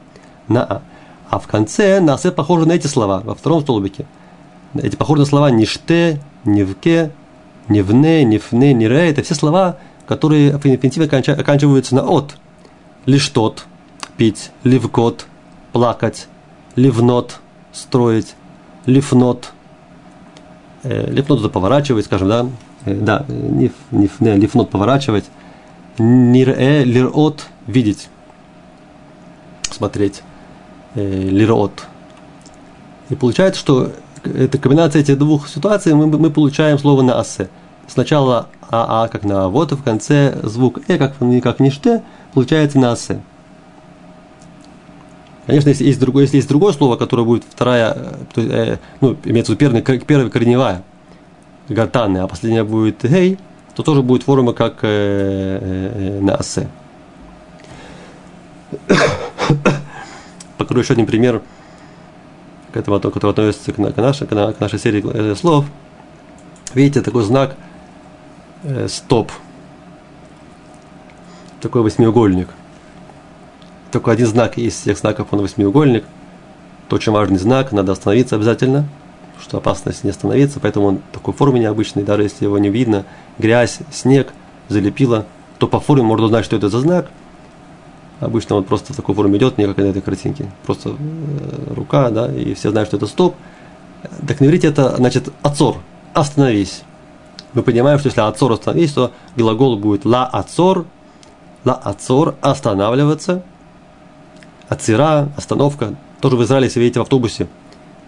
на 0.48 0.64
а. 0.64 0.82
А 1.30 1.38
в 1.40 1.48
конце 1.48 1.98
на 2.00 2.14
асе 2.14 2.30
похоже 2.30 2.66
на 2.66 2.72
эти 2.72 2.86
слова, 2.86 3.20
во 3.24 3.34
втором 3.34 3.62
столбике. 3.62 4.06
Эти 4.74 4.96
похожи 4.96 5.20
на 5.20 5.26
слова 5.26 5.50
ниште, 5.50 6.20
невке, 6.44 7.10
невне, 7.68 8.24
нифне, 8.24 8.72
нире. 8.74 9.10
Это 9.10 9.22
все 9.22 9.34
слова, 9.34 9.78
которые 10.06 10.56
в 10.58 10.66
инфинитиве 10.66 11.06
оканчиваются 11.06 11.94
на 11.94 12.02
от. 12.02 12.36
Лишь 13.06 13.28
тот, 13.28 13.66
пить, 14.16 14.50
ливкот, 14.64 15.26
плакать, 15.72 16.28
ливнот, 16.76 17.40
строить, 17.72 18.34
лифнот. 18.86 19.52
Э, 20.82 21.10
лифнот 21.10 21.40
это 21.40 21.48
поворачивать, 21.48 22.06
скажем, 22.06 22.28
да, 22.28 22.46
э, 22.84 22.94
да, 22.94 23.24
ниф, 23.28 23.72
нифне, 23.90 24.36
лифнот 24.36 24.70
поворачивать 24.70 25.24
Нирэ, 25.98 26.82
лирот, 26.82 27.46
видеть, 27.68 28.08
смотреть, 29.70 30.22
э, 30.96 31.28
лирот. 31.28 31.86
И 33.10 33.14
получается, 33.14 33.60
что 33.60 33.92
это 34.26 34.58
комбинация 34.58 35.00
этих 35.02 35.18
двух 35.18 35.48
ситуаций, 35.48 35.94
мы, 35.94 36.06
мы 36.06 36.30
получаем 36.30 36.78
слово 36.78 37.02
на 37.02 37.18
асе. 37.18 37.48
Сначала 37.86 38.48
АА 38.70 39.08
как 39.08 39.24
на 39.24 39.48
вот, 39.48 39.72
и 39.72 39.76
в 39.76 39.82
конце 39.82 40.38
звук 40.42 40.80
Э 40.88 40.98
как, 40.98 41.14
как 41.42 41.60
ниште, 41.60 42.02
получается 42.32 42.78
на 42.78 42.92
асе. 42.92 43.20
Конечно, 45.46 45.68
если 45.68 45.84
есть 45.84 46.00
другое, 46.00 46.24
если 46.24 46.36
есть 46.38 46.48
другое 46.48 46.72
слово, 46.72 46.96
которое 46.96 47.24
будет 47.24 47.44
вторая, 47.44 47.94
то, 48.32 48.40
э, 48.40 48.78
ну, 49.00 49.16
имеется 49.24 49.52
в 49.52 49.60
виду 49.60 49.82
первая, 49.82 49.82
первая 49.82 50.30
корневая, 50.30 50.82
гортанная, 51.68 52.24
а 52.24 52.26
последняя 52.26 52.64
будет 52.64 53.04
гей, 53.04 53.38
то 53.74 53.82
тоже 53.82 54.02
будет 54.02 54.22
форма 54.22 54.54
как 54.54 54.78
э, 54.82 54.88
э, 54.88 56.20
на 56.20 56.36
асе. 56.36 56.68
Покажу 60.56 60.80
еще 60.80 60.94
один 60.94 61.04
пример 61.04 61.42
к 62.74 62.76
этому, 62.76 63.00
который 63.00 63.30
относится 63.30 63.72
к, 63.72 63.76
к, 63.76 63.96
нашей, 63.96 64.26
к 64.26 64.60
нашей 64.60 64.78
серии 64.78 65.02
э, 65.12 65.34
слов. 65.34 65.64
Видите, 66.74 67.00
такой 67.00 67.22
знак 67.22 67.56
э, 68.64 68.88
стоп. 68.88 69.32
Такой 71.62 71.82
восьмиугольник. 71.82 72.48
Только 73.90 74.10
один 74.10 74.26
знак 74.26 74.58
из 74.58 74.74
всех 74.74 74.98
знаков, 74.98 75.28
он 75.30 75.40
восьмиугольник. 75.40 76.04
Это 76.86 76.96
очень 76.96 77.12
важный 77.12 77.38
знак, 77.38 77.72
надо 77.72 77.92
остановиться 77.92 78.36
обязательно– 78.36 78.86
что 79.40 79.58
опасность 79.58 80.04
не 80.04 80.10
остановиться, 80.10 80.60
поэтому 80.60 80.86
он 80.86 81.00
такой 81.12 81.34
формы 81.34 81.58
необычной, 81.58 82.02
даже 82.02 82.22
если 82.22 82.44
его 82.44 82.58
не 82.58 82.70
видно, 82.70 83.04
грязь, 83.38 83.78
снег 83.92 84.32
залепило, 84.68 85.26
то 85.58 85.66
по 85.66 85.80
форме 85.80 86.02
можно 86.04 86.26
узнать, 86.26 86.44
что 86.44 86.56
это 86.56 86.68
за 86.68 86.80
знак. 86.80 87.10
Обычно 88.24 88.56
он 88.56 88.64
просто 88.64 88.92
в 88.92 88.96
такой 88.96 89.14
форме 89.14 89.36
идет, 89.38 89.58
не 89.58 89.66
как 89.66 89.76
на 89.76 89.82
этой 89.82 90.00
картинке. 90.00 90.50
Просто 90.64 90.90
э, 90.90 91.74
рука, 91.74 92.10
да, 92.10 92.32
и 92.32 92.54
все 92.54 92.70
знают, 92.70 92.88
что 92.88 92.96
это 92.96 93.06
стоп. 93.06 93.34
Так 94.26 94.40
на 94.40 94.46
иврите 94.46 94.68
это 94.68 94.96
значит 94.96 95.28
отцор, 95.42 95.76
остановись. 96.14 96.82
Мы 97.52 97.62
понимаем, 97.62 97.98
что 97.98 98.08
если 98.08 98.20
отцор 98.20 98.52
остановись, 98.52 98.92
то 98.92 99.12
глагол 99.36 99.76
будет 99.76 100.04
ла 100.04 100.26
отцор, 100.26 100.86
ла 101.64 101.74
отцор, 101.74 102.34
останавливаться, 102.40 103.42
ацира, 104.68 105.28
остановка. 105.36 105.94
Тоже 106.20 106.36
в 106.36 106.42
Израиле, 106.44 106.66
если 106.66 106.80
видите 106.80 107.00
в 107.00 107.02
автобусе 107.02 107.46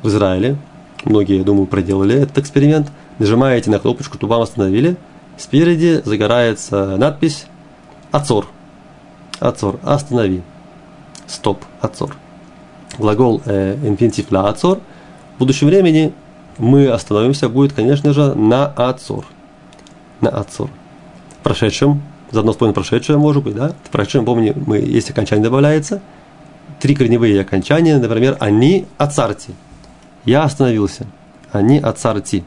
в 0.03 0.09
Израиле, 0.09 0.57
многие, 1.05 1.39
я 1.39 1.45
думаю, 1.45 1.67
проделали 1.67 2.15
этот 2.23 2.39
эксперимент. 2.39 2.91
Нажимаете 3.19 3.71
на 3.71 3.79
кнопочку, 3.79 4.19
то 4.19 4.27
вам 4.27 4.43
остановили. 4.43 4.97
Спереди 5.37 6.01
загорается 6.05 6.97
надпись 6.97 7.47
«Ацор». 8.11 8.47
«Ацор»– 9.41 9.79
«Останови». 9.83 10.43
«Стоп»– 11.27 11.65
«Ацор». 11.81 12.17
Глагол 12.99 13.43
э, 13.45 13.77
инфинитив 13.85 14.31
«ла 14.31 14.49
ацор» 14.49 14.81
в 15.37 15.39
будущем 15.39 15.67
времени 15.67 16.13
мы 16.59 16.89
остановимся 16.89 17.49
будет, 17.49 17.73
конечно 17.73 18.13
же, 18.13 18.35
на 18.35 18.67
«Ацор». 18.67 19.27
На 20.21 20.31
«Ацор». 20.31 20.71
В 21.41 21.43
прошедшем, 21.43 22.03
заодно 22.31 22.53
вспомним 22.53 22.75
прошедшее, 22.75 23.19
может 23.19 23.43
быть, 23.43 23.55
да? 23.55 23.73
В 23.85 23.91
прошедшем, 23.91 24.25
помни, 24.25 24.53
мы, 24.67 24.79
есть 24.79 25.11
окончание 25.11 25.45
добавляется, 25.45 26.01
три 26.81 26.95
корневые 26.95 27.41
окончания, 27.41 27.99
например, 27.99 28.37
«они 28.41 28.87
ацарти», 28.99 29.55
я 30.27 30.43
остановился. 30.43 31.07
Они 31.53 31.79
ацарти. 31.79 32.45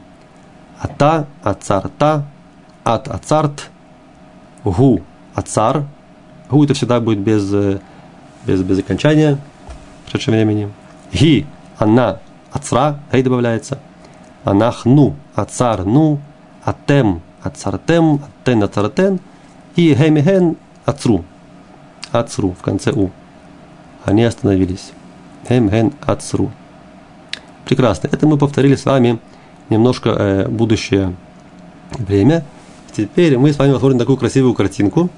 Ата, 0.78 1.26
ацарта, 1.42 2.26
от 2.84 3.08
ацарт, 3.08 3.70
гу, 4.64 5.00
ацар. 5.34 5.86
Гу 6.50 6.64
это 6.64 6.74
всегда 6.74 7.00
будет 7.00 7.18
без, 7.18 7.44
без, 8.44 8.62
без 8.62 8.78
окончания 8.78 9.38
в 10.04 10.10
прошедшем 10.10 10.34
времени. 10.34 10.70
Ги, 11.12 11.46
она, 11.78 12.18
ацра, 12.50 12.98
гей 13.12 13.22
добавляется. 13.22 13.78
Анахну, 14.42 15.14
ацар, 15.34 15.84
ну, 15.84 16.18
атем, 16.64 17.22
ацартем, 17.42 18.20
аттен, 18.24 18.62
ацартен. 18.64 19.20
И 19.76 19.94
гемихен, 19.94 20.56
ацру. 20.84 21.24
Ацру 22.10 22.56
в 22.58 22.62
конце 22.62 22.90
у. 22.90 23.10
Они 24.04 24.24
остановились. 24.24 24.92
Гемхен, 25.48 25.92
ацру. 26.04 26.50
Прекрасно. 27.64 28.08
Это 28.10 28.26
мы 28.26 28.36
повторили 28.36 28.74
с 28.74 28.84
вами 28.84 29.20
немножко 29.68 30.10
э, 30.10 30.48
будущее 30.48 31.14
время. 31.92 32.44
Теперь 32.92 33.38
мы 33.38 33.52
с 33.52 33.58
вами 33.58 33.72
посмотрим 33.72 34.00
такую 34.00 34.16
красивую 34.16 34.54
картинку, 34.54 35.10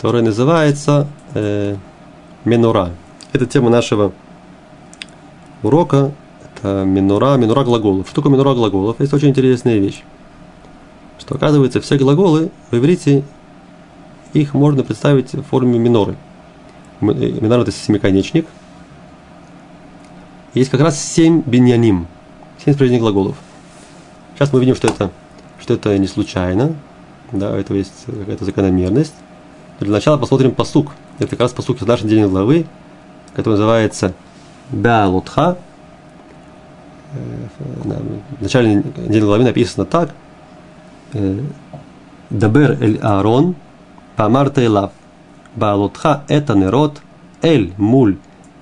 которая 0.00 0.22
называется 0.22 1.06
э, 1.34 1.76
Менура. 2.44 2.90
Это 3.32 3.46
тема 3.46 3.70
нашего 3.70 4.12
урока. 5.62 6.12
Это 6.42 6.84
Менура, 6.84 7.36
Менура 7.36 7.64
глаголов. 7.64 8.06
Что 8.06 8.16
такое 8.16 8.32
Менура 8.32 8.54
глаголов? 8.54 9.00
Это 9.00 9.16
очень 9.16 9.28
интересная 9.28 9.78
вещь. 9.78 10.02
Что 11.18 11.34
оказывается, 11.34 11.80
все 11.80 11.98
глаголы 11.98 12.50
в 12.70 12.76
иврите, 12.76 13.24
их 14.32 14.54
можно 14.54 14.82
представить 14.82 15.32
в 15.32 15.42
форме 15.42 15.78
миноры. 15.78 16.16
Минор 17.00 17.60
это 17.60 17.72
семиконечник– 17.72 18.46
есть 20.54 20.70
как 20.70 20.80
раз 20.80 21.00
семь 21.00 21.42
биньяним, 21.46 22.08
семь 22.64 22.74
справедливых 22.74 23.02
глаголов. 23.02 23.36
Сейчас 24.34 24.52
мы 24.52 24.58
видим, 24.60 24.74
что 24.74 24.88
это, 24.88 25.10
что 25.60 25.74
это 25.74 25.96
не 25.96 26.08
случайно, 26.08 26.74
да, 27.30 27.52
у 27.52 27.54
этого 27.54 27.76
есть 27.76 27.92
какая-то 28.06 28.44
закономерность. 28.44 29.14
Для 29.80 29.92
начала 29.92 30.18
посмотрим 30.18 30.52
посук. 30.52 30.92
Это 31.18 31.30
как 31.30 31.40
раз 31.40 31.52
посук 31.52 31.80
из 31.80 31.86
нашей 31.86 32.04
недельной 32.04 32.28
главы, 32.28 32.66
который 33.34 33.54
называется. 33.54 34.12
Э, 34.72 35.08
в 38.38 38.42
начале 38.42 38.74
недельной 38.74 39.26
главы 39.26 39.44
написано 39.44 39.86
так. 39.86 40.10
«Э, 41.14 41.40
Дабер 42.28 42.80
эль 42.80 42.98
Аарон, 42.98 43.56
Памарта 44.16 44.64
Элав, 44.64 44.92
Баалутха 45.56 46.24
это 46.28 46.54
нерот, 46.54 47.00
эль 47.42 47.72
муль 47.76 48.18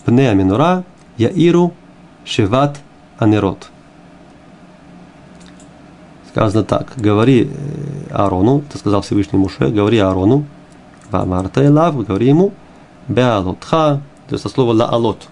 пне 0.07 0.31
аминура, 0.31 0.85
Яиру 1.19 1.75
Шиват 2.25 2.79
Анерот. 3.19 3.69
Сказано 6.31 6.65
так, 6.65 6.93
говори 6.97 7.51
э, 7.51 8.15
Аарону, 8.15 8.63
ты 8.73 8.79
сказал 8.79 9.03
Всевышний 9.03 9.39
Муше, 9.39 9.69
говори 9.69 9.99
Аарону, 9.99 10.47
Вамарта 11.11 11.65
Элав, 11.65 12.05
говори 12.07 12.29
ему, 12.29 12.53
Беалотха, 13.09 14.01
то 14.29 14.35
есть 14.35 14.49
слово 14.51 14.73
лаалот. 14.73 15.29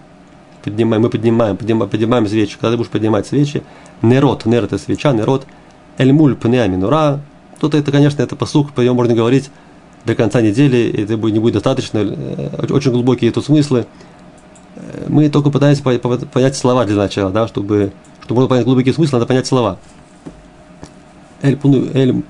Поднимаем, 0.63 1.03
мы 1.03 1.09
поднимаем, 1.09 1.55
поднимаем, 1.57 1.89
поднимаем 1.89 2.27
свечи. 2.27 2.57
Когда 2.59 2.71
ты 2.71 2.77
будешь 2.77 2.89
поднимать 2.89 3.27
свечи, 3.27 3.63
нерот, 4.01 4.45
нер 4.45 4.65
это 4.65 4.77
свеча, 4.77 5.13
нерот, 5.13 5.45
эльмуль 5.97 6.35
пнеа 6.35 6.67
минура. 6.67 7.21
Тут 7.59 7.73
это, 7.73 7.91
конечно, 7.91 8.21
это 8.21 8.35
посук, 8.35 8.71
по 8.73 8.81
нему 8.81 8.95
можно 8.95 9.15
говорить 9.15 9.49
до 10.05 10.15
конца 10.15 10.41
недели, 10.41 10.77
и 10.77 11.03
это 11.03 11.15
не 11.15 11.39
будет 11.39 11.53
достаточно, 11.53 11.99
э, 11.99 12.65
очень 12.69 12.91
глубокие 12.91 13.31
тут 13.31 13.45
смыслы 13.45 13.87
мы 15.07 15.29
только 15.29 15.49
пытаемся 15.49 15.83
понять 15.83 16.55
слова 16.55 16.85
для 16.85 16.95
начала, 16.95 17.31
да, 17.31 17.47
чтобы, 17.47 17.91
чтобы 18.23 18.35
можно 18.35 18.49
понять 18.49 18.65
глубокий 18.65 18.93
смысл, 18.93 19.15
надо 19.15 19.25
понять 19.25 19.47
слова. 19.47 19.77
Эль, 21.41 21.57
эль 21.93 22.23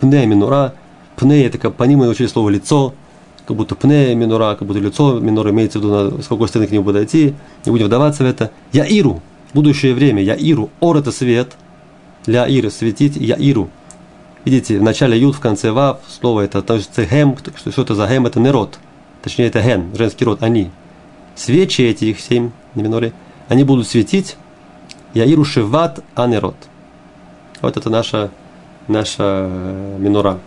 пне 0.00 0.26
минура, 0.26 0.74
пне 1.18 1.44
это 1.44 1.58
как 1.58 1.74
по 1.74 1.84
ним 1.84 1.98
мы 1.98 2.08
учили 2.08 2.28
слово 2.28 2.48
лицо, 2.48 2.94
как 3.46 3.56
будто 3.56 3.74
пне 3.74 4.14
минура, 4.14 4.54
как 4.54 4.66
будто 4.66 4.78
лицо 4.78 5.18
минора 5.18 5.50
имеется 5.50 5.78
в 5.78 5.82
виду, 5.82 5.92
на, 5.92 6.22
с 6.22 6.28
какой 6.28 6.48
стороны 6.48 6.68
к 6.68 6.70
нему 6.70 6.84
подойти, 6.84 7.34
не 7.66 7.72
будем 7.72 7.86
вдаваться 7.86 8.22
в 8.22 8.26
это. 8.26 8.52
Я 8.72 8.84
иру, 8.84 9.20
будущее 9.52 9.94
время, 9.94 10.22
я 10.22 10.34
иру, 10.34 10.70
ор 10.80 10.96
это 10.98 11.10
свет, 11.10 11.56
ля 12.26 12.46
иры, 12.46 12.70
светить, 12.70 13.16
я 13.16 13.34
иру. 13.36 13.68
Видите, 14.44 14.78
в 14.78 14.82
начале 14.82 15.18
ют, 15.18 15.34
в 15.34 15.40
конце 15.40 15.72
вав, 15.72 15.98
слово 16.08 16.42
это, 16.42 16.62
то 16.62 16.76
есть 16.76 16.96
гем, 16.96 17.36
что, 17.56 17.72
что 17.72 17.82
это 17.82 17.94
за 17.94 18.06
гем, 18.06 18.26
это 18.26 18.38
нерод, 18.38 18.78
точнее 19.22 19.46
это 19.46 19.60
ген, 19.60 19.94
женский 19.96 20.24
род, 20.24 20.42
они. 20.42 20.70
Свечи 21.34 21.82
эти, 21.82 22.06
их 22.06 22.20
семь 22.20 22.50
на 22.74 22.80
миноре, 22.80 23.12
они 23.48 23.64
будут 23.64 23.88
светить, 23.88 24.36
я 25.14 25.24
иру 25.24 25.44
шиват, 25.44 26.00
а 26.14 26.26
нерод. 26.26 26.56
Вот 27.60 27.76
это 27.76 27.90
наша, 27.90 28.30
наша 28.86 29.50
минора. 29.98 30.38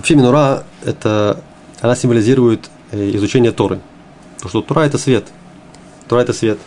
Вообще 0.00 0.14
минура 0.14 0.64
это 0.82 1.44
она 1.82 1.94
символизирует 1.94 2.70
э, 2.90 3.10
изучение 3.16 3.52
Торы. 3.52 3.82
Потому 4.36 4.48
что 4.48 4.62
Тора 4.62 4.80
это 4.86 4.96
свет. 4.96 5.26
Тора 6.08 6.22
это 6.22 6.32
свет. 6.32 6.58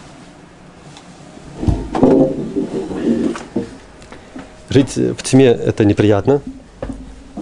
Жить 4.70 4.96
в 4.96 5.24
тьме 5.24 5.46
это 5.48 5.84
неприятно. 5.84 6.44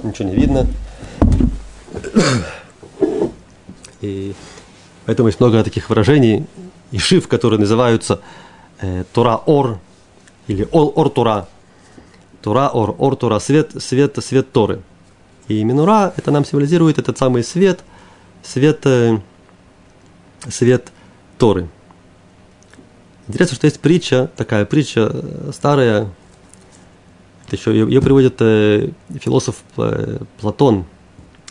Ничего 0.02 0.30
не 0.30 0.36
видно. 0.36 0.66
И 4.00 4.34
поэтому 5.06 5.28
есть 5.28 5.42
много 5.42 5.62
таких 5.62 5.90
выражений 5.90 6.46
и 6.92 7.00
шиф, 7.00 7.28
которые 7.28 7.60
называются 7.60 8.22
э, 8.80 9.04
Тора 9.12 9.42
Ор 9.46 9.78
или 10.48 10.70
Ол 10.72 10.94
Ор 10.96 11.10
Тора. 11.10 11.50
Тора 12.42 12.70
Ор, 12.70 12.96
Ор 12.98 13.18
Тора, 13.18 13.40
свет, 13.40 13.72
свет, 13.84 14.18
свет 14.24 14.54
Торы. 14.54 14.84
И 15.48 15.64
минура 15.64 16.14
это 16.16 16.32
нам 16.32 16.46
символизирует 16.46 16.98
этот 16.98 17.18
самый 17.18 17.44
свет, 17.44 17.84
свет, 18.44 18.86
э, 18.86 19.18
свет 20.50 20.92
Торы. 21.38 21.68
Интересно, 23.28 23.56
что 23.56 23.68
есть 23.68 23.80
притча, 23.80 24.30
такая 24.36 24.66
притча 24.66 25.10
э, 25.14 25.52
старая, 25.54 26.10
еще, 27.52 27.74
ее, 27.74 28.02
приводит 28.02 28.36
э, 28.40 28.92
философ 29.20 29.58
э, 29.78 30.20
Платон, 30.40 30.86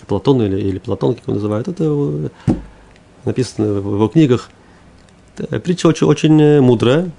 Платон 0.07 0.43
или, 0.43 0.61
или 0.61 0.79
Платон, 0.79 1.15
как 1.15 1.25
его 1.25 1.35
называют, 1.35 1.69
это 1.69 1.85
его, 1.85 2.31
написано 3.25 3.81
в 3.81 3.95
его 3.95 4.09
книгах. 4.09 4.51
Это 5.37 5.61
притча 5.61 5.87
очень, 5.87 6.07
очень 6.07 6.61
мудрая, 6.61 7.11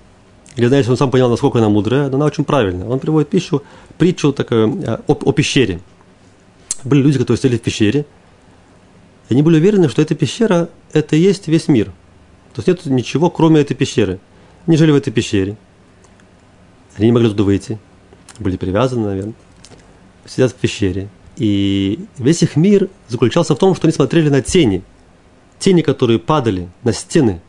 или 0.56 0.68
знаете, 0.68 0.90
он 0.90 0.98
сам 0.98 1.12
понял, 1.12 1.30
насколько 1.30 1.60
она 1.60 1.70
мудрая, 1.70 2.10
но 2.10 2.16
она 2.18 2.26
очень 2.26 2.44
правильная. 2.44 2.88
Он 2.88 3.00
приводит 3.00 3.30
пищу, 3.30 3.64
притчу 3.98 4.34
такую, 4.34 4.84
о, 5.08 5.14
о 5.14 5.32
пещере– 5.32 5.80
были 6.84 7.02
люди, 7.02 7.18
которые 7.18 7.38
сидели 7.38 7.58
в 7.58 7.62
пещере, 7.62 8.06
и 9.30 9.34
они 9.34 9.44
были 9.44 9.58
уверены, 9.58 9.88
что 9.90 10.02
эта 10.02 10.16
пещера– 10.16 10.70
это 10.94 11.16
и 11.16 11.20
есть 11.20 11.48
весь 11.48 11.68
мир. 11.68 11.88
То 12.54 12.60
есть 12.60 12.68
нет 12.68 12.86
ничего, 12.86 13.30
кроме 13.30 13.62
этой 13.62 13.76
пещеры. 13.76 14.20
Они 14.68 14.78
жили 14.78 14.92
в 14.92 14.96
этой 14.96 15.12
пещере. 15.12 15.56
Они 16.98 17.08
не 17.08 17.12
могли 17.14 17.30
туда 17.30 17.44
выйти. 17.44 17.80
Были 18.40 18.58
привязаны, 18.58 19.06
наверное. 19.08 19.34
Сидят 20.26 20.52
в 20.52 20.56
пещере. 20.56 21.08
И 21.38 22.00
весь 22.18 22.44
их 22.44 22.56
мир 22.56 22.90
заключался 23.08 23.56
в 23.56 23.58
том, 23.58 23.74
что 23.74 23.88
они 23.88 23.94
смотрели 23.94 24.30
на 24.30 24.42
тени. 24.42 24.84
Тени, 25.60 25.82
которые 25.82 26.20
падали 26.20 26.70
на 26.84 26.92
стены 26.92 27.42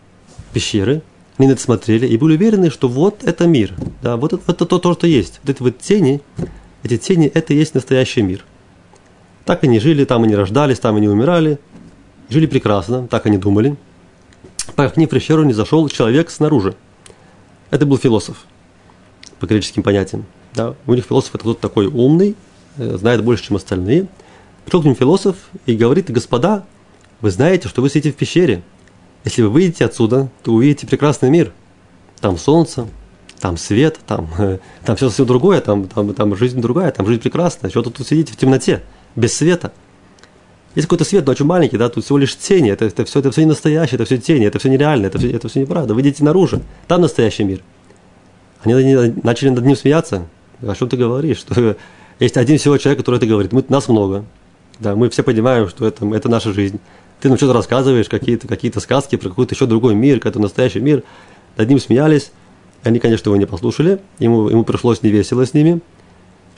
пещеры. 0.53 1.03
Они 1.39 1.49
на 1.49 1.53
это 1.53 1.63
смотрели 1.63 2.07
и 2.07 2.17
были 2.17 2.37
уверены, 2.37 2.71
что 2.71 2.87
вот 2.87 3.25
это 3.25 3.47
мир. 3.47 3.75
Да, 4.03 4.17
вот 4.17 4.35
это, 4.35 4.53
это 4.53 4.67
то, 4.67 4.79
то, 4.79 4.93
что 4.95 5.07
есть. 5.07 5.41
Вот 5.43 5.51
эти 5.51 5.63
вот 5.63 5.79
тени, 5.81 6.21
эти 6.85 6.97
тени– 6.97 7.27
это 7.35 7.55
и 7.55 7.57
есть 7.57 7.75
настоящий 7.75 8.23
мир. 8.23 8.45
Так 9.45 9.65
они 9.65 9.81
жили, 9.81 10.05
там 10.05 10.23
они 10.23 10.35
рождались, 10.37 10.79
там 10.79 10.97
они 10.97 11.09
умирали. 11.09 11.59
Жили 12.29 12.47
прекрасно, 12.47 13.09
так 13.09 13.27
они 13.27 13.39
думали. 13.39 13.77
Пока 14.77 14.91
к 14.91 14.97
ним 14.97 15.09
в 15.09 15.11
пещеру 15.11 15.43
не 15.45 15.53
зашел 15.53 15.89
человек 15.89 16.31
снаружи. 16.31 16.75
Это 17.71 17.87
был 17.87 17.99
философ, 17.99 18.45
по 19.41 19.47
греческим 19.47 19.83
понятиям. 19.83 20.27
Да? 20.55 20.75
У 20.87 20.95
них 20.95 21.05
философ 21.05 21.35
это 21.35 21.41
кто-то 21.41 21.61
такой 21.61 21.87
умный, 21.87 22.37
э, 22.77 22.97
знает 22.97 23.25
больше, 23.25 23.45
чем 23.45 23.57
остальные. 23.57 24.07
Пришел 24.65 24.83
к 24.83 24.85
ним 24.85 24.95
философ 24.95 25.37
и 25.67 25.77
говорит, 25.77 26.11
господа, 26.11 26.65
вы 27.21 27.31
знаете, 27.31 27.69
что 27.69 27.83
вы 27.83 27.89
сидите 27.89 28.13
в 28.13 28.17
пещере. 28.17 28.63
Если 29.25 29.43
вы 29.43 29.49
выйдете 29.49 29.85
отсюда, 29.85 30.29
то 30.43 30.53
увидите 30.53 30.87
прекрасный 30.87 31.31
мир. 31.31 31.53
Там 32.21 32.39
солнце, 32.39 32.87
там 33.41 33.57
свет, 33.57 33.99
там, 34.07 34.29
там 34.85 34.97
все 34.97 35.09
совсем 35.09 35.27
другое, 35.27 35.61
там, 35.61 35.89
там, 35.89 36.15
там 36.15 36.37
жизнь 36.37 36.61
другая, 36.61 36.93
там 36.93 37.07
жизнь 37.07 37.21
прекрасная. 37.21 37.71
Чего 37.71 37.83
тут 37.83 38.07
сидите 38.07 38.33
в 38.33 38.37
темноте? 38.37 38.83
Без 39.17 39.37
света. 39.37 39.73
Есть 40.75 40.89
какой-то 40.89 41.05
свет, 41.05 41.27
но 41.27 41.33
очень 41.33 41.45
маленький, 41.45 41.77
да, 41.77 41.91
тут 41.91 42.05
всего 42.05 42.17
лишь 42.17 42.37
тени, 42.37 42.71
это, 42.71 42.87
это, 42.87 43.05
все, 43.05 43.21
это 43.21 43.31
все 43.31 43.43
не 43.43 43.49
настоящее, 43.49 43.97
это 43.97 44.07
все 44.07 44.17
тени, 44.17 44.47
это 44.47 44.59
все 44.59 44.71
нереально, 44.71 45.07
это 45.07 45.19
все, 45.19 45.31
это 45.31 45.49
все 45.49 45.61
неправда. 45.61 45.93
Вы 45.93 46.01
идите 46.01 46.25
наружу, 46.25 46.63
там 46.89 47.03
настоящий 47.03 47.45
мир. 47.45 47.61
Они 48.63 48.75
начали 49.23 49.51
над 49.51 49.65
ним 49.65 49.77
смеяться. 49.77 50.27
О 50.63 50.75
чем 50.75 50.89
ты 50.89 50.97
говоришь? 50.97 51.39
Что 51.39 51.77
есть 52.21 52.37
один 52.37 52.59
всего 52.59 52.79
человек, 52.79 53.01
который 53.01 53.17
это 53.17 53.27
говорит. 53.27 53.53
Мы, 53.53 53.65
нас 53.69 53.89
много. 53.89 54.25
Да, 54.79 54.95
мы 54.95 55.11
все 55.11 55.23
понимаем, 55.23 55.69
что 55.69 55.87
это, 55.87 56.07
это 56.15 56.29
наша 56.29 56.53
жизнь. 56.53 56.81
Ты 57.21 57.29
нам 57.29 57.37
что-то 57.37 57.53
рассказываешь, 57.53 58.09
какие-то 58.09 58.49
какие 58.49 58.73
сказки 58.79 59.17
про 59.17 59.29
какой-то 59.29 59.55
еще 59.55 59.67
другой 59.67 59.95
мир, 59.95 60.19
какой-то 60.19 60.41
настоящий 60.41 60.81
мир. 60.81 61.03
Над 61.57 61.69
ним 61.69 61.81
смеялись. 61.81 62.33
Они, 62.83 62.99
конечно, 62.99 63.29
его 63.29 63.37
не 63.37 63.47
послушали. 63.47 64.01
Ему, 64.19 64.49
ему 64.49 64.65
пришлось 64.65 65.03
невесело 65.03 65.45
с 65.45 65.55
ними. 65.55 65.81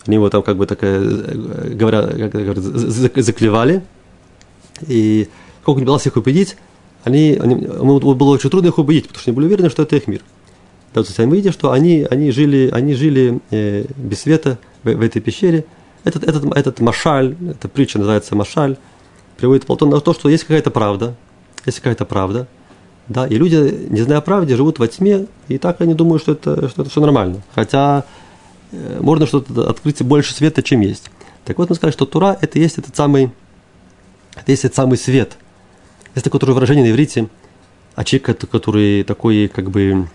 Они 0.06 0.16
его 0.16 0.28
там 0.30 0.42
как 0.42 0.56
бы 0.56 0.66
такая, 0.66 1.00
э, 1.00 1.68
говоря, 1.74 2.02
как 2.02 2.32
говорят, 2.32 2.58
заклевали. 2.58 3.82
И 4.86 5.28
сколько 5.62 5.80
не 5.80 5.86
пытался 5.86 6.08
их 6.10 6.16
убедить, 6.16 6.56
они, 7.04 7.38
они, 7.40 7.64
ему 7.64 8.00
было 8.00 8.30
очень 8.30 8.50
трудно 8.50 8.68
их 8.68 8.78
убедить, 8.78 9.08
потому 9.08 9.20
что 9.20 9.30
они 9.30 9.36
были 9.36 9.46
уверены, 9.46 9.70
что 9.70 9.82
это 9.82 9.96
их 9.96 10.06
мир. 10.06 10.22
Да, 10.94 11.02
то 11.02 11.08
есть 11.08 11.18
они 11.18 11.32
видят, 11.32 11.54
что 11.54 11.72
они, 11.72 12.06
они 12.10 12.30
жили, 12.30 12.70
они 12.72 12.94
жили 12.94 13.40
э, 13.50 13.86
без 13.96 14.20
света 14.20 14.58
в, 14.82 14.92
в 14.92 15.00
этой 15.00 15.20
пещере. 15.20 15.64
Этот, 16.04 16.24
этот, 16.24 16.44
этот 16.56 16.80
машаль, 16.80 17.36
эта 17.48 17.68
притча 17.68 17.98
называется 17.98 18.36
машаль, 18.36 18.76
приводит 19.36 19.66
Платон 19.66 19.90
на 19.90 20.00
то, 20.00 20.12
что 20.12 20.28
есть 20.28 20.44
какая-то 20.44 20.70
правда, 20.70 21.14
есть 21.64 21.78
какая-то 21.78 22.04
правда, 22.04 22.46
да, 23.08 23.26
и 23.26 23.34
люди, 23.36 23.88
не 23.90 24.00
зная 24.00 24.18
о 24.18 24.20
правде, 24.20 24.56
живут 24.56 24.78
во 24.78 24.88
тьме, 24.88 25.26
и 25.48 25.58
так 25.58 25.80
они 25.80 25.94
думают, 25.94 26.22
что 26.22 26.32
это, 26.32 26.68
что 26.68 26.82
это 26.82 26.90
все 26.90 27.00
нормально. 27.00 27.42
Хотя 27.54 28.04
можно 29.00 29.26
что-то 29.26 29.68
открыть 29.68 30.02
больше 30.02 30.34
света, 30.34 30.62
чем 30.62 30.80
есть. 30.80 31.10
Так 31.44 31.58
вот, 31.58 31.68
мы 31.68 31.76
сказали, 31.76 31.92
что 31.92 32.06
Тура– 32.06 32.38
это 32.40 32.58
есть 32.58 32.78
этот 32.78 32.96
самый, 32.96 33.30
это 34.34 34.50
есть 34.50 34.64
этот 34.64 34.76
самый 34.76 34.96
свет. 34.96 35.36
Есть 36.14 36.24
такое 36.24 36.40
выражение 36.52 36.84
на 36.84 36.90
иврите, 36.90 37.28
а 37.94 38.04
человек, 38.04 38.50
который 38.50 39.04
такой, 39.04 39.48
как 39.48 39.70
бы, 39.70 40.08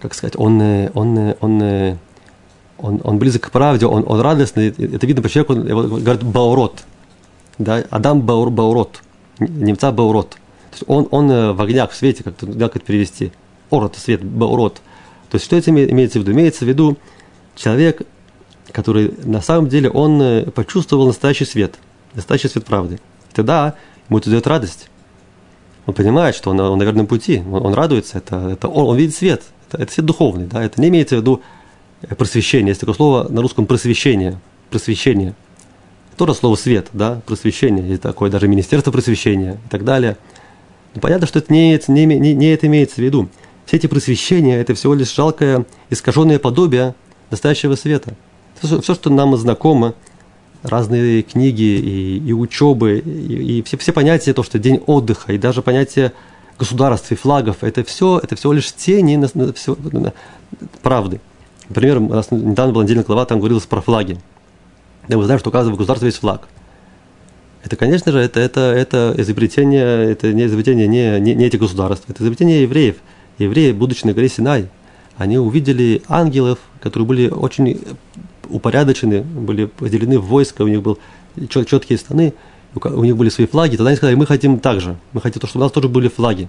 как 0.00 0.14
сказать, 0.14 0.34
он, 0.36 0.60
э, 0.62 0.90
он, 0.94 1.18
э, 1.18 1.36
он, 1.40 1.98
он, 2.78 3.00
он 3.04 3.18
близок 3.18 3.42
к 3.42 3.50
правде, 3.50 3.86
он, 3.86 4.04
он 4.06 4.20
радостный, 4.20 4.68
это 4.68 5.06
видно 5.06 5.22
по 5.22 5.28
человеку, 5.28 5.54
он 5.54 5.64
говорит 6.02 6.22
Баурот, 6.22 6.84
да, 7.58 7.84
Адам 7.90 8.22
Баур, 8.22 8.50
Баурот, 8.50 9.02
немца 9.38 9.92
Баурот. 9.92 10.30
То 10.30 10.38
есть 10.72 10.84
он, 10.86 11.08
он 11.10 11.54
в 11.54 11.60
огнях, 11.60 11.90
в 11.90 11.94
свете, 11.94 12.24
как-то, 12.24 12.46
как 12.46 12.76
это 12.76 12.86
перевести, 12.86 13.32
Орот, 13.70 13.96
свет, 13.96 14.22
Баурот. 14.24 14.80
То 15.30 15.36
есть 15.36 15.44
что 15.46 15.56
это 15.56 15.70
имеется 15.70 16.18
в 16.18 16.22
виду? 16.22 16.32
Имеется 16.32 16.64
в 16.64 16.68
виду, 16.68 16.96
человек, 17.54 18.02
который 18.72 19.14
на 19.24 19.40
самом 19.40 19.68
деле 19.68 19.90
он 19.90 20.20
э, 20.20 20.50
почувствовал 20.50 21.06
настоящий 21.06 21.44
свет, 21.44 21.74
настоящий 22.14 22.48
свет 22.48 22.64
правды. 22.64 22.96
И 23.30 23.34
тогда 23.34 23.74
ему 24.08 24.18
это 24.18 24.30
дает 24.30 24.46
радость. 24.46 24.88
Он 25.86 25.94
понимает, 25.94 26.34
что 26.34 26.50
он, 26.50 26.60
он 26.60 26.78
на 26.78 26.82
верном 26.84 27.06
пути, 27.06 27.42
он, 27.50 27.66
он 27.66 27.74
радуется, 27.74 28.18
это, 28.18 28.48
это 28.50 28.68
он, 28.68 28.86
он 28.86 28.96
видит 28.96 29.14
свет, 29.14 29.42
это, 29.68 29.82
это 29.82 29.92
свет 29.92 30.06
духовный, 30.06 30.46
да, 30.46 30.62
это 30.62 30.80
не 30.80 30.88
имеется 30.88 31.16
в 31.16 31.20
виду 31.20 31.42
э, 32.02 32.14
просвещение, 32.14 32.68
есть 32.68 32.80
такое 32.80 32.94
слово 32.94 33.28
на 33.28 33.42
русском 33.42 33.66
просвещение, 33.66 34.38
просвещение. 34.70 35.34
Тоже 36.16 36.34
слово 36.34 36.56
свет, 36.56 36.88
да, 36.92 37.20
просвещение, 37.26 37.88
есть 37.88 38.02
такое 38.02 38.30
даже 38.30 38.46
министерство 38.46 38.90
просвещения 38.90 39.58
и 39.66 39.68
так 39.70 39.84
далее. 39.84 40.16
Но 40.94 41.00
понятно, 41.00 41.26
что 41.26 41.38
это 41.38 41.52
не, 41.52 41.80
не, 41.88 42.04
не, 42.04 42.34
не 42.34 42.52
это 42.52 42.66
имеется 42.66 42.96
в 42.96 42.98
виду. 42.98 43.28
Все 43.64 43.76
эти 43.76 43.86
просвещения– 43.86 44.60
это 44.60 44.74
всего 44.74 44.94
лишь 44.94 45.14
жалкое 45.14 45.64
искаженное 45.88 46.38
подобие 46.38 46.94
настоящего 47.32 47.74
света. 47.74 48.14
Все, 48.60 48.80
все 48.80 48.94
что 48.94 49.10
нам 49.10 49.36
знакомо, 49.36 49.94
разные 50.62 51.22
книги 51.22 51.62
и, 51.62 52.18
и 52.18 52.32
учебы, 52.32 52.98
и, 52.98 53.58
и 53.58 53.62
все, 53.62 53.76
все 53.76 53.92
понятия, 53.92 54.32
то, 54.32 54.44
что 54.44 54.58
день 54.58 54.80
отдыха, 54.86 55.32
и 55.32 55.38
даже 55.38 55.62
понятие 55.62 56.12
государств 56.58 57.10
и 57.10 57.16
флагов, 57.16 57.64
это 57.64 57.82
все, 57.82 58.20
это 58.22 58.36
всего 58.36 58.52
лишь 58.52 58.72
тени 58.72 59.16
на, 59.16 59.28
на, 59.34 59.52
все, 59.52 59.76
на, 59.90 60.12
правды. 60.82 61.20
Например, 61.68 61.98
у 61.98 62.08
нас 62.08 62.30
недавно 62.30 62.72
была 62.72 62.84
недельная 62.84 63.04
глава, 63.04 63.24
там 63.24 63.40
говорилось 63.40 63.66
про 63.66 63.80
флаги. 63.80 64.18
Да, 65.08 65.16
мы 65.16 65.24
знаем, 65.24 65.40
что 65.40 65.50
у 65.50 65.52
каждого 65.52 65.76
государства 65.76 66.06
есть 66.06 66.18
флаг. 66.18 66.48
Это, 67.64 67.76
конечно 67.76 68.12
же, 68.12 68.18
это, 68.18 68.40
это, 68.40 68.60
это 68.60 69.14
изобретение, 69.18 70.10
это 70.10 70.32
не 70.32 70.46
изобретение 70.46 70.86
не, 70.86 71.18
не, 71.20 71.34
не 71.34 71.46
этих 71.46 71.60
государств, 71.60 72.04
это 72.08 72.22
изобретение 72.22 72.62
евреев. 72.62 72.96
Евреи, 73.38 73.72
будучи 73.72 74.04
на 74.04 74.12
горе 74.12 74.28
Синай, 74.28 74.68
они 75.16 75.38
увидели 75.38 76.02
ангелов, 76.08 76.58
которые 76.80 77.06
были 77.06 77.28
очень 77.28 77.80
упорядочены, 78.48 79.22
были 79.22 79.66
поделены 79.66 80.18
в 80.18 80.26
войска, 80.26 80.62
у 80.62 80.68
них 80.68 80.82
был 80.82 80.98
чет, 81.48 81.68
четкие 81.68 81.98
страны, 81.98 82.34
у 82.74 83.04
них 83.04 83.16
были 83.16 83.28
свои 83.28 83.46
флаги, 83.46 83.76
тогда 83.76 83.90
они 83.90 83.96
сказали, 83.96 84.16
мы 84.16 84.26
хотим 84.26 84.58
так 84.58 84.80
же, 84.80 84.96
мы 85.12 85.20
хотим, 85.20 85.42
чтобы 85.46 85.62
у 85.62 85.66
нас 85.66 85.72
тоже 85.72 85.88
были 85.88 86.08
флаги. 86.08 86.48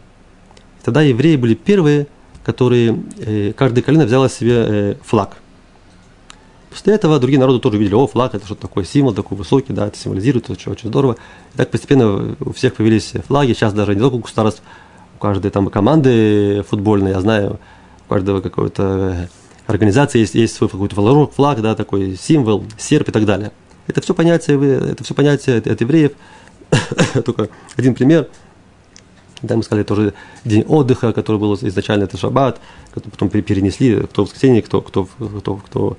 И 0.81 0.85
тогда 0.85 1.01
евреи 1.01 1.35
были 1.35 1.53
первые, 1.53 2.07
которые, 2.43 2.99
э, 3.19 3.53
каждое 3.53 3.81
колено 3.81 4.05
взяло 4.05 4.29
себе 4.29 4.53
э, 4.55 4.95
флаг. 5.03 5.37
После 6.69 6.95
этого 6.95 7.19
другие 7.19 7.39
народы 7.39 7.59
тоже 7.59 7.77
видели, 7.77 7.93
о, 7.93 8.07
флаг, 8.07 8.33
это 8.33 8.45
что-то 8.45 8.63
такое, 8.63 8.83
символ 8.83 9.13
такой 9.13 9.37
высокий, 9.37 9.73
да, 9.73 9.87
это 9.87 9.97
символизирует, 9.97 10.45
это 10.45 10.53
очень, 10.53 10.71
очень 10.71 10.89
здорово. 10.89 11.17
И 11.53 11.57
так 11.57 11.69
постепенно 11.69 12.35
у 12.39 12.51
всех 12.51 12.73
появились 12.73 13.13
флаги, 13.27 13.53
сейчас 13.53 13.73
даже 13.73 13.93
не 13.93 14.01
только 14.01 14.15
у 14.15 14.19
государств, 14.19 14.63
у 15.15 15.19
каждой 15.19 15.51
там 15.51 15.69
команды 15.69 16.63
футбольной, 16.67 17.11
я 17.11 17.21
знаю, 17.21 17.59
каждого 18.13 18.41
какой-то 18.41 18.83
э, 18.83 19.27
организации 19.65 20.19
есть, 20.19 20.35
есть 20.35 20.55
свой 20.55 20.69
какой-то 20.69 20.95
флаг, 21.27 21.61
да, 21.61 21.73
такой 21.73 22.15
символ, 22.15 22.63
серп 22.77 23.09
и 23.09 23.11
так 23.11 23.25
далее. 23.25 23.51
Это 23.87 24.01
все 24.01 24.13
понятие, 24.13 24.91
это 24.91 25.03
все 25.03 25.15
понятие 25.15 25.57
от 25.57 25.81
евреев. 25.81 26.11
Только 27.25 27.49
один 27.75 27.95
пример. 27.95 28.27
Да, 29.41 29.57
мы 29.57 29.63
сказали, 29.63 29.83
тоже 29.83 30.13
день 30.45 30.63
отдыха, 30.67 31.11
который 31.11 31.37
был 31.37 31.55
изначально 31.55 32.03
это 32.03 32.17
шаббат, 32.17 32.61
потом 32.93 33.29
перенесли, 33.29 34.03
кто 34.03 34.23
в 34.23 34.27
воскресенье, 34.27 34.61
кто, 34.61 34.81
кто, 34.81 35.05
кто, 35.05 35.55
кто, 35.57 35.97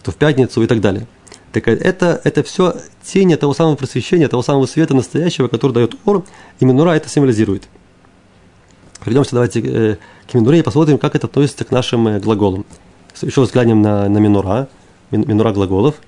кто 0.00 0.10
в 0.10 0.16
пятницу 0.16 0.62
и 0.62 0.66
так 0.66 0.80
далее. 0.80 1.06
Так 1.52 1.68
это, 1.68 2.20
это 2.24 2.42
все 2.42 2.74
тень 3.04 3.36
того 3.36 3.54
самого 3.54 3.76
просвещения, 3.76 4.28
того 4.28 4.42
самого 4.42 4.66
света 4.66 4.94
настоящего, 4.94 5.46
который 5.46 5.72
дает 5.72 5.94
Ор, 6.04 6.24
и 6.58 6.64
Минура 6.64 6.90
это 6.90 7.08
символизирует. 7.08 7.68
Придемся 9.04 9.32
давайте 9.32 9.60
э, 9.60 9.96
к 10.30 10.34
Минуре 10.34 10.60
и 10.60 10.62
посмотрим, 10.62 10.98
как 10.98 11.14
это 11.14 11.26
относится 11.26 11.64
к 11.64 11.70
нашим 11.70 12.08
э, 12.08 12.20
глаголам. 12.20 12.64
Еще 13.20 13.40
взглянем 13.42 13.82
на, 13.82 14.08
на 14.08 14.18
Минура, 14.18 14.68
Минура 15.10 15.52
глаголов– 15.52 15.96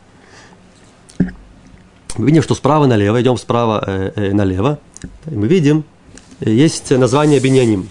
мы 2.19 2.27
видим, 2.27 2.43
что 2.43 2.55
справа 2.55 2.87
налево, 2.87 3.23
идем 3.23 3.39
справа 3.39 3.83
э, 3.87 4.33
налево, 4.35 4.79
мы 5.25 5.47
видим, 5.47 5.85
есть 6.41 6.91
название 6.91 7.41
Беняним. 7.41 7.89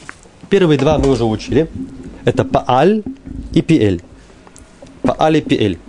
Первые 0.50 0.78
два 0.78 1.00
мы 1.00 1.10
уже 1.10 1.24
учили. 1.24 1.68
Это 2.24 2.46
Пааль 2.46 3.04
и 3.52 3.62
Пиэль. 3.62 4.02
Пааль 5.02 5.38
и 5.38 5.42
Пиэль. 5.42 5.80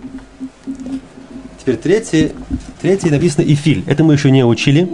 Теперь 1.59 1.77
третий, 1.77 2.31
третий 2.81 3.11
написано 3.11 3.45
Ифиль. 3.45 3.83
Это 3.85 4.03
мы 4.03 4.13
еще 4.13 4.31
не 4.31 4.43
учили. 4.43 4.89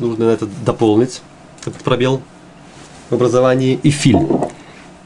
Нужно 0.00 0.24
это 0.24 0.48
дополнить, 0.64 1.22
этот 1.64 1.82
пробел 1.84 2.22
в 3.10 3.14
образовании. 3.14 3.78
Ифиль. 3.82 4.18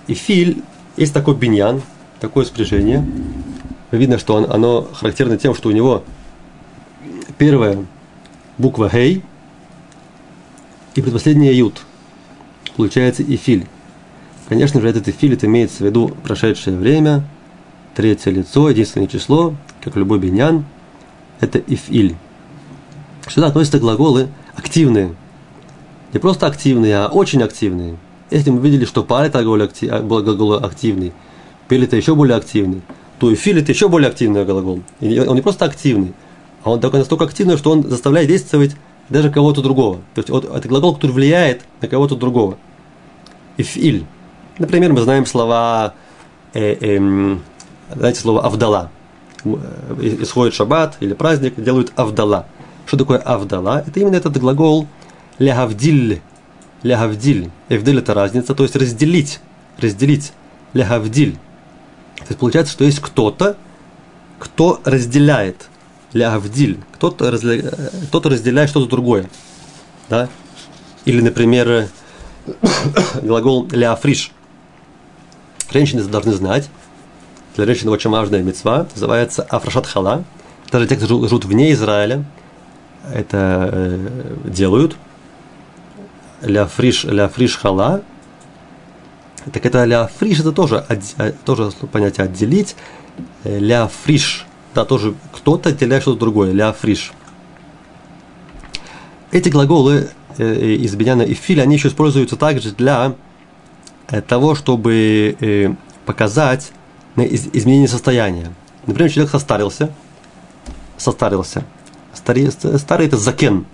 Ифиль, 0.07 0.63
есть 0.97 1.15
такой 1.15 1.37
биньян, 1.37 1.83
такое 2.21 2.45
спряжение. 2.45 3.07
Видно, 3.91 4.19
что 4.19 4.35
он, 4.35 4.51
оно 4.51 4.89
характерно 4.93 5.37
тем, 5.39 5.55
что 5.55 5.69
у 5.69 5.73
него 5.73 6.05
Первая 7.39 7.79
буква 8.59 8.91
Хей 8.91 9.23
и 10.95 11.01
предпоследняя 11.01 11.53
Ют. 11.53 11.83
Получается 12.77 13.23
Ифиль. 13.23 13.67
Конечно 14.49 14.81
же, 14.81 14.89
этот 14.89 15.09
Ифиль 15.09 15.35
это 15.35 15.47
имеется 15.47 15.79
в 15.79 15.87
виду 15.87 16.09
прошедшее 16.25 16.77
время, 16.77 17.25
третье 17.95 18.31
лицо, 18.31 18.71
единственное 18.71 19.07
число, 19.07 19.55
как 19.83 19.97
любой 19.97 20.19
биньян, 20.19 20.65
это 21.41 21.59
Ифиль. 21.59 22.17
Сюда 23.29 23.49
относятся 23.49 23.79
глаголы 23.79 24.29
активные. 24.57 25.15
Не 26.13 26.19
просто 26.19 26.47
активные, 26.47 26.97
а 26.97 27.09
очень 27.09 27.43
активные. 27.43 27.97
Если 28.31 28.51
мы 28.51 28.61
видели, 28.61 28.85
что 28.85 29.03
пар 29.03 29.27
это 29.27 29.43
глагол, 29.43 29.63
актив, 29.63 29.91
глагол 30.07 30.55
активный, 30.55 31.13
это 31.69 31.97
еще 31.97 32.15
более 32.15 32.37
активный, 32.37 32.83
то 33.19 33.33
Ифиль 33.33 33.61
это 33.61 33.73
еще 33.73 33.89
более 33.89 34.09
активный 34.09 34.45
глагол. 34.45 34.83
он 35.01 35.35
не 35.35 35.43
просто 35.43 35.65
активный, 35.65 36.15
а 36.65 36.71
он 36.71 36.81
такой 36.81 37.01
настолько 37.01 37.25
активный, 37.25 37.57
что 37.59 37.73
он 37.73 37.83
заставляет 37.89 38.29
действовать 38.29 38.77
даже 39.09 39.31
кого-то 39.31 39.63
другого. 39.63 39.97
То 40.15 40.19
есть 40.19 40.31
вот, 40.31 40.45
это 40.45 40.69
глагол, 40.69 40.95
который 40.95 41.13
влияет 41.13 41.63
на 41.81 41.89
кого-то 41.89 42.17
другого. 42.17 42.57
Ифиль. 43.57 44.07
Например, 44.59 44.93
мы 44.93 45.01
знаем 45.01 45.27
слова, 45.27 45.95
э, 46.55 46.77
э, 46.81 47.37
знаете, 47.95 48.21
слово 48.21 48.45
авдала. 48.45 48.91
Э, 49.45 49.59
исходит 50.21 50.55
шаббат 50.55 50.97
или 51.01 51.15
праздник, 51.15 51.55
делают 51.57 51.93
авдала. 51.97 52.47
Что 52.87 52.97
такое 52.97 53.19
авдала? 53.19 53.85
Это 53.87 54.01
именно 54.01 54.17
этот 54.17 54.37
глагол 54.39 54.87
лягавдиль. 55.39 56.21
Лягавдиль. 56.83 57.51
Эвдиль 57.69 57.99
это 57.99 58.15
разница, 58.15 58.55
то 58.55 58.63
есть 58.63 58.77
разделить. 58.77 59.41
Разделить. 59.79 60.33
Лягавдиль. 60.73 61.35
То 62.19 62.27
есть 62.29 62.39
получается, 62.39 62.73
что 62.73 62.85
есть 62.85 63.01
кто-то, 63.01 63.57
кто 64.39 64.81
разделяет 64.85 65.69
лявдиль. 66.13 66.79
Кто-то, 66.93 67.31
разля... 67.31 67.71
кто 68.09 68.21
разделяет 68.21 68.71
что-то 68.71 68.89
другое. 68.89 69.29
Да? 70.09 70.29
Или, 71.05 71.21
например, 71.21 71.89
глагол 73.23 73.69
ляфриш. 73.71 74.33
Женщины 75.71 76.03
должны 76.05 76.33
знать, 76.33 76.71
для 77.57 77.67
женщин 77.67 77.89
очень 77.89 78.11
важная 78.11 78.43
мецва, 78.43 78.87
называется 78.95 79.43
афрашат 79.43 79.87
хала. 79.87 80.25
Даже 80.71 80.87
те, 80.87 80.97
кто 80.97 81.07
живут 81.07 81.45
вне 81.45 81.73
Израиля, 81.73 82.25
это 83.13 83.99
э, 86.41 86.47
делают. 86.47 86.71
Ляфриш, 86.71 87.05
ляфриш 87.05 87.57
хала. 87.57 88.03
Так 89.53 89.65
это 89.65 89.85
ляфриш, 89.85 90.41
это 90.41 90.53
тоже, 90.53 90.85
э, 90.89 91.33
тоже 91.45 91.71
понятие 91.93 92.25
отделить. 92.25 92.77
Э, 93.45 93.59
ляфриш 93.59 94.47
да, 94.79 94.85
тоже 94.85 95.15
кто-то 95.33 95.71
отделяет 95.71 96.03
что-то 96.03 96.21
другое, 96.21 96.53
ля 96.53 96.73
фриш. 96.73 97.13
Эти 99.33 99.49
глаголы 99.49 100.09
э, 100.37 100.75
из 100.75 100.95
Беняна 100.95 101.23
и 101.23 101.35
Филя, 101.35 101.63
они 101.63 101.75
еще 101.75 101.89
используются 101.89 102.37
также 102.37 102.71
для 102.71 103.15
э, 104.09 104.21
того, 104.21 104.55
чтобы 104.55 105.37
э, 105.41 105.75
показать 106.07 106.71
из, 107.17 107.49
изменение 107.53 107.89
состояния. 107.89 108.53
Например, 108.87 109.11
человек 109.11 109.33
состарился, 109.33 109.91
состарился. 110.97 111.65
Старый, 112.15 112.51
старый 112.51 113.07
это 113.07 113.17
закен, 113.17 113.67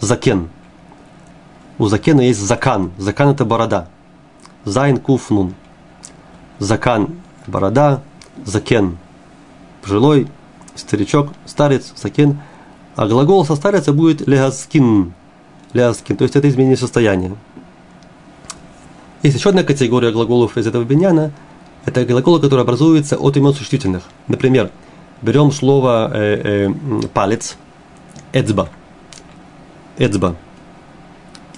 закен. 0.00 0.50
У 1.80 1.88
закена 1.88 2.20
есть 2.20 2.40
закан. 2.40 2.92
Закан 2.98 3.30
это 3.30 3.46
борода. 3.46 3.88
Зайн 4.66 4.98
куфнун. 4.98 5.54
Закан– 6.58 7.16
борода, 7.46 8.02
закен– 8.44 8.98
пожилой, 9.82 10.28
старичок, 10.74 11.30
старец, 11.46 11.94
сакен. 11.96 12.38
А 12.96 13.08
глагол 13.08 13.46
состариться 13.46 13.94
будет 13.94 14.28
легаскин. 14.28 15.14
Легаскин, 15.72 16.18
то 16.18 16.24
есть 16.24 16.36
это 16.36 16.50
изменение 16.50 16.76
состояния. 16.76 17.34
Есть 19.22 19.38
еще 19.38 19.48
одна 19.48 19.62
категория 19.62 20.12
глаголов 20.12 20.58
из 20.58 20.66
этого 20.66 20.84
биньяна. 20.84 21.32
Это 21.86 22.04
глаголы, 22.04 22.40
которые 22.40 22.64
образуются 22.64 23.16
от 23.16 23.38
имен 23.38 23.54
существительных. 23.54 24.02
Например, 24.28 24.70
берем 25.22 25.50
слово 25.50 26.10
э, 26.12 26.68
э, 26.68 27.08
палец, 27.14 27.56
эцба, 28.34 28.68
эцба, 29.96 30.36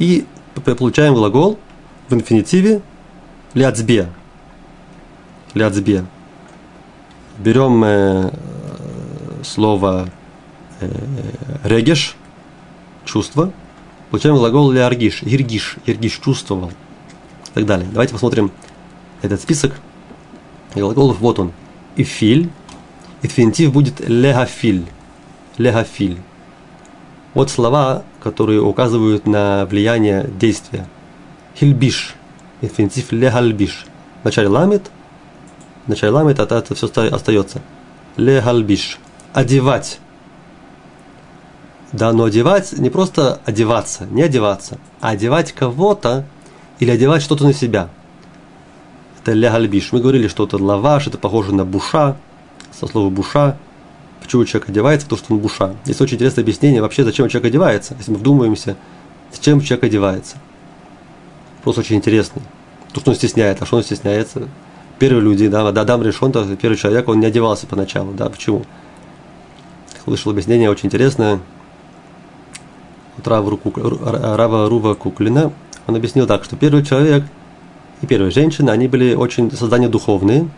и 0.02 0.26
получаем 0.64 1.14
глагол 1.14 1.60
в 2.08 2.14
инфинитиве 2.14 2.82
ляцбе, 3.54 4.08
ляцбе. 5.54 6.04
Берем 7.38 7.84
э, 7.84 8.32
слово 9.44 10.08
э, 10.80 10.88
регеш, 11.62 12.16
чувство, 13.04 13.52
получаем 14.10 14.34
глагол 14.34 14.72
ляргиш, 14.72 15.22
иргиш, 15.22 15.76
иргиш, 15.86 16.18
чувствовал 16.18 16.70
и 16.70 17.54
так 17.54 17.66
далее. 17.66 17.88
Давайте 17.92 18.12
посмотрим 18.12 18.50
этот 19.22 19.40
список 19.40 19.72
глаголов. 20.74 21.20
Вот 21.20 21.38
он. 21.38 21.52
Ифиль. 21.94 22.50
Инфинитив 23.22 23.72
будет 23.72 24.00
легафиль. 24.00 24.84
Легафиль. 25.58 26.18
Вот 27.34 27.50
слова, 27.50 28.02
которые 28.22 28.60
указывают 28.60 29.26
на 29.26 29.66
влияние 29.66 30.28
действия. 30.38 30.86
Хильбиш. 31.58 32.14
Инфинитив 32.60 33.12
легальбиш. 33.12 33.86
В 34.22 34.24
начале 34.24 34.48
ламит. 34.48 34.90
В 35.86 35.88
начале 35.88 36.12
ламит, 36.12 36.38
а 36.38 36.44
это 36.44 36.74
все 36.74 36.86
остается. 36.86 37.60
Легальбиш 38.16 38.98
одевать. 39.32 39.98
Да, 41.92 42.12
но 42.12 42.24
одевать 42.24 42.72
не 42.78 42.88
просто 42.88 43.40
одеваться, 43.44 44.06
не 44.06 44.22
одеваться, 44.22 44.78
а 45.00 45.10
одевать 45.10 45.52
кого-то 45.52 46.24
или 46.78 46.90
одевать 46.90 47.22
что-то 47.22 47.44
на 47.44 47.52
себя. 47.52 47.90
Это 49.20 49.32
лягальбиш. 49.32 49.92
Мы 49.92 50.00
говорили, 50.00 50.26
что 50.28 50.44
это 50.44 50.56
лаваш, 50.62 51.06
это 51.06 51.18
похоже 51.18 51.54
на 51.54 51.64
буша, 51.64 52.16
со 52.72 52.86
слова 52.86 53.10
буша. 53.10 53.56
Почему 54.32 54.46
человек 54.46 54.70
одевается? 54.70 55.06
Потому 55.06 55.18
что 55.18 55.34
он 55.34 55.40
буша. 55.40 55.76
Есть 55.84 56.00
очень 56.00 56.14
интересное 56.14 56.42
объяснение 56.42 56.80
вообще, 56.80 57.04
зачем 57.04 57.28
человек 57.28 57.50
одевается. 57.50 57.94
Если 57.98 58.12
мы 58.12 58.16
вдумаемся, 58.16 58.76
зачем 59.30 59.60
человек 59.60 59.84
одевается. 59.84 60.38
Просто 61.62 61.82
очень 61.82 61.96
интересный. 61.96 62.40
То, 62.94 63.00
что 63.00 63.10
он 63.10 63.16
стесняет. 63.16 63.60
А 63.60 63.66
что 63.66 63.76
он 63.76 63.82
стесняется? 63.82 64.48
Первые 64.98 65.22
люди, 65.22 65.48
да, 65.48 65.68
Адам 65.68 66.02
решен, 66.02 66.32
первый 66.56 66.76
человек, 66.76 67.08
он 67.10 67.20
не 67.20 67.26
одевался 67.26 67.66
поначалу. 67.66 68.14
Да, 68.14 68.30
почему? 68.30 68.64
слышал 70.02 70.32
объяснение 70.32 70.70
очень 70.70 70.86
интересное 70.86 71.40
от 73.18 73.28
Рава, 73.28 73.58
Рава 74.34 74.66
Рува 74.70 74.94
Куклина. 74.94 75.52
Он 75.86 75.94
объяснил 75.94 76.26
так, 76.26 76.44
что 76.44 76.56
первый 76.56 76.86
человек 76.86 77.24
и 78.00 78.06
первая 78.06 78.30
женщина, 78.30 78.72
они 78.72 78.88
были 78.88 79.14
очень 79.14 79.52
создания 79.52 79.90
духовные. 79.90 80.48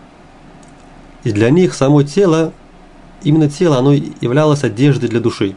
И 1.25 1.33
для 1.33 1.51
них 1.51 1.75
само 1.75 2.05
тело, 2.05 2.53
именно 3.25 3.49
тело, 3.49 3.79
оно 3.79 3.93
являлось 3.93 4.63
одеждой 4.63 5.09
для 5.09 5.21
души. 5.21 5.57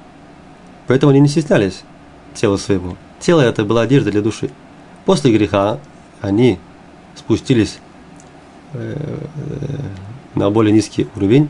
Поэтому 0.88 1.12
они 1.12 1.20
не 1.20 1.28
стеснялись 1.28 1.84
тела 2.34 2.58
своего. 2.58 2.96
Тело 3.20 3.42
это 3.42 3.64
была 3.66 3.82
одежда 3.82 4.12
для 4.12 4.22
души. 4.22 4.50
После 5.06 5.32
греха 5.32 5.80
они 6.22 6.60
спустились 7.16 7.80
э, 8.74 8.96
э, 8.96 9.78
на 10.36 10.50
более 10.50 10.74
низкий 10.74 11.08
уровень. 11.16 11.50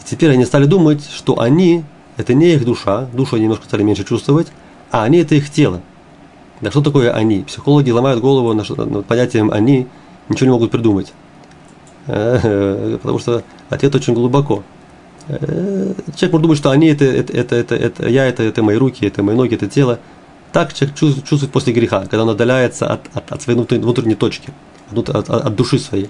И 0.00 0.04
теперь 0.04 0.30
они 0.30 0.44
стали 0.44 0.66
думать, 0.66 1.08
что 1.10 1.40
они– 1.40 1.84
это 2.16 2.34
не 2.34 2.54
их 2.54 2.64
душа, 2.64 3.06
душу 3.12 3.36
они 3.36 3.44
немножко 3.44 3.64
стали 3.64 3.82
меньше 3.82 4.04
чувствовать, 4.04 4.48
а 4.90 5.04
они– 5.04 5.18
это 5.20 5.34
их 5.34 5.50
тело. 5.50 5.80
Да 6.60 6.70
что 6.70 6.82
такое 6.82 7.12
они? 7.12 7.42
Психологи 7.44 7.90
ломают 7.90 8.20
голову 8.20 8.52
над 8.52 9.06
понятием 9.06 9.50
«они», 9.52 9.86
ничего 10.28 10.46
не 10.46 10.52
могут 10.52 10.70
придумать. 10.70 11.12
Э, 12.06 12.98
потому 13.00 13.18
что 13.18 13.42
ответ 13.68 13.94
очень 13.94 14.14
глубоко. 14.14 14.62
Человек 15.28 16.32
может 16.32 16.42
думать, 16.42 16.58
что 16.58 16.70
они 16.70 16.88
это, 16.88 17.04
это, 17.04 17.32
это, 17.32 17.56
это, 17.56 17.74
это 17.74 18.08
я, 18.08 18.24
это, 18.26 18.42
это 18.42 18.62
мои 18.62 18.76
руки, 18.76 19.04
это 19.04 19.22
мои 19.22 19.36
ноги, 19.36 19.54
это 19.54 19.68
тело. 19.68 19.98
Так 20.52 20.72
человек 20.72 20.96
чувствует 20.96 21.52
после 21.52 21.74
греха, 21.74 22.00
когда 22.02 22.22
он 22.22 22.30
отдаляется 22.30 22.86
от, 22.86 23.00
от, 23.12 23.30
от 23.30 23.42
своей 23.42 23.58
внутренней 23.58 24.14
точки, 24.14 24.50
от, 24.90 25.10
от, 25.10 25.28
от 25.28 25.54
души 25.54 25.78
своей. 25.78 26.08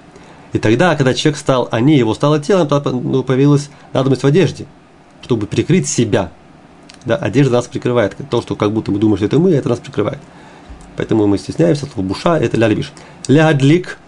И 0.53 0.59
тогда, 0.59 0.95
когда 0.95 1.15
человек 1.15 1.39
стал 1.39 1.69
они, 1.73 1.97
его 1.97 2.15
стало 2.15 2.39
телом, 2.39 2.69
ну, 3.03 3.25
появилась 3.25 3.71
надобность 3.93 4.23
в 4.23 4.27
одежде, 4.27 4.67
чтобы 5.23 5.47
прикрыть 5.47 5.89
себя. 5.89 6.31
Да, 7.05 7.17
одежда 7.17 7.55
нас 7.55 7.67
прикрывает. 7.67 8.17
То, 8.31 8.41
что 8.41 8.55
как 8.55 8.73
будто 8.73 8.93
мы 8.93 8.99
думаем, 8.99 9.17
что 9.17 9.27
это 9.27 9.39
мы, 9.39 9.51
это 9.51 9.69
нас 9.69 9.81
прикрывает. 9.81 10.21
Поэтому 10.97 11.27
мы 11.27 11.39
стесняемся, 11.39 11.87
слово 11.87 12.07
буша, 12.07 12.37
это 12.39 12.57
ля 12.57 12.69
левиш. 12.69 12.93
Лядлик, 13.27 13.99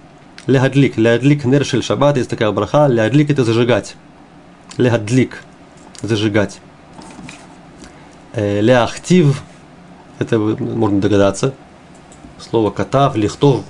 лядлик, 0.47 0.97
лядлик 0.97 1.45
нершель 1.45 1.83
шаббат, 1.83 2.17
есть 2.17 2.31
такая 2.31 2.51
браха, 2.53 2.87
лядлик 2.87 3.31
это 3.31 3.45
зажигать. 3.45 3.97
Лядлик, 4.81 5.43
зажигать. 6.01 6.61
Э, 8.33 8.61
ляхтив, 8.61 9.43
это 10.19 10.39
можно 10.39 11.01
догадаться. 11.01 11.53
Слово 12.39 12.71
катав, 12.71 13.15
лихтов, 13.15 13.63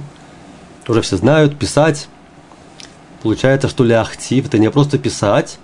уже 0.87 1.03
все 1.03 1.17
знают, 1.17 1.59
писать. 1.59 2.09
Получается, 3.23 3.69
что 3.69 3.85
ляхтив 3.85 4.47
это 4.47 4.59
не 4.59 4.71
просто 4.71 4.99
писать, 4.99 5.59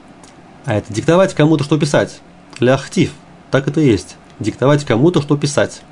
а 0.65 0.75
это 0.75 0.93
диктовать 0.93 1.33
кому-то, 1.35 1.63
что 1.63 1.79
писать. 1.79 2.21
Ляхтив, 2.59 3.13
так 3.53 3.69
это 3.69 3.81
и 3.81 3.87
есть. 3.87 4.17
Диктовать 4.41 4.85
кому-то, 4.85 5.23
что 5.23 5.37
писать. 5.37 5.83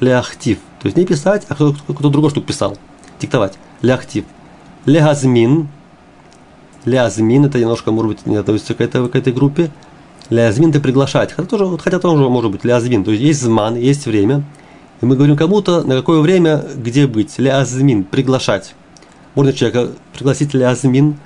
Ляхтив. 0.00 0.58
То 0.80 0.86
есть 0.86 0.96
не 0.96 1.04
писать, 1.04 1.44
а 1.48 1.54
кто-то, 1.54 1.92
кто 1.92 2.08
другой 2.08 2.30
что 2.30 2.40
писал. 2.40 2.78
Диктовать. 3.20 3.54
Ляхтив. 3.82 4.24
Лягазмин. 4.86 5.68
Лязмин, 6.84 7.46
это 7.46 7.58
немножко, 7.58 7.90
может 7.92 8.12
быть, 8.12 8.26
не 8.26 8.36
относится 8.36 8.74
к 8.74 8.80
этой, 8.80 9.08
к 9.08 9.16
этой 9.16 9.32
группе. 9.32 9.70
Лязмин 10.30 10.70
это 10.70 10.80
приглашать. 10.80 11.32
Хотя 11.32 11.48
тоже, 11.48 11.78
хотя 11.78 11.98
тоже 11.98 12.28
может 12.28 12.50
быть 12.50 12.64
лязвин. 12.64 13.04
То 13.04 13.10
есть 13.10 13.22
есть 13.22 13.42
зман, 13.42 13.76
есть 13.76 14.06
время. 14.06 14.42
И 15.00 15.06
мы 15.06 15.16
говорим 15.16 15.36
кому-то, 15.36 15.82
на 15.82 15.96
какое 15.96 16.20
время, 16.20 16.64
где 16.76 17.06
быть. 17.06 17.38
Лязмин, 17.38 18.04
приглашать. 18.04 18.74
Можно 19.34 19.52
человека 19.52 19.92
пригласить 20.12 20.54
лязмин, 20.54 21.16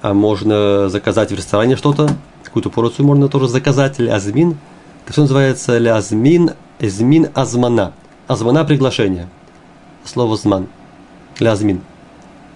а 0.00 0.14
можно 0.14 0.88
заказать 0.88 1.30
в 1.30 1.34
ресторане 1.34 1.76
что-то, 1.76 2.10
какую-то 2.42 2.70
порцию 2.70 3.06
можно 3.06 3.28
тоже 3.28 3.48
заказать, 3.48 3.98
лязмин. 3.98 4.56
Это 5.04 5.12
все 5.12 5.22
называется 5.22 5.78
лязмин, 5.78 6.50
эзмин 6.80 7.28
азмана. 7.34 7.92
Азмана 8.26 8.64
приглашение. 8.64 9.28
Слово 10.04 10.36
зман. 10.36 10.66
Лязмин. 11.38 11.80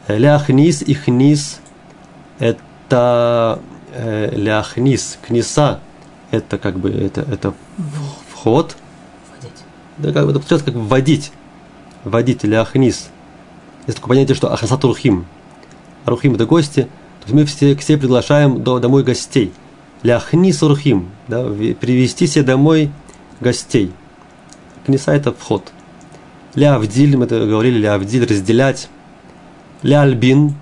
Ляхнис 0.08 0.82
и 0.82 0.94
хнис 0.94 1.60
это 2.38 3.60
э, 3.92 4.30
ляхнис, 4.34 5.18
книса, 5.26 5.80
это 6.30 6.58
как 6.58 6.78
бы 6.78 6.90
это, 6.90 7.22
это 7.22 7.54
вход. 8.30 8.76
Вводить. 9.30 9.64
Да, 9.98 10.12
как 10.12 10.24
бы 10.24 10.30
это 10.30 10.40
получается 10.40 10.66
как 10.66 10.74
вводить. 10.74 11.32
Вводить 12.04 12.44
ляхнис. 12.44 13.08
Есть 13.86 13.98
такое 13.98 14.16
понятие, 14.16 14.34
что 14.34 14.52
ахасат 14.52 14.84
рухим. 14.84 15.26
Рухим 16.04 16.34
это 16.34 16.46
гости. 16.46 16.82
То 16.82 17.26
есть 17.26 17.34
мы 17.34 17.44
все, 17.44 17.76
все 17.76 17.96
приглашаем 17.96 18.62
до, 18.62 18.78
домой 18.78 19.02
гостей. 19.02 19.52
Ляхнис 20.02 20.62
рухим. 20.62 21.10
Да, 21.28 21.44
привести 21.44 22.26
себе 22.26 22.44
домой 22.44 22.90
гостей. 23.40 23.92
Книса 24.84 25.12
это 25.12 25.32
вход. 25.32 25.72
Ля 26.54 26.76
Авдиль, 26.76 27.16
мы 27.16 27.24
это 27.24 27.44
говорили, 27.46 27.78
Ля 27.78 27.94
Авдиль, 27.94 28.24
разделять. 28.24 28.88
Ля 29.82 30.02
Альбин, 30.02 30.54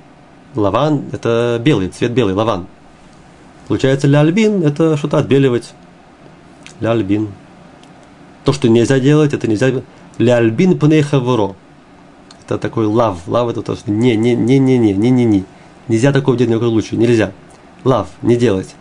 лаван, 0.54 1.04
это 1.12 1.60
белый, 1.62 1.88
цвет 1.88 2.12
белый, 2.12 2.34
лаван. 2.34 2.66
Получается, 3.68 4.06
ля 4.06 4.20
альбин– 4.20 4.62
это 4.64 4.96
что-то 4.96 5.18
отбеливать. 5.18 5.72
Ля 6.80 6.92
альбин. 6.92 7.28
То, 8.44 8.52
что 8.52 8.68
нельзя 8.68 9.00
делать, 9.00 9.32
это 9.32 9.48
нельзя. 9.48 9.70
Ля 10.18 10.36
альбин 10.36 10.78
пнейхаворо. 10.78 11.56
Это 12.44 12.58
такой 12.58 12.86
лав. 12.86 13.26
Лав– 13.26 13.48
это 13.50 13.62
то, 13.62 13.74
что 13.74 13.90
не, 13.90 14.16
не, 14.16 14.34
не, 14.34 14.58
не, 14.58 14.76
не, 14.76 14.92
не, 14.92 15.10
не, 15.10 15.24
не. 15.24 15.44
Нельзя 15.88 16.12
такого 16.12 16.36
делать 16.36 16.50
ни 16.50 16.56
в. 16.56 16.96
Нельзя. 16.96 17.32
Лав– 17.84 18.08
не 18.22 18.36
делать. 18.36 18.74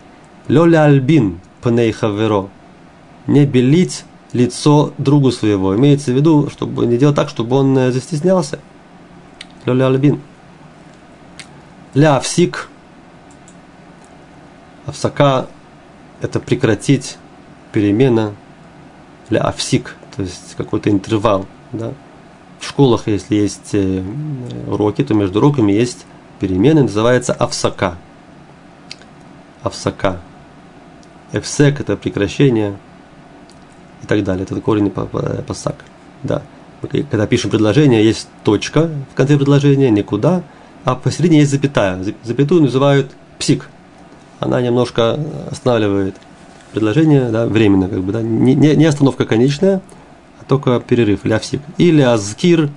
Лё 0.48 0.66
ля 0.66 0.84
альбин 0.84 1.40
пнейхаверо. 1.62 2.50
Не 3.28 3.46
белить 3.46 4.04
лицо 4.34 4.94
другу 4.98 5.32
своего. 5.32 5.76
Имеется 5.78 6.12
в 6.12 6.16
виду, 6.16 6.50
чтобы 6.52 6.86
не 6.86 6.98
делать 6.98 7.16
так, 7.16 7.30
чтобы 7.30 7.56
он 7.56 7.78
э, 7.78 7.92
застеснялся. 7.92 8.60
Лё 9.66 9.74
ля 9.74 9.88
альбин. 9.88 10.20
Ля 11.94 12.18
авсик– 12.18 12.70
Авсака– 14.86 15.48
это 16.22 16.40
прекратить, 16.40 17.18
перемена, 17.72 18.34
для 19.30 19.42
авсик, 19.42 19.96
то 20.16 20.22
есть 20.22 20.56
какой-то 20.58 20.90
интервал. 20.90 21.46
Да? 21.72 21.94
В 22.60 22.68
школах, 22.68 23.08
если 23.08 23.36
есть 23.36 23.74
э, 23.74 24.04
уроки, 24.68 25.04
то 25.04 25.14
между 25.14 25.40
уроками 25.40 25.72
есть 25.72 26.06
перемены, 26.40 26.84
называется 26.84 27.34
авсака. 27.34 27.98
Авсака. 29.62 30.20
Эфсек– 31.32 31.80
это 31.82 31.96
прекращение 31.96 32.78
и 34.04 34.08
так 34.08 34.24
далее. 34.24 34.44
Это 34.44 34.60
корень 34.60 34.92
пасак. 34.92 35.78
Да. 36.22 36.44
Когда 36.82 37.26
пишем 37.28 37.50
предложение, 37.50 38.04
есть 38.04 38.28
точка 38.44 38.90
в 39.14 39.16
конце 39.16 39.38
предложения, 39.38 39.90
никуда, 39.90 40.44
а 40.84 40.96
посередине 40.96 41.40
есть 41.40 41.52
запятая. 41.52 42.04
Запятую 42.24 42.62
называют 42.62 43.12
псик– 43.38 43.70
она 44.44 44.62
немножко 44.62 45.20
останавливает 45.50 46.16
предложение, 46.72 47.30
да, 47.30 47.46
временно, 47.48 47.88
как 47.88 48.02
бы, 48.02 48.12
да, 48.12 48.22
не, 48.22 48.56
не 48.56 48.86
остановка 48.86 49.26
конечная, 49.26 49.82
а 50.40 50.46
только 50.46 50.80
перерыв, 50.80 51.24
להפסיק. 51.24 51.62
Или 51.78 52.02
הזכיר, 52.02 52.70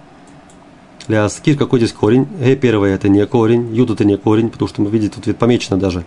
להזכיר, 1.08 1.56
какой 1.56 1.80
здесь 1.80 1.92
корень? 1.92 2.28
Э, 2.40 2.56
первое 2.56 2.94
это 2.94 3.08
не 3.08 3.24
корень, 3.26 3.74
юд 3.74 3.90
это 3.90 4.04
не 4.04 4.16
корень, 4.16 4.50
потому 4.50 4.68
что 4.68 4.82
мы 4.82 4.90
видим, 4.90 5.10
тут 5.10 5.26
ведь 5.26 5.38
помечено 5.38 5.78
даже. 5.78 6.04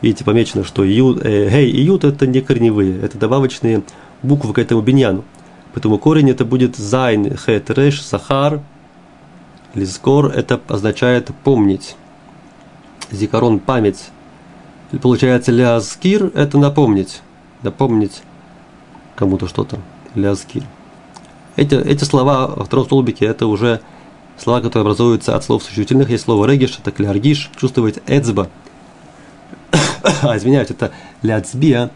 Видите, 0.00 0.24
помечено, 0.24 0.64
что 0.64 0.84
ю, 0.84 1.18
э, 1.18 1.50
гей 1.50 1.70
и 1.70 1.82
юд 1.82 2.04
это 2.04 2.26
не 2.26 2.40
корневые, 2.40 3.00
это 3.02 3.18
добавочные 3.18 3.82
буквы 4.22 4.54
к 4.54 4.58
этому 4.58 4.80
биньяну. 4.80 5.24
Поэтому 5.72 5.98
корень 5.98 6.30
это 6.30 6.44
будет 6.44 6.76
зайн, 6.76 7.36
хет, 7.36 7.68
реш, 7.70 8.00
זכר, 8.00 8.62
לזכור, 9.74 10.26
это 10.26 10.60
означает 10.68 11.30
помнить. 11.44 11.96
זיכרון– 13.10 13.58
память, 13.60 14.06
получается 15.02 15.52
להזכיר– 15.52 16.30
это 16.34 16.58
напомнить, 16.58 17.20
напомнить 17.62 18.22
кому-то 19.14 19.46
что-то. 19.46 19.78
Ляскир. 20.14 20.62
Эти, 21.56 21.74
эти 21.74 22.04
слова 22.04 22.48
во 22.48 22.64
втором 22.64 22.86
столбике– 22.86 23.24
это 23.26 23.46
уже 23.46 23.80
слова, 24.36 24.60
которые 24.60 24.82
образуются 24.82 25.36
от 25.36 25.44
слов 25.44 25.62
существительных. 25.62 26.10
Есть 26.10 26.24
слово 26.24 26.46
региш, 26.46 26.78
это 26.78 26.90
кляргиш, 26.90 27.50
чувствовать 27.56 27.98
эцба. 28.06 28.48
а, 30.22 30.36
извиняюсь, 30.36 30.70
это 30.70 30.90
ляцбия. 31.22 31.90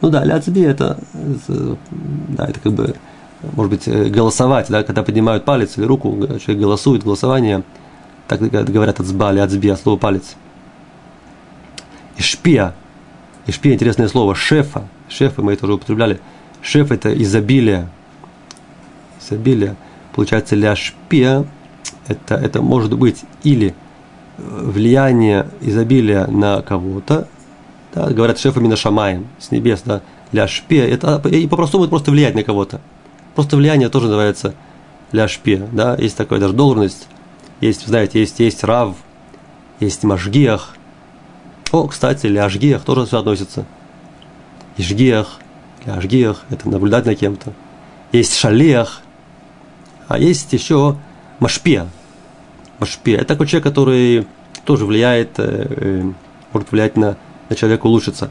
Ну 0.00 0.10
да, 0.10 0.24
ляцбия– 0.24 0.70
это, 0.70 0.98
да, 2.28 2.46
это 2.46 2.60
как 2.60 2.72
бы, 2.72 2.96
может 3.54 3.70
быть, 3.70 3.88
э, 3.88 4.04
голосовать, 4.06 4.66
да, 4.68 4.82
когда 4.82 5.02
поднимают 5.02 5.44
палец 5.44 5.78
или 5.78 5.84
руку, 5.84 6.16
человек 6.38 6.62
голосует, 6.62 7.04
голосование, 7.04 7.62
так 8.28 8.40
говорят 8.40 9.00
ацба, 9.00 9.32
ляцбия, 9.32 9.76
слово 9.76 9.98
палец– 9.98 10.36
Ишпия. 12.20 12.74
Ишпия– 13.46 13.72
интересное 13.74 14.06
слово. 14.06 14.34
Шефа. 14.34 14.86
Шефа, 15.08 15.40
мы 15.40 15.54
это 15.54 15.64
уже 15.64 15.74
употребляли. 15.74 16.20
Шеф– 16.60 16.90
это 16.92 17.10
изобилие. 17.14 17.88
Изобилие. 19.20 19.76
Получается, 20.14 20.54
ля 20.54 20.76
шпия– 20.76 21.46
это, 22.08 22.34
это 22.34 22.60
может 22.60 22.92
быть 22.96 23.22
или 23.42 23.74
влияние 24.36 25.48
изобилия 25.62 26.26
на 26.26 26.60
кого-то, 26.60 27.26
Да, 27.94 28.10
говорят, 28.10 28.38
шефами 28.38 28.68
на 28.68 28.76
шамаем, 28.76 29.26
с 29.38 29.50
небес, 29.50 29.82
да, 29.84 30.02
ляшпе. 30.32 30.86
Это, 30.86 31.22
и 31.26 31.46
по-простому 31.46 31.84
это 31.84 31.90
просто 31.90 32.10
влиять 32.10 32.34
на 32.34 32.42
кого-то. 32.42 32.82
Просто 33.34 33.56
влияние 33.56 33.88
тоже 33.88 34.06
называется 34.06 34.54
ляшпе, 35.12 35.68
да, 35.72 35.96
есть 35.96 36.16
такая 36.16 36.40
даже 36.40 36.52
должность. 36.52 37.06
Есть, 37.60 37.86
знаете, 37.86 38.20
есть, 38.20 38.40
есть 38.40 38.64
рав, 38.64 38.96
есть 39.80 40.02
машгиах. 40.04 40.74
О, 41.72 41.86
кстати, 41.86 42.26
ляшгиах 42.26 42.82
тоже 42.82 43.06
сюда 43.06 43.20
относится. 43.20 43.66
Ишгиах, 44.76 45.38
ляшгиах, 45.84 46.44
это 46.48 46.68
наблюдать 46.68 47.06
на 47.06 47.14
кем-то. 47.14 47.52
Есть 48.12 48.36
шалех, 48.36 49.02
а 50.08 50.18
есть 50.18 50.52
еще 50.52 50.96
машпе. 51.38 51.86
Машпе– 52.78 53.12
это 53.16 53.26
такой 53.26 53.46
человек, 53.46 53.64
который 53.64 54.26
тоже 54.64 54.86
влияет, 54.86 55.38
э, 55.38 55.66
э, 55.68 56.12
может 56.52 56.72
влиять 56.72 56.96
на, 56.96 57.16
на 57.48 57.56
человека 57.56 57.86
улучшиться. 57.86 58.30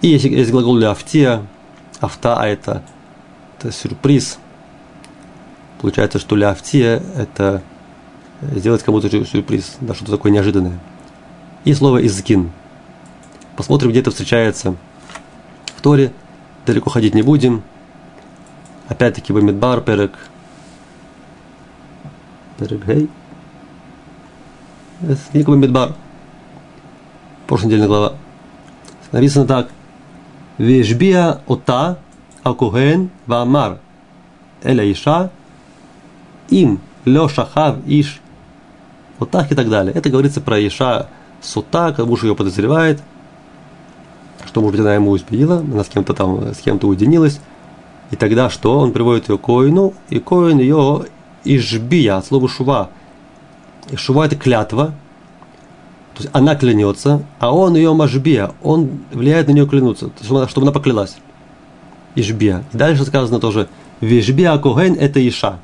И 0.00 0.08
есть, 0.08 0.24
есть 0.24 0.50
глагол 0.50 0.76
для 0.76 0.90
автия. 0.90 1.46
Авта– 2.00 2.40
это, 2.44 2.82
это 3.64 3.72
сюрприз. 3.72 4.38
Получается, 5.80 6.18
что 6.18 6.36
для 6.36 6.50
автия– 6.50 7.02
это 7.16 7.62
сделать 8.42 8.82
кому-то 8.82 9.08
сюрприз, 9.08 9.76
да, 9.80 9.94
что-то 9.94 10.12
такое 10.12 10.32
неожиданное. 10.32 10.78
И 11.64 11.72
слово 11.72 12.06
«изгин». 12.06 12.52
Посмотрим, 13.56 13.90
где 13.90 14.00
это 14.00 14.10
встречается 14.10 14.76
в 15.76 15.80
Торе. 15.80 16.12
Далеко 16.66 16.90
ходить 16.90 17.14
не 17.14 17.22
будем. 17.22 17.62
Опять-таки 18.88 19.32
Бамидбар, 19.32 19.80
Перек. 19.80 20.12
Перек 22.58 22.84
Гей. 22.84 23.10
Это 25.02 25.18
книга 25.30 25.50
Бамидбар. 25.50 25.94
Прошлой 27.46 27.66
недельная 27.66 27.88
глава. 27.88 28.14
Написано 29.12 29.46
так. 29.46 29.70
Вежбия 30.58 31.40
ота 31.46 31.98
акуген 32.44 33.10
вамар 33.26 33.78
эля 34.62 34.90
иша 34.92 35.30
им 36.48 36.80
лё 37.04 37.28
шахав 37.28 37.78
иш 37.86 38.20
вот 39.18 39.30
так 39.30 39.50
и 39.52 39.54
так 39.54 39.68
далее. 39.68 39.94
Это 39.94 40.10
говорится 40.10 40.40
про 40.40 40.58
Иша 40.58 41.08
Сута, 41.40 41.94
муж 41.98 42.24
ее 42.24 42.34
подозревает, 42.34 43.00
что, 44.46 44.60
может 44.60 44.76
быть, 44.76 44.80
она 44.80 44.94
ему 44.94 45.16
избила, 45.16 45.58
она 45.58 45.84
с 45.84 45.88
кем-то 45.88 46.14
там, 46.14 46.54
с 46.54 46.58
кем-то 46.58 46.88
уединилась. 46.88 47.40
И 48.10 48.16
тогда 48.16 48.50
что? 48.50 48.78
Он 48.78 48.92
приводит 48.92 49.28
ее 49.28 49.38
к 49.38 49.42
Коину, 49.42 49.94
и 50.08 50.18
Коин 50.18 50.58
ее 50.58 51.06
Ижбия, 51.44 52.16
от 52.16 52.26
слова 52.26 52.48
Шува. 52.48 52.90
И 53.90 53.96
Шува– 53.96 54.26
это 54.26 54.36
клятва, 54.36 54.94
то 56.14 56.22
есть 56.22 56.30
она 56.32 56.54
клянется, 56.54 57.24
а 57.40 57.54
он 57.54 57.76
ее 57.76 57.92
Машбия, 57.92 58.52
он 58.62 59.00
влияет 59.12 59.48
на 59.48 59.52
нее 59.52 59.66
клянуться, 59.66 60.10
чтобы 60.22 60.62
она 60.62 60.72
поклялась. 60.72 61.16
Ижбия. 62.14 62.64
И 62.72 62.76
дальше 62.76 63.04
сказано 63.04 63.40
тоже, 63.40 63.68
Вижбия 64.00 64.56
Коген– 64.58 64.94
это 65.00 65.26
Иша. 65.26 65.58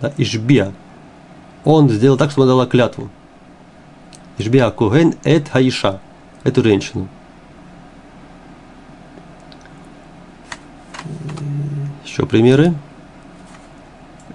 Да, 0.00 0.12
Ижбия 0.16 0.72
он 1.64 1.88
сделал 1.88 2.16
так, 2.16 2.30
чтобы 2.30 2.44
она 2.44 2.52
дала 2.52 2.66
клятву. 2.66 3.08
Ишбиа 4.38 4.70
Коген 4.70 5.14
эт 5.24 5.48
Хаиша, 5.48 6.00
эту 6.42 6.62
женщину. 6.62 7.08
Еще 12.04 12.26
примеры. 12.26 12.74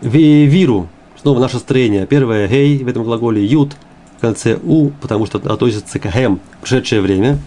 Виру, 0.01 0.87
снова 1.21 1.39
наше 1.39 1.59
строение. 1.59 2.07
Первое 2.07 2.47
гей 2.47 2.83
в 2.83 2.87
этом 2.87 3.03
глаголе, 3.03 3.45
ют 3.45 3.75
в 4.17 4.21
конце 4.21 4.57
у, 4.63 4.89
потому 4.89 5.25
что 5.25 5.37
относится 5.37 5.99
к 5.99 6.09
хем, 6.09 6.39
прошедшее 6.61 7.01
время. 7.01 7.37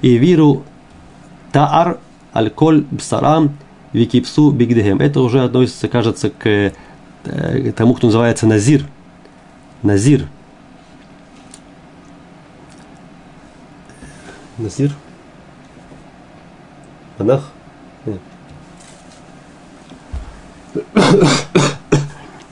И 0.00 0.16
виру 0.16 0.64
таар 1.52 1.98
альколь 2.32 2.84
бсарам 2.90 3.56
википсу 3.92 4.50
бигдехем. 4.50 5.00
Это 5.00 5.20
уже 5.20 5.42
относится, 5.42 5.88
кажется, 5.88 6.30
к 6.30 6.72
Э, 7.24 7.72
тому, 7.72 7.94
кто 7.94 8.06
называется 8.06 8.46
Назир. 8.46 8.86
Назир. 9.82 10.26
Назир? 14.56 14.92
Монах? 17.18 17.50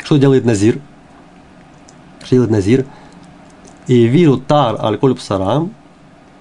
Что 0.04 0.16
делает 0.18 0.44
Назир? 0.44 0.80
Что 2.22 2.36
делает 2.36 2.50
Назир? 2.50 2.86
И 3.86 4.04
виру 4.06 4.36
тар 4.36 4.76
аль 4.80 4.98
псарам, 4.98 5.72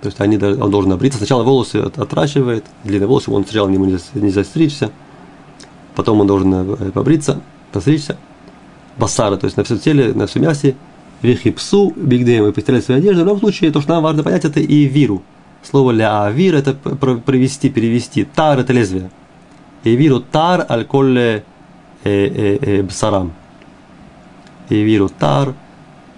то 0.05 0.09
есть 0.09 0.21
они, 0.21 0.37
он 0.37 0.69
должен 0.69 0.91
набриться. 0.91 1.17
Сначала 1.17 1.41
волосы 1.41 1.77
отращивает, 1.77 2.63
длинные 2.83 3.07
волосы, 3.07 3.31
он 3.31 3.43
сначала 3.43 3.69
ему 3.69 3.85
не 3.85 4.29
застричься, 4.29 4.91
потом 5.95 6.21
он 6.21 6.27
должен 6.27 6.53
э, 6.53 6.91
побриться, 6.91 7.41
постричься, 7.71 8.17
басара, 8.99 9.37
то 9.37 9.45
есть 9.45 9.57
на 9.57 9.63
всем 9.63 9.79
теле, 9.79 10.13
на 10.13 10.27
всем 10.27 10.43
мясе, 10.43 10.75
вихипсу, 11.23 11.91
бигдем, 11.95 12.45
и 12.45 12.51
постирать 12.51 12.85
свои 12.85 12.99
одежды. 12.99 13.23
В 13.23 13.25
любом 13.25 13.39
случае, 13.39 13.71
то, 13.71 13.81
что 13.81 13.93
нам 13.93 14.03
важно 14.03 14.21
понять, 14.21 14.45
это 14.45 14.59
и 14.59 14.85
виру. 14.85 15.23
Слово 15.63 15.89
ля 15.89 16.29
вир 16.29 16.53
это 16.53 16.75
провести, 16.75 17.71
перевести. 17.71 18.25
Тар 18.25 18.59
это 18.59 18.73
лезвие. 18.73 19.09
И 19.83 19.95
виру 19.95 20.19
тар 20.19 20.63
альколь 20.69 21.41
бсарам. 22.03 23.33
И 24.69 24.83
виру 24.83 25.09
тар 25.09 25.55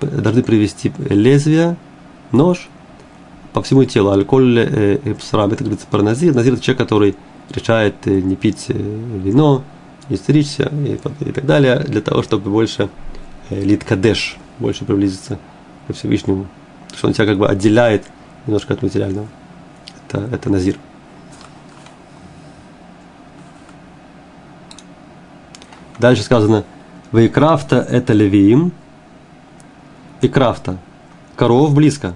должны 0.01 0.43
привести 0.43 0.91
лезвие, 1.09 1.77
нож 2.33 2.67
по 3.57 3.63
всему 3.63 3.85
телу. 3.85 4.11
Альколь 4.11 4.99
бсарам. 5.17 5.51
Это 5.51 5.63
говорится 5.63 5.87
про 5.87 6.03
назир. 6.03 6.35
Назир 6.35 6.53
это 6.53 6.61
человек, 6.61 6.77
который 6.77 7.15
решает 7.49 7.95
э, 8.05 8.19
не 8.19 8.35
пить 8.35 8.65
э, 8.67 8.73
вино, 8.73 9.63
не 10.09 10.17
стричься 10.17 10.71
и, 10.85 10.99
и 11.25 11.31
так 11.31 11.45
далее, 11.45 11.79
для 11.79 12.01
того, 12.01 12.21
чтобы 12.21 12.51
больше 12.51 12.89
э, 13.49 13.59
литкадеш, 13.59 14.37
больше 14.59 14.85
приблизиться 14.85 15.39
к 15.87 15.93
Всевышнему. 15.93 16.45
Что 16.95 17.07
он 17.07 17.13
тебя 17.13 17.25
как 17.25 17.39
бы 17.39 17.47
отделяет 17.47 18.05
немножко 18.45 18.75
от 18.75 18.83
материального. 18.83 19.27
Это, 20.07 20.29
это 20.31 20.51
назир. 20.51 20.77
Дальше 25.97 26.21
сказано, 26.21 26.63
Вейкрафта 27.11 27.77
это 27.77 28.13
левиим, 28.13 28.71
и 30.21 30.27
крафта. 30.27 30.77
Коров 31.35 31.73
близко. 31.73 32.13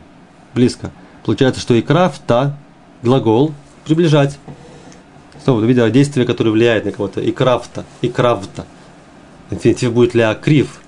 Близко. 0.53 0.91
Получается, 1.23 1.61
что 1.61 1.73
и 1.73 1.81
крафта 1.81 2.57
глагол 3.03 3.53
приближать. 3.85 4.37
Снова 5.43 5.63
видел 5.63 5.89
действие, 5.89 6.25
которое 6.25 6.51
влияет 6.51 6.85
на 6.85 6.91
кого-то. 6.91 7.21
И 7.21 7.31
крафта, 7.31 7.83
и 8.01 8.09
крафта. 8.09 8.65
Инфинитив 9.49 9.93
будет 9.93 10.13
ля 10.13 10.33
крив. 10.35 10.81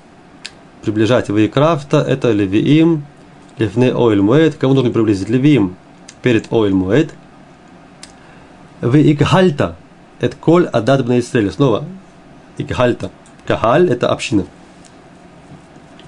Приближать 0.81 1.29
его 1.29 1.39
и 1.39 1.47
крафта, 1.47 1.97
это 2.01 2.31
левиим, 2.31 3.05
левне 3.57 3.91
оэль 3.91 4.21
муэт. 4.21 4.55
Кого 4.55 4.73
нужно 4.73 4.91
приблизить? 4.91 5.29
Левиим 5.29 5.75
перед 6.21 6.51
оэль 6.51 6.73
муэт. 6.73 7.13
В 8.81 8.95
икхальта, 8.95 9.77
это 10.19 10.35
коль 10.35 10.65
адад 10.65 11.05
бна 11.05 11.19
Исраэль. 11.19 11.51
Снова 11.51 11.85
икхальта. 12.57 13.11
Кахаль– 13.45 13.89
это 13.91 14.09
община. 14.09 14.45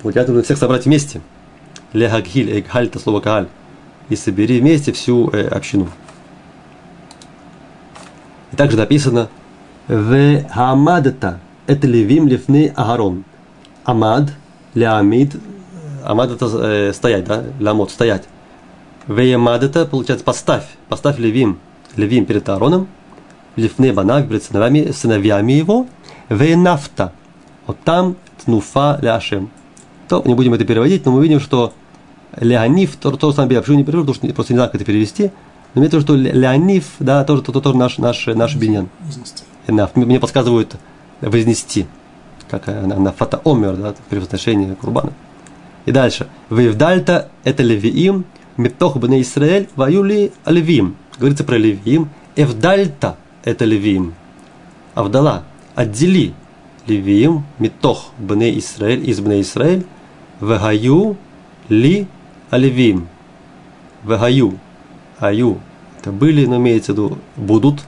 Вот 0.04 0.16
я 0.16 0.26
нужно 0.26 0.44
всех 0.44 0.58
собрать 0.58 0.86
вместе. 0.86 1.22
Лехагхиль, 1.94 2.60
икхальта, 2.60 3.00
слово 3.00 3.20
кахаль. 3.20 3.48
И 4.10 4.16
собери 4.16 4.60
вместе 4.60 4.92
всю 4.92 5.30
э, 5.32 5.48
общину. 5.48 5.90
И 8.52 8.56
также 8.56 8.78
написано 8.78 9.30
в 9.88 10.44
Хамадата. 10.50 11.40
Это 11.68 11.88
левим 11.88 12.28
лифны 12.28 12.72
Агарон. 12.76 13.24
Амад, 13.84 14.32
лямид. 14.74 15.36
Амад 16.04 16.32
это 16.32 16.46
э, 16.46 16.94
стоять, 16.94 17.26
да? 17.26 17.44
Лямот, 17.60 17.92
стоять. 17.92 18.24
В 19.08 19.20
Ямадата, 19.20 19.86
получается, 19.86 20.26
поставь. 20.26 20.66
Поставь 20.90 21.20
левим. 21.20 21.60
Левим 21.96 22.26
перед 22.26 22.48
Аароном. 22.50 22.88
Лифны 23.56 23.94
банав 23.94 24.28
перед 24.28 24.44
сыновьями, 24.44 24.92
сыновьями 24.92 25.54
его. 25.54 25.88
В 26.30 26.56
нафта. 26.56 27.12
Вот 27.68 27.78
там 27.84 28.16
тнуфа 28.44 29.00
ляшем. 29.02 29.50
То 30.08 30.22
не 30.26 30.36
будем 30.36 30.54
это 30.54 30.66
переводить, 30.66 31.06
но 31.06 31.12
мы 31.12 31.24
видим, 31.24 31.40
что 31.40 31.74
Леониф, 32.40 32.96
то, 32.98 33.12
то 33.12 33.32
самое, 33.32 33.56
я 33.56 33.62
почему 33.62 33.78
не 33.78 33.84
перевожу, 33.84 34.06
потому 34.06 34.26
что 34.26 34.34
просто 34.36 34.54
не 34.54 34.58
знаю, 34.58 34.72
как 34.72 34.82
это 34.82 34.86
перевести– 34.86 35.32
но 35.76 35.82
в 35.82 35.84
виду, 35.84 36.00
что 36.00 36.16
Леониф, 36.16 36.86
да, 37.00 37.26
тоже, 37.26 37.42
тоже, 37.42 37.60
тоже 37.60 37.78
наш, 37.78 37.98
наш, 37.98 38.26
наш 38.28 38.56
биньян. 38.56 38.88
Мне 39.68 40.20
подсказывают 40.22 40.78
вознести, 41.20 41.86
как 42.50 42.68
на, 42.68 42.98
на 42.98 43.12
фата 43.12 43.42
омер, 43.44 43.76
да, 43.76 43.94
при 44.10 44.20
возношении 44.20 44.74
курбана. 44.74 45.12
И 45.86 45.92
дальше. 45.92 46.28
Вивдальта 46.50 47.30
это 47.44 47.62
левиим, 47.62 48.24
метох 48.56 48.96
бне 48.96 49.22
Исраэль, 49.22 49.68
ваюли 49.76 50.32
левиим. 50.46 50.96
Говорится 51.20 51.44
про 51.44 51.58
левиим. 51.58 52.10
Эвдальта 52.38 53.18
это 53.44 53.66
левиим. 53.66 54.14
Авдала, 54.94 55.44
отдели 55.76 56.34
левиим, 56.88 57.44
метох 57.60 58.12
бне 58.18 58.58
Исраэль, 58.58 59.10
из 59.10 59.20
бне 59.20 59.42
Исраэль, 59.42 59.86
вегаю 60.40 61.18
ли 61.68 62.08
алевиим. 62.50 63.08
Вегаю 64.04 64.60
аю– 65.20 65.60
это 66.00 66.12
были, 66.12 66.46
но 66.46 66.58
имеется 66.58 66.94
в 66.94 66.96
виду 66.96 67.18
будут. 67.36 67.84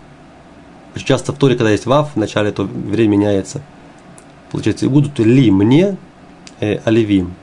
Часто 0.96 1.32
в 1.32 1.38
Торе, 1.38 1.56
когда 1.56 1.70
есть 1.70 1.86
вав, 1.86 2.14
в 2.16 2.16
начале 2.16 2.52
то 2.52 2.64
время 2.64 3.18
меняется. 3.18 3.62
Получается, 4.52 4.90
будут 4.90 5.20
ли 5.20 5.52
мне 5.52 5.98
э, 6.60 6.80
оливим. 6.86 7.36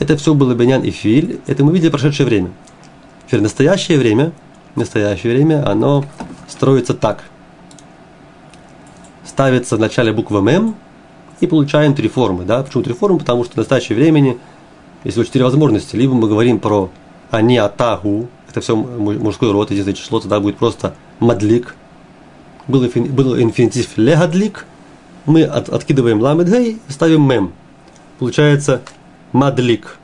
Это 0.00 0.16
все 0.16 0.34
было 0.34 0.54
бенян 0.54 0.82
и 0.82 0.90
филь. 0.90 1.38
Это 1.46 1.64
мы 1.64 1.72
видели 1.72 1.90
прошедшее 1.90 2.26
время. 2.26 2.50
Теперь 3.26 3.42
настоящее 3.42 3.98
время, 3.98 4.32
настоящее 4.74 5.34
время, 5.34 5.64
оно 5.70 6.04
строится 6.48 6.94
так. 6.94 7.22
Ставится 9.24 9.76
в 9.76 9.80
начале 9.80 10.12
буква 10.12 10.40
мем, 10.40 10.74
и 11.40 11.46
получаем 11.46 11.94
три 11.94 12.08
формы. 12.08 12.44
Да? 12.44 12.62
Почему 12.62 12.82
три 12.82 12.94
формы? 12.94 13.18
Потому 13.20 13.44
что 13.44 13.54
в 13.54 13.56
настоящее 13.58 13.96
времени 13.96 14.38
есть 15.04 15.16
вот 15.16 15.26
четыре 15.26 15.44
возможности. 15.44 15.96
Либо 15.96 16.14
мы 16.14 16.28
говорим 16.28 16.58
про 16.58 16.90
они 17.30 17.58
атагу, 17.58 18.28
это 18.48 18.60
все 18.60 18.76
мужской 18.76 19.50
род, 19.50 19.70
единственное 19.70 19.96
число, 19.96 20.20
тогда 20.20 20.40
будет 20.40 20.56
просто 20.56 20.94
мадлик. 21.20 21.76
Был, 22.66 22.88
был 23.10 23.38
инфинитив 23.40 23.96
легадлик, 23.98 24.66
мы 25.26 25.42
от, 25.42 25.68
откидываем 25.68 26.20
ламедгей 26.20 26.80
и 26.88 26.92
ставим 26.92 27.28
мем. 27.28 27.52
Получается 28.18 28.82
мадлик. 29.32 29.98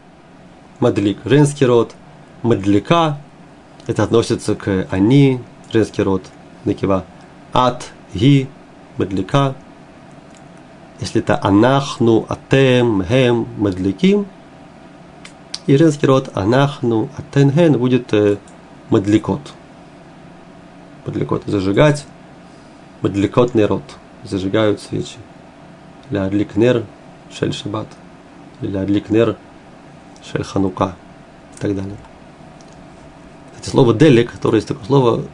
Мадлик, 0.81 1.19
женский 1.25 1.67
род. 1.67 1.95
Мадлика, 2.43 3.19
это 3.87 4.03
относится 4.03 4.55
к 4.55 4.87
они, 4.91 5.41
женский 5.73 6.03
род, 6.03 6.23
накива. 6.65 7.05
Ат, 7.53 7.91
ги, 8.15 8.49
мадлика, 8.97 9.55
если 11.01 11.21
это 11.21 11.39
анахну, 11.43 12.27
атем, 12.29 13.05
хем, 13.05 13.47
мадликим, 13.59 14.27
и 15.71 15.77
женский 15.77 16.07
род 16.07 16.31
анахну, 16.35 17.09
атенхен 17.16 17.79
будет 17.79 18.12
э, 18.12 18.39
мадликот. 18.89 19.41
Мадликот 21.07 21.45
зажигать, 21.47 22.07
мадликотный 23.03 23.66
род. 23.66 23.85
Зажигают 24.25 24.81
свечи. 24.81 25.16
Ля 26.11 26.25
адликнер 26.25 26.85
шель 27.33 27.53
шаббат. 27.53 27.87
Ля 28.61 28.81
адликнер 28.81 29.37
шель 30.31 30.43
ханука. 30.43 30.97
И 31.57 31.61
так 31.61 31.77
далее. 31.77 31.97
Кстати, 33.53 33.71
слово 33.71 33.95
делик, 33.95 34.33
которое 34.33 34.57
есть 34.57 34.68
такое 34.68 34.85
слово 34.87 35.25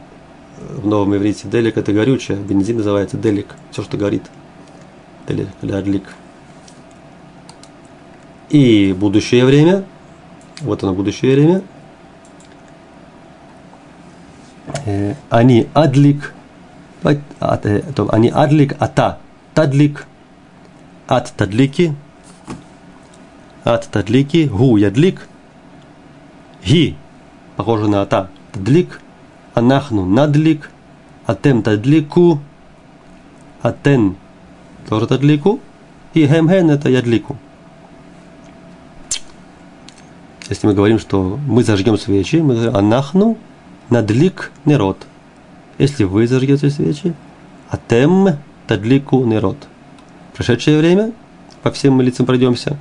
в 0.57 0.85
новом 0.85 1.15
иврите, 1.15 1.47
делик 1.47 1.77
это 1.77 1.93
горючее, 1.93 2.37
бензин 2.37 2.77
называется 2.77 3.17
делик, 3.17 3.55
все, 3.71 3.81
что 3.83 3.97
горит– 3.97 4.23
Лядлик. 5.61 6.03
И 8.49 8.95
будущее 8.97 9.45
время. 9.45 9.83
Вот 10.61 10.83
оно, 10.83 10.93
будущее 10.93 11.33
время. 11.33 11.61
Э, 14.85 15.15
они 15.29 15.67
адлик. 15.73 16.33
Э, 17.03 17.15
они 18.09 18.29
адлик, 18.29 18.75
ата 18.79 19.19
тадлик. 19.53 20.07
От 21.07 21.31
тадлики. 21.33 21.95
От 23.63 23.87
тадлики. 23.87 24.47
Гу 24.47 24.77
ядлик. 24.77 25.27
Ги. 26.65 26.95
Похоже 27.55 27.87
на 27.87 28.01
ата. 28.01 28.29
Тадлик. 28.51 29.01
Анахну 29.53 30.05
надлик. 30.05 30.69
Атем 31.25 31.63
тадлику. 31.63 32.39
Атен 33.61 34.15
тоже 34.87 35.07
тадлику, 35.07 35.59
и 36.13 36.25
хемхен 36.25 36.69
это 36.69 36.89
ядлику. 36.89 37.37
Если 40.49 40.65
мы 40.65 40.73
говорим, 40.73 40.99
что 40.99 41.39
мы 41.47 41.63
зажгем 41.63 41.97
свечи, 41.97 42.37
мы 42.37 42.55
говорим 42.55 42.75
анахну 42.75 43.37
надлик 43.89 44.51
нерод. 44.65 44.97
Если 45.77 46.03
вы 46.03 46.27
зажгете 46.27 46.69
свечи, 46.69 47.13
атем 47.69 48.37
тадлику 48.65 49.23
нерод. 49.25 49.57
Прошедшее 50.35 50.79
время, 50.79 51.11
по 51.63 51.71
всем 51.71 51.99
лицам 52.01 52.25
пройдемся. 52.25 52.77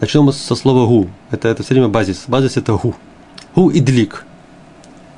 Начнем 0.00 0.30
со 0.32 0.54
слова 0.54 0.86
гу. 0.86 1.08
Это, 1.30 1.48
это 1.48 1.62
все 1.62 1.74
время 1.74 1.88
базис. 1.88 2.24
Базис 2.28 2.56
это 2.56 2.74
гу. 2.74 2.94
Гу 3.54 3.70
и 3.70 3.80
длик. 3.80 4.24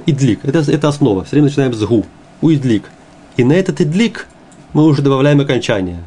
Идлик. 0.06 0.44
Это, 0.44 0.58
это 0.70 0.88
основа. 0.88 1.24
Все 1.24 1.36
время 1.36 1.48
начинаем 1.48 1.74
с 1.74 1.84
гу. 1.84 2.06
У 2.40 2.50
идлик. 2.50 2.90
И 3.36 3.44
на 3.44 3.52
этот 3.52 3.80
идлик 3.80 4.26
мы 4.72 4.84
уже 4.84 5.02
добавляем 5.02 5.40
окончание. 5.40 6.02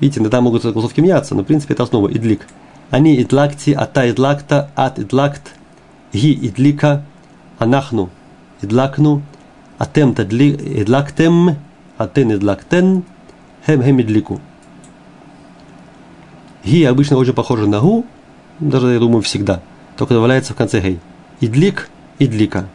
Видите, 0.00 0.20
иногда 0.20 0.40
могут 0.40 0.62
голосовки 0.64 1.00
меняться, 1.00 1.34
но 1.34 1.42
в 1.42 1.46
принципе 1.46 1.74
это 1.74 1.84
основа 1.84 2.08
идлик. 2.08 2.46
Они 2.90 3.20
идлакти, 3.20 3.70
ата 3.72 4.08
идлакта, 4.08 4.70
ат 4.76 4.98
идлакт, 4.98 5.54
ги 6.12 6.32
идлика, 6.32 7.04
анахну 7.58 8.10
идлакну, 8.62 9.22
атем 9.78 10.12
идлактем, 10.12 11.56
атен 11.98 12.32
идлактен, 12.32 13.04
хем 13.66 13.82
хем 13.82 14.00
идлику. 14.00 14.40
Ги 16.64 16.84
обычно 16.84 17.16
очень 17.16 17.32
похоже 17.32 17.68
на 17.68 17.80
гу, 17.80 18.04
даже, 18.58 18.88
я 18.88 18.98
думаю, 18.98 19.22
всегда. 19.22 19.60
Только 19.96 20.14
добавляется 20.14 20.52
в 20.52 20.56
конце 20.56 20.80
гей. 20.80 20.98
Идлик, 21.40 21.90
идлика. 22.18 22.66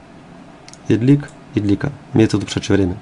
Идлик, 0.87 1.29
идлика. 1.55 1.91
Имеется 2.13 2.37
в 2.37 2.39
виду 2.39 2.45
прошедшее 2.45 2.77
время. 2.77 2.97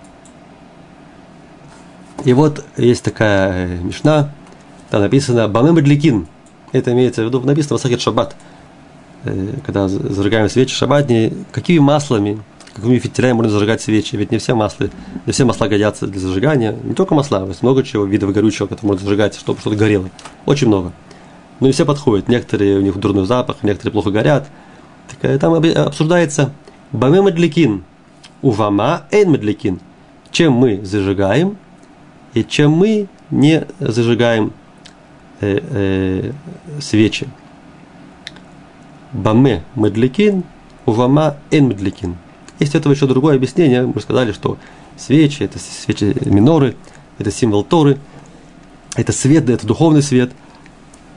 И 2.25 2.33
вот 2.33 2.65
есть 2.75 3.03
такая 3.03 3.67
э, 3.67 3.77
мешна, 3.81 4.33
там 4.89 5.01
написано 5.01 5.47
«Бамем 5.47 5.75
Бадликин». 5.75 6.27
Это 6.71 6.91
имеется 6.91 7.23
в 7.23 7.25
виду, 7.25 7.41
написано 7.41 7.77
в 7.77 7.81
Сахет 7.81 8.01
Шаббат. 8.01 8.35
Э, 9.25 9.53
когда 9.65 9.87
зажигаем 9.87 10.49
свечи 10.49 10.73
шаббатни, 10.73 11.33
какими 11.51 11.79
маслами, 11.79 12.41
какими 12.73 12.99
фитилями 12.99 13.33
можно 13.33 13.51
зажигать 13.51 13.81
свечи? 13.81 14.15
Ведь 14.15 14.31
не 14.31 14.37
все 14.37 14.55
масла, 14.55 14.89
не 15.25 15.31
все 15.31 15.45
масла 15.45 15.67
годятся 15.67 16.07
для 16.07 16.19
зажигания. 16.19 16.75
Не 16.83 16.93
только 16.93 17.15
масла, 17.15 17.45
есть 17.47 17.61
много 17.61 17.83
чего, 17.83 18.05
видов 18.05 18.31
горючего, 18.31 18.67
которые 18.67 18.89
можно 18.89 19.03
зажигать, 19.03 19.35
чтобы 19.35 19.59
что-то 19.59 19.75
горело. 19.75 20.09
Очень 20.45 20.67
много. 20.67 20.93
Но 21.59 21.67
не 21.67 21.73
все 21.73 21.85
подходят. 21.85 22.29
Некоторые 22.29 22.77
у 22.77 22.81
них 22.81 22.97
дурной 22.97 23.25
запах, 23.25 23.57
некоторые 23.63 23.91
плохо 23.91 24.11
горят. 24.11 24.47
Так, 25.09 25.29
э, 25.29 25.37
там 25.37 25.53
обсуждается 25.53 26.53
«Бамем 26.91 27.25
Медликин». 27.25 27.83
Увама 28.41 29.03
эйн 29.11 29.31
медликин. 29.31 29.81
Чем 30.31 30.53
мы 30.53 30.79
зажигаем, 30.85 31.57
и 32.33 32.43
чем 32.43 32.71
мы 32.71 33.07
не 33.31 33.65
зажигаем 33.79 34.53
э, 35.41 35.59
э, 35.61 36.31
свечи. 36.81 37.27
Баме 39.11 39.63
медликин, 39.75 40.43
увама 40.85 41.37
эн 41.51 41.69
медликин. 41.69 42.17
Есть 42.59 42.75
этого 42.75 42.93
еще 42.93 43.07
другое 43.07 43.35
объяснение. 43.35 43.85
Мы 43.85 43.99
сказали, 44.01 44.31
что 44.31 44.57
свечи, 44.97 45.43
это 45.43 45.59
свечи 45.59 46.15
миноры, 46.25 46.75
это 47.17 47.31
символ 47.31 47.63
Торы, 47.63 47.97
это 48.95 49.11
свет, 49.11 49.49
это 49.49 49.65
духовный 49.65 50.03
свет. 50.03 50.31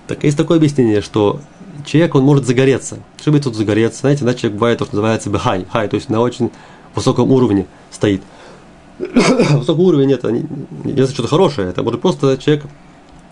Так 0.07 0.25
есть 0.25 0.37
такое 0.37 0.59
объяснение, 0.59 1.01
что 1.01 1.41
человек, 1.85 2.15
он 2.15 2.23
может 2.23 2.47
загореться. 2.47 2.99
Чтобы 3.21 3.41
тут 3.41 3.57
загореться, 3.57 4.01
знаете, 4.01 4.25
иначе 4.25 4.41
человек 4.41 4.59
бывает 4.59 4.79
то, 4.79 4.85
что 4.85 4.97
называется 4.97 5.31
бхай, 5.31 5.67
хай, 5.71 5.89
то 5.89 5.97
есть 5.97 6.09
на 6.09 6.21
очень 6.21 6.51
высоком 6.95 7.31
уровне 7.31 7.67
стоит. 7.91 8.23
высокого 8.99 9.83
уровня 9.83 10.05
нет, 10.05 10.23
не, 10.25 10.45
не 10.85 11.07
за 11.07 11.13
что-то 11.13 11.29
хорошее, 11.29 11.69
это 11.69 11.83
может 11.83 12.01
просто 12.01 12.37
человек 12.39 12.65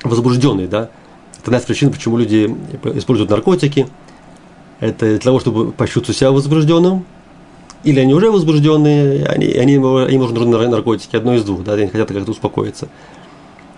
возбужденный, 0.03 0.67
да. 0.67 0.91
Это 1.39 1.47
одна 1.47 1.59
из 1.59 1.65
причин, 1.65 1.91
почему 1.91 2.19
люди 2.19 2.55
используют 2.95 3.31
наркотики. 3.31 3.87
Это 4.81 5.07
для 5.07 5.19
того, 5.19 5.41
чтобы 5.41 5.73
почувствовать 5.73 6.19
себя 6.19 6.31
возбужденным, 6.31 7.05
или 7.85 8.01
они 8.01 8.15
уже 8.15 8.31
возбужденные, 8.31 9.27
они, 9.27 9.47
они, 9.47 9.77
они 9.77 10.19
может 10.19 10.37
нужны 10.37 10.69
наркотики, 10.69 11.17
одно 11.17 11.35
из 11.35 11.45
двух, 11.45 11.65
да, 11.65 11.75
они 11.75 11.87
хотят 11.87 12.09
как-то 12.09 12.31
успокоиться. 12.31 12.89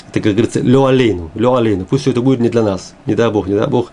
Это, 0.08 0.20
как 0.20 0.32
говорится, 0.32 0.60
лё 0.60 0.86
алейну, 0.86 1.30
лё 1.34 1.54
алейну, 1.54 1.84
пусть 1.84 2.02
все 2.02 2.10
это 2.10 2.20
будет 2.20 2.40
не 2.40 2.48
для 2.48 2.62
нас, 2.62 2.94
не 3.06 3.14
дай 3.14 3.30
Бог, 3.30 3.48
не 3.48 3.54
дай 3.54 3.66
Бог 3.66 3.92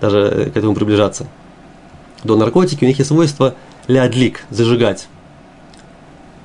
даже 0.00 0.50
к 0.52 0.56
этому 0.56 0.74
приближаться. 0.74 1.26
До 2.24 2.36
наркотики 2.36 2.84
у 2.84 2.88
них 2.88 2.98
есть 2.98 3.08
свойство 3.08 3.54
лядлик, 3.86 4.44
зажигать. 4.50 5.08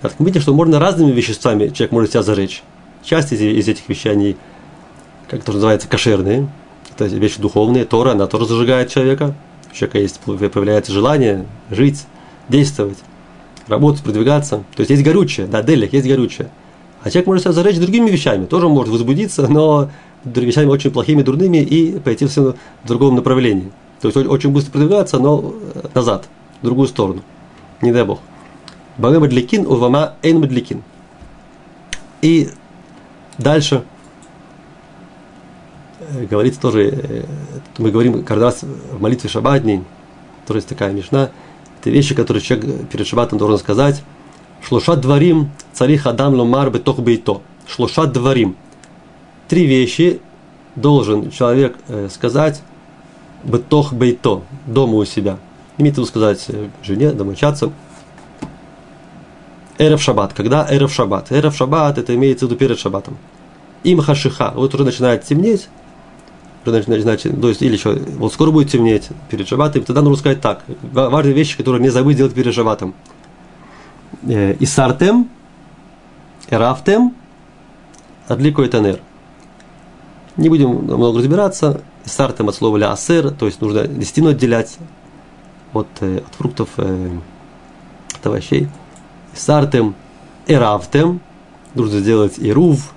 Так, 0.01 0.13
видите, 0.19 0.41
что 0.41 0.53
можно 0.53 0.79
разными 0.79 1.11
веществами 1.11 1.69
человек 1.69 1.91
может 1.91 2.11
себя 2.11 2.23
зажечь. 2.23 2.63
Часть 3.03 3.31
из, 3.31 3.41
из 3.41 3.67
этих 3.67 3.87
вещей, 3.87 4.11
они, 4.11 4.35
как 5.33 5.41
это 5.43 5.53
называется, 5.53 5.87
кошерные. 5.87 6.47
Это 6.95 7.05
вещи 7.05 7.41
духовные. 7.41 7.85
Тора, 7.85 8.11
она 8.11 8.27
тоже 8.27 8.45
зажигает 8.45 8.91
человека. 8.91 9.33
У 9.71 9.75
человека 9.75 9.97
есть, 9.97 10.19
появляется 10.19 10.91
желание 10.91 11.45
жить, 11.71 12.05
действовать, 12.49 12.99
работать, 13.67 14.03
продвигаться. 14.03 14.63
То 14.75 14.81
есть 14.81 14.91
есть 14.91 15.03
горючее, 15.03 15.47
да, 15.47 15.63
делик, 15.63 15.93
есть 15.93 16.07
горючее. 16.07 16.49
А 17.01 17.09
человек 17.09 17.27
может 17.27 17.43
себя 17.43 17.53
зажечь 17.53 17.79
другими 17.79 18.09
вещами, 18.09 18.45
тоже 18.45 18.69
может 18.69 18.91
возбудиться, 18.91 19.47
но 19.49 19.89
вещами 20.23 20.67
очень 20.67 20.91
плохими, 20.91 21.23
дурными 21.23 21.57
и 21.57 21.99
пойти 21.99 22.27
в 22.27 22.55
другом 22.85 23.15
направлении. 23.15 23.71
То 24.01 24.09
есть 24.09 24.17
очень 24.17 24.51
быстро 24.51 24.71
продвигаться, 24.73 25.17
но 25.17 25.55
назад, 25.95 26.27
в 26.61 26.65
другую 26.65 26.87
сторону. 26.87 27.23
Не 27.81 27.91
дай 27.91 28.03
Бог. 28.03 28.19
Баме 28.97 29.17
Мадликин, 29.17 29.65
Увама 29.65 30.13
Эйн 30.21 30.39
Мадликин. 30.39 30.83
И 32.21 32.49
дальше 33.39 33.77
э, 33.77 33.92
говорится 36.29 36.59
тоже, 36.61 36.89
э, 36.89 37.23
мы 37.77 37.91
говорим 37.91 38.23
каждый 38.23 38.43
раз 38.43 38.63
в 38.63 39.01
молитве 39.01 39.29
шаббатней, 39.29 39.83
тоже 40.45 40.59
есть 40.59 40.69
такая 40.69 40.91
мешна, 40.91 41.31
Это 41.79 41.89
вещи, 41.89 42.15
которые 42.15 42.41
человек 42.41 42.89
перед 42.89 43.07
шаббатом 43.07 43.37
должен 43.37 43.57
сказать. 43.57 44.03
Шлушат 44.61 45.01
дворим, 45.01 45.51
цари 45.73 45.97
хадам 45.97 46.35
ломар 46.35 46.69
бетох 46.69 46.99
бейто. 46.99 47.41
Шлушат 47.67 48.13
дворим. 48.13 48.55
Три 49.49 49.65
вещи 49.65 50.21
должен 50.75 51.29
человек 51.31 51.75
э, 51.87 52.07
сказать 52.09 52.61
бетох 53.43 53.93
бейто, 53.93 54.43
дома 54.65 54.95
у 54.95 55.05
себя. 55.05 55.37
Имеет 55.77 55.97
в 55.97 56.05
сказать 56.05 56.45
э, 56.47 56.69
жене, 56.83 57.11
домочадцам. 57.11 57.73
Эрев 59.77 60.01
шаббат. 60.01 60.33
Когда 60.33 60.67
эрев 60.69 60.93
шаббат? 60.93 61.31
Эрев 61.31 61.55
шаббат, 61.55 61.97
это 61.97 62.15
имеется 62.15 62.45
в 62.45 62.49
виду 62.49 62.57
перед 62.57 62.79
шаббатом. 62.79 63.17
Им 63.83 63.99
хашиха. 63.99 64.53
Вот 64.55 64.73
уже 64.73 64.85
начинает 64.85 65.25
темнеть, 65.25 65.67
значит, 66.65 67.39
то 67.41 67.49
есть, 67.49 67.61
или 67.61 67.73
еще, 67.73 67.93
вот 67.93 68.33
скоро 68.33 68.51
будет 68.51 68.71
темнеть 68.71 69.09
перед 69.29 69.47
шаббатом, 69.47 69.83
тогда 69.83 70.01
нужно 70.01 70.17
сказать 70.17 70.41
так. 70.41 70.63
Важные 70.81 71.33
вещи, 71.33 71.57
которые 71.57 71.81
не 71.81 71.89
забыть 71.89 72.17
делать 72.17 72.33
перед 72.33 72.53
шаббатом. 72.53 72.93
Э, 74.23 74.55
Исартем, 74.59 75.29
Эрафтем, 76.49 77.13
Адлико 78.27 78.63
и 78.63 78.69
Танер. 78.69 78.99
Не 80.37 80.49
будем 80.49 80.69
много 80.69 81.19
разбираться. 81.19 81.81
Исартем 82.05 82.49
от 82.49 82.55
слова 82.55 82.77
лясер, 82.77 83.31
то 83.31 83.45
есть 83.45 83.61
нужно 83.61 83.87
десятину 83.87 84.29
отделять 84.29 84.77
от, 85.73 85.87
э, 86.01 86.17
от 86.17 86.35
фруктов, 86.35 86.69
э, 86.77 87.09
от 88.13 88.25
овощей. 88.25 88.67
Исартем, 89.35 89.95
Эрафтем, 90.47 91.21
нужно 91.75 91.99
сделать 91.99 92.33
Ирув, 92.37 92.93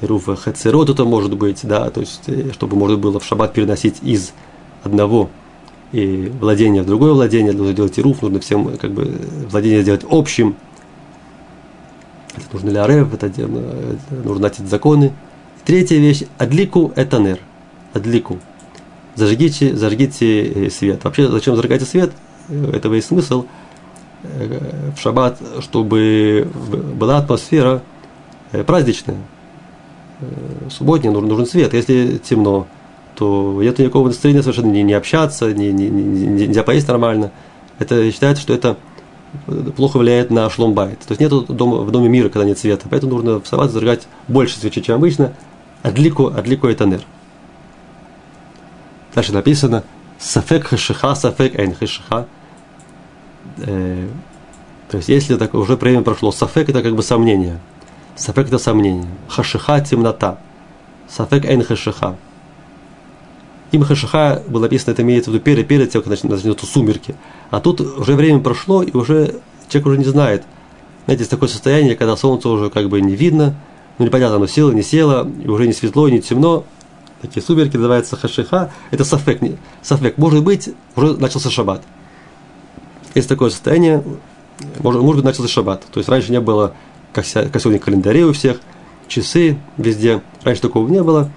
Руфа 0.00 0.36
Хацерот 0.36 0.90
это 0.90 1.04
может 1.04 1.36
быть, 1.36 1.60
да, 1.62 1.88
то 1.90 2.00
есть, 2.00 2.22
э, 2.26 2.52
чтобы 2.52 2.76
можно 2.76 2.96
было 2.96 3.18
в 3.18 3.24
шаббат 3.24 3.54
переносить 3.54 3.96
из 4.02 4.32
одного 4.82 5.30
и 5.92 6.30
владения 6.40 6.82
в 6.82 6.86
другое 6.86 7.12
владение, 7.12 7.52
нужно 7.52 7.72
делать 7.72 7.98
ируф, 7.98 8.22
нужно 8.22 8.40
всем 8.40 8.76
как 8.76 8.92
бы 8.92 9.18
владение 9.50 9.82
сделать 9.82 10.04
общим. 10.08 10.56
Это 12.36 12.44
нужно 12.52 12.70
для 12.70 12.84
арев, 12.84 13.14
это 13.14 13.32
э, 13.34 13.96
нужно 14.24 14.46
эти 14.46 14.62
законы. 14.62 15.12
Третья 15.64 15.96
вещь, 15.96 16.24
адлику 16.36 16.92
это 16.94 17.18
нер. 17.18 17.38
Адлику. 17.94 18.38
Зажгите, 19.14 19.74
зажгите 19.74 20.66
э, 20.66 20.70
свет. 20.70 21.04
Вообще, 21.04 21.28
зачем 21.28 21.56
зажигать 21.56 21.82
свет? 21.88 22.12
Этого 22.72 22.94
есть 22.94 23.08
смысл 23.08 23.46
в 24.22 25.00
шаббат, 25.00 25.40
чтобы 25.60 26.48
была 26.94 27.18
атмосфера 27.18 27.82
праздничная 28.66 29.16
Э, 29.16 29.35
субботний 30.70 31.10
нужен, 31.10 31.28
нужен 31.28 31.46
свет. 31.46 31.74
Если 31.74 32.18
темно, 32.18 32.66
то 33.14 33.58
нет 33.62 33.78
никакого 33.78 34.08
настроения 34.08 34.42
совершенно 34.42 34.70
не, 34.70 34.82
не 34.82 34.94
общаться, 34.94 35.52
не, 35.52 35.72
не, 35.72 35.88
не, 35.88 36.46
нельзя 36.46 36.62
поесть 36.62 36.88
нормально. 36.88 37.32
Это 37.78 38.10
считается, 38.10 38.42
что 38.42 38.54
это 38.54 38.76
плохо 39.76 39.98
влияет 39.98 40.30
на 40.30 40.48
шломбайт. 40.48 41.00
То 41.00 41.12
есть 41.12 41.20
нет 41.20 41.30
дома, 41.30 41.78
в 41.78 41.90
доме 41.90 42.08
мира, 42.08 42.28
когда 42.28 42.46
нет 42.46 42.58
света. 42.58 42.86
Поэтому 42.88 43.14
нужно 43.14 43.40
вставать, 43.40 43.70
зажигать 43.70 44.06
больше 44.28 44.58
свечей, 44.58 44.82
чем 44.82 44.96
обычно. 44.96 45.34
Адлику, 45.82 46.28
адлику 46.28 46.66
это 46.68 46.86
нер. 46.86 47.02
Дальше 49.14 49.32
написано 49.32 49.84
Сафек 50.18 50.66
хашиха, 50.66 51.14
сафек 51.14 51.58
эйн 51.58 51.74
хашиха. 51.74 52.26
Э, 53.58 54.08
то 54.90 54.96
есть, 54.96 55.08
если 55.08 55.36
так 55.36 55.54
уже 55.54 55.76
время 55.76 56.02
прошло, 56.02 56.32
сафек 56.32 56.70
это 56.70 56.82
как 56.82 56.96
бы 56.96 57.02
сомнение– 57.02 57.60
Сафек 58.16 58.46
это 58.46 58.58
сомнение. 58.58 59.06
Хашиха 59.28 59.80
темнота. 59.80 60.38
Сафек 61.08 61.44
эйн 61.44 61.62
хашиха. 61.62 62.16
Им 63.72 63.84
хашиха 63.84 64.42
было 64.48 64.62
написано, 64.62 64.92
это 64.92 65.02
имеется 65.02 65.30
в 65.30 65.34
виду 65.34 65.44
перед, 65.44 65.68
перед 65.68 65.90
тем, 65.90 66.02
как 66.02 66.22
начнутся 66.24 66.66
сумерки. 66.66 67.14
А 67.50 67.60
тут 67.60 67.80
уже 67.80 68.14
время 68.14 68.40
прошло, 68.40 68.82
и 68.82 68.96
уже 68.96 69.40
человек 69.68 69.86
уже 69.86 69.98
не 69.98 70.04
знает. 70.04 70.44
Знаете, 71.04 71.20
есть 71.22 71.30
такое 71.30 71.48
состояние, 71.48 71.94
когда 71.94 72.16
солнце 72.16 72.48
уже 72.48 72.70
как 72.70 72.88
бы 72.88 73.00
не 73.00 73.14
видно, 73.14 73.54
ну 73.98 74.06
непонятно, 74.06 74.36
оно 74.36 74.46
село, 74.46 74.72
не 74.72 74.82
село, 74.82 75.28
и 75.42 75.46
уже 75.46 75.66
не 75.66 75.72
светло, 75.72 76.08
не 76.08 76.20
темно. 76.20 76.64
Такие 77.20 77.42
сумерки 77.42 77.76
называются 77.76 78.16
хашиха. 78.16 78.70
Это 78.90 79.04
сафек. 79.04 79.40
Сафек. 79.82 80.16
Может 80.16 80.42
быть, 80.42 80.70
уже 80.94 81.16
начался 81.16 81.50
шаббат. 81.50 81.82
Есть 83.14 83.28
такое 83.28 83.50
состояние, 83.50 84.02
может, 84.80 85.00
может 85.00 85.16
быть, 85.16 85.24
начался 85.24 85.48
шаббат. 85.48 85.82
То 85.90 85.98
есть 85.98 86.08
раньше 86.08 86.30
не 86.30 86.40
было 86.40 86.74
сегодня 87.24 87.78
календари 87.78 88.24
у 88.24 88.32
всех, 88.32 88.60
часы 89.08 89.58
везде. 89.76 90.22
Раньше 90.42 90.62
такого 90.62 90.88
не 90.88 91.02
было. 91.02 91.30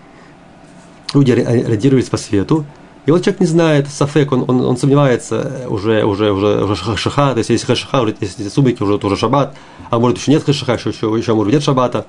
Люди 1.13 1.31
ориентировались 1.31 2.09
по 2.09 2.17
свету. 2.17 2.65
И 3.05 3.11
вот 3.11 3.23
человек 3.23 3.39
не 3.39 3.47
знает, 3.47 3.87
Сафек, 3.89 4.31
он, 4.31 4.45
он, 4.47 4.61
он 4.61 4.77
сомневается 4.77 5.65
уже, 5.67 6.03
уже, 6.03 6.31
уже, 6.31 6.63
уже 6.63 6.75
хашиха, 6.75 7.31
то 7.31 7.39
есть 7.39 7.49
если 7.49 7.65
хашиха, 7.65 8.05
если 8.19 8.47
субики, 8.49 8.83
уже 8.83 8.99
тоже 8.99 9.17
шаббат, 9.17 9.55
а 9.89 9.97
может 9.97 10.19
еще 10.19 10.31
нет 10.31 10.43
хашиха, 10.43 10.73
еще, 10.73 10.89
еще, 10.89 11.11
еще 11.17 11.33
может 11.33 11.53
нет 11.53 11.63
шаббата. 11.63 12.05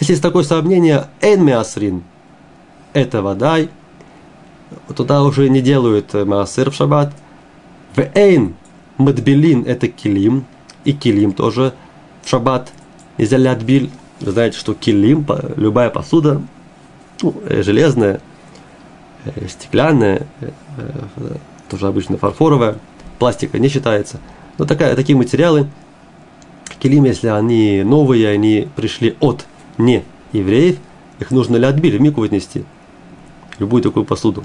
Если 0.00 0.14
есть 0.14 0.22
такое 0.22 0.42
сомнение, 0.42 1.06
эн 1.20 1.44
миасрин, 1.44 2.02
это 2.92 3.22
водай, 3.22 3.68
туда 4.96 5.22
уже 5.22 5.48
не 5.48 5.60
делают 5.60 6.12
маасыр 6.14 6.70
в 6.70 6.74
шаббат. 6.74 7.12
В 7.94 8.00
эйн 8.14 8.56
мадбелин 8.96 9.64
это 9.64 9.86
килим, 9.86 10.44
и 10.84 10.92
килим 10.92 11.32
тоже 11.32 11.72
в 12.22 12.28
шаббат 12.28 12.72
Нельзя 13.22 13.36
лядбиль. 13.36 13.88
Вы 14.20 14.32
знаете, 14.32 14.58
что 14.58 14.74
килим, 14.74 15.24
любая 15.54 15.90
посуда, 15.90 16.42
ну, 17.22 17.32
э, 17.44 17.62
железная, 17.62 18.20
э, 19.24 19.46
стеклянная, 19.46 20.26
э, 20.40 20.50
тоже 21.70 21.86
обычно 21.86 22.18
фарфоровая, 22.18 22.78
пластика 23.20 23.60
не 23.60 23.68
считается. 23.68 24.18
Но 24.58 24.64
такая, 24.64 24.96
такие 24.96 25.16
материалы, 25.16 25.68
килим, 26.80 27.04
если 27.04 27.28
они 27.28 27.84
новые, 27.84 28.28
они 28.28 28.66
пришли 28.74 29.16
от 29.20 29.46
не 29.78 30.02
евреев, 30.32 30.78
их 31.20 31.30
нужно 31.30 31.58
лядбиль, 31.58 31.98
в 31.98 32.00
мику 32.00 32.24
отнести. 32.24 32.64
Любую 33.60 33.84
такую 33.84 34.04
посуду. 34.04 34.42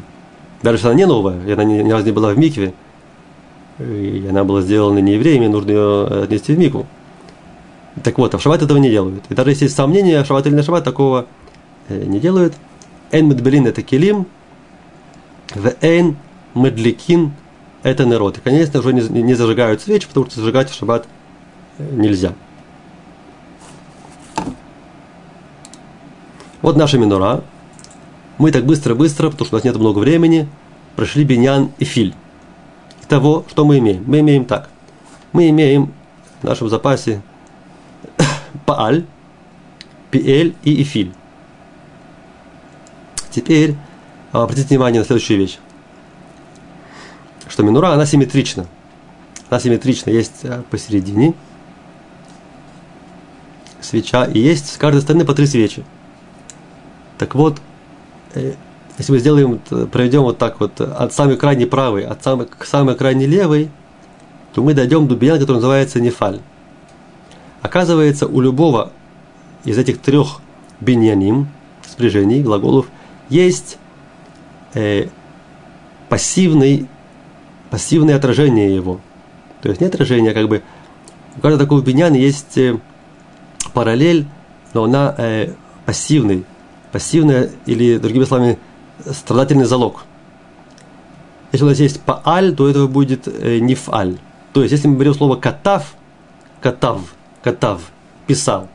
Даже 0.61 0.77
если 0.77 0.89
она 0.89 0.97
не 0.97 1.07
новая, 1.07 1.43
и 1.47 1.51
она 1.51 1.63
ни, 1.63 1.89
разу 1.89 2.05
не 2.05 2.11
была 2.11 2.29
в 2.31 2.37
микве, 2.37 2.75
и 3.79 4.27
она 4.29 4.43
была 4.43 4.61
сделана 4.61 4.99
не 4.99 5.13
евреями, 5.13 5.47
нужно 5.47 5.71
ее 5.71 6.05
отнести 6.25 6.53
в 6.53 6.59
мику. 6.59 6.85
Так 8.03 8.17
вот, 8.17 8.33
а 8.33 8.37
в 8.37 8.41
шаббат 8.41 8.61
этого 8.61 8.77
не 8.77 8.89
делают. 8.89 9.23
И 9.29 9.33
даже 9.33 9.51
если 9.51 9.65
есть 9.65 9.75
сомнения, 9.75 10.23
шаббат 10.23 10.45
или 10.47 10.55
не 10.55 10.61
шаббат, 10.61 10.83
такого 10.83 11.25
э, 11.89 12.03
не 12.03 12.19
делают. 12.19 12.53
Эйн 13.11 13.27
медбелин 13.27 13.65
это 13.65 13.81
килим, 13.81 14.27
в 15.55 15.73
эйн 15.81 16.17
медликин 16.53 17.31
это 17.83 18.05
народ. 18.05 18.37
И, 18.37 18.41
конечно, 18.41 18.79
уже 18.79 18.93
не, 18.93 19.33
зажигают 19.33 19.81
свечи, 19.81 20.07
потому 20.07 20.25
что 20.27 20.39
зажигать 20.41 20.69
в 20.69 20.75
шаббат 20.75 21.07
э, 21.77 21.89
нельзя. 21.91 22.33
Вот 26.61 26.75
наша 26.75 26.97
минура. 26.97 27.43
Мы 28.37 28.51
так 28.51 28.65
быстро-быстро, 28.65 29.31
потому 29.31 29.47
что 29.47 29.55
у 29.55 29.57
нас 29.57 29.63
нет 29.63 29.77
много 29.77 29.97
времени, 29.97 30.47
прошли 30.95 31.23
биньян 31.23 31.71
и 31.79 31.85
филь. 31.85 32.13
Того, 33.07 33.45
что 33.49 33.65
мы 33.65 33.79
имеем. 33.79 34.03
Мы 34.05 34.19
имеем 34.19 34.45
так. 34.45 34.69
Мы 35.31 35.49
имеем 35.49 35.93
в 36.41 36.43
нашем 36.43 36.69
запасе 36.69 37.21
Пааль, 38.65 39.05
Пиэль 40.11 40.55
и 40.63 40.81
Ифиль. 40.81 41.13
Теперь 43.31 43.75
а, 44.31 44.43
обратите 44.43 44.69
внимание 44.69 45.01
на 45.01 45.05
следующую 45.05 45.39
вещь. 45.39 45.59
Что 47.47 47.63
минура, 47.63 47.89
она 47.89 48.05
симметрична. 48.05 48.65
Она 49.49 49.59
симметрична. 49.59 50.09
Есть 50.09 50.43
а, 50.43 50.63
посередине 50.69 51.33
свеча, 53.81 54.25
и 54.25 54.39
есть 54.39 54.73
с 54.73 54.77
каждой 54.77 55.01
стороны 55.01 55.25
по 55.25 55.33
три 55.33 55.45
свечи. 55.45 55.83
Так 57.17 57.35
вот, 57.35 57.61
э, 58.33 58.53
если 58.97 59.11
мы 59.11 59.19
сделаем, 59.19 59.59
проведем 59.91 60.23
вот 60.23 60.37
так 60.37 60.59
вот 60.59 60.81
от 60.81 61.13
самой 61.13 61.37
крайней 61.37 61.65
правой, 61.65 62.05
от 62.05 62.23
самой, 62.23 62.47
к 62.47 62.65
самой 62.65 62.95
крайней 62.95 63.27
левой, 63.27 63.69
то 64.53 64.63
мы 64.63 64.73
дойдем 64.73 65.07
до 65.07 65.15
биян, 65.15 65.39
который 65.39 65.57
называется 65.57 66.01
нефаль. 66.01 66.39
Оказывается, 67.61 68.27
у 68.27 68.39
любого 68.39 68.91
из 69.63 69.77
этих 69.77 69.99
трех 69.99 70.41
биньяним, 70.79 71.47
спряжений, 71.85 72.41
глаголов, 72.41 72.87
есть 73.29 73.77
э, 74.73 75.07
пассивный, 76.09 76.87
пассивное 77.69 78.15
отражение 78.15 78.73
его. 78.73 78.99
То 79.61 79.69
есть 79.69 79.81
не 79.81 79.87
отражение, 79.87 80.31
а 80.31 80.33
как 80.33 80.47
бы 80.47 80.63
у 81.35 81.41
каждого 81.41 81.63
такого 81.63 81.81
биньяна 81.81 82.15
есть 82.15 82.57
э, 82.57 82.79
параллель, 83.73 84.27
но 84.73 84.83
она 84.85 85.13
э, 85.17 85.53
пассивный, 85.85 86.45
пассивная 86.91 87.49
или, 87.65 87.97
другими 87.97 88.23
словами, 88.23 88.57
страдательный 89.05 89.65
залог. 89.65 90.05
Если 91.51 91.65
у 91.65 91.69
нас 91.69 91.79
есть 91.79 92.01
пааль, 92.01 92.55
то 92.55 92.67
этого 92.67 92.87
будет 92.87 93.27
э, 93.27 93.59
нифаль. 93.59 94.17
То 94.53 94.61
есть, 94.61 94.71
если 94.71 94.87
мы 94.87 94.97
берем 94.97 95.13
слово 95.13 95.35
катав, 95.35 95.95
катав, 96.61 97.01
катав, 97.41 97.91
писал. 98.25 98.67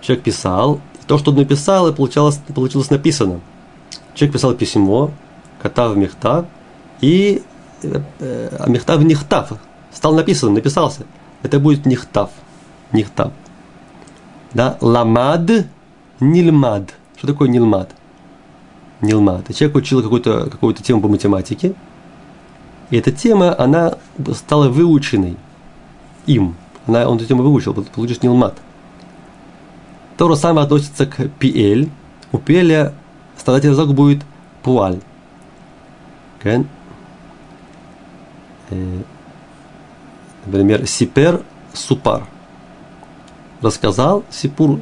Человек 0.00 0.24
писал, 0.24 0.80
и 0.94 1.06
то, 1.06 1.18
что 1.18 1.30
он 1.30 1.36
написал, 1.36 1.88
и 1.88 1.94
получалось, 1.94 2.40
получилось 2.54 2.90
написано. 2.90 3.40
Человек 4.14 4.34
писал 4.34 4.54
письмо, 4.54 5.10
катав 5.62 5.96
мехта, 5.96 6.46
и 7.00 7.42
э, 7.82 8.64
Мехтав 8.66 9.02
Нихтав. 9.02 9.52
Стал 9.92 10.14
написан, 10.14 10.54
написался. 10.54 11.04
Это 11.42 11.58
будет 11.58 11.86
Нихтав. 11.86 12.30
Нихтав. 12.92 13.32
Да, 14.52 14.76
ламад, 14.80 15.66
нильмад. 16.18 16.94
Что 17.16 17.28
такое 17.28 17.48
нильмад? 17.48 17.90
Нилмад. 19.00 19.54
Человек 19.54 19.76
учил 19.76 20.02
какую-то 20.02 20.50
какую 20.50 20.74
тему 20.74 21.00
по 21.00 21.08
математике, 21.08 21.74
и 22.90 22.96
эта 22.96 23.12
тема, 23.12 23.58
она 23.58 23.94
стала 24.34 24.68
выученной 24.68 25.36
им. 26.26 26.56
Она, 26.90 27.08
он 27.08 27.18
тему 27.20 27.44
выучил, 27.44 27.72
получишь 27.72 28.20
Нилмад. 28.22 28.58
То 30.16 30.28
же 30.28 30.36
самое 30.36 30.64
относится 30.64 31.06
к 31.06 31.28
Пиэль. 31.38 31.88
У 32.32 32.38
Пиэля 32.38 32.94
страдательный 33.38 33.74
язык 33.74 33.94
будет 33.94 34.22
Пуаль. 34.62 34.98
Okay? 36.42 36.66
Э, 38.70 39.02
например, 40.46 40.86
Сипер 40.86 41.42
Супар. 41.72 42.24
Рассказал 43.62 44.24
Сипур, 44.30 44.80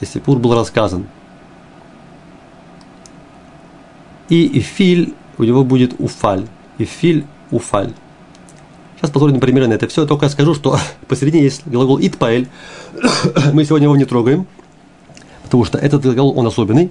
и 0.00 0.04
Сипур 0.04 0.38
был 0.38 0.54
рассказан. 0.54 1.06
И 4.28 4.58
Ифиль 4.58 5.14
у 5.38 5.44
него 5.44 5.64
будет 5.64 5.98
Уфаль. 5.98 6.46
Ифиль 6.76 7.24
Уфаль. 7.50 7.94
Сейчас 9.04 9.12
посмотрим 9.12 9.38
примеры 9.38 9.68
на 9.68 9.74
это 9.74 9.86
все. 9.86 10.06
Только 10.06 10.30
скажу, 10.30 10.54
что 10.54 10.78
посередине 11.08 11.44
есть 11.44 11.66
глагол 11.66 11.98
итпаэль. 12.00 12.48
Мы 13.52 13.66
сегодня 13.66 13.84
его 13.84 13.96
не 13.98 14.06
трогаем, 14.06 14.46
потому 15.42 15.66
что 15.66 15.76
этот 15.76 16.00
глагол, 16.00 16.32
он 16.38 16.46
особенный. 16.46 16.90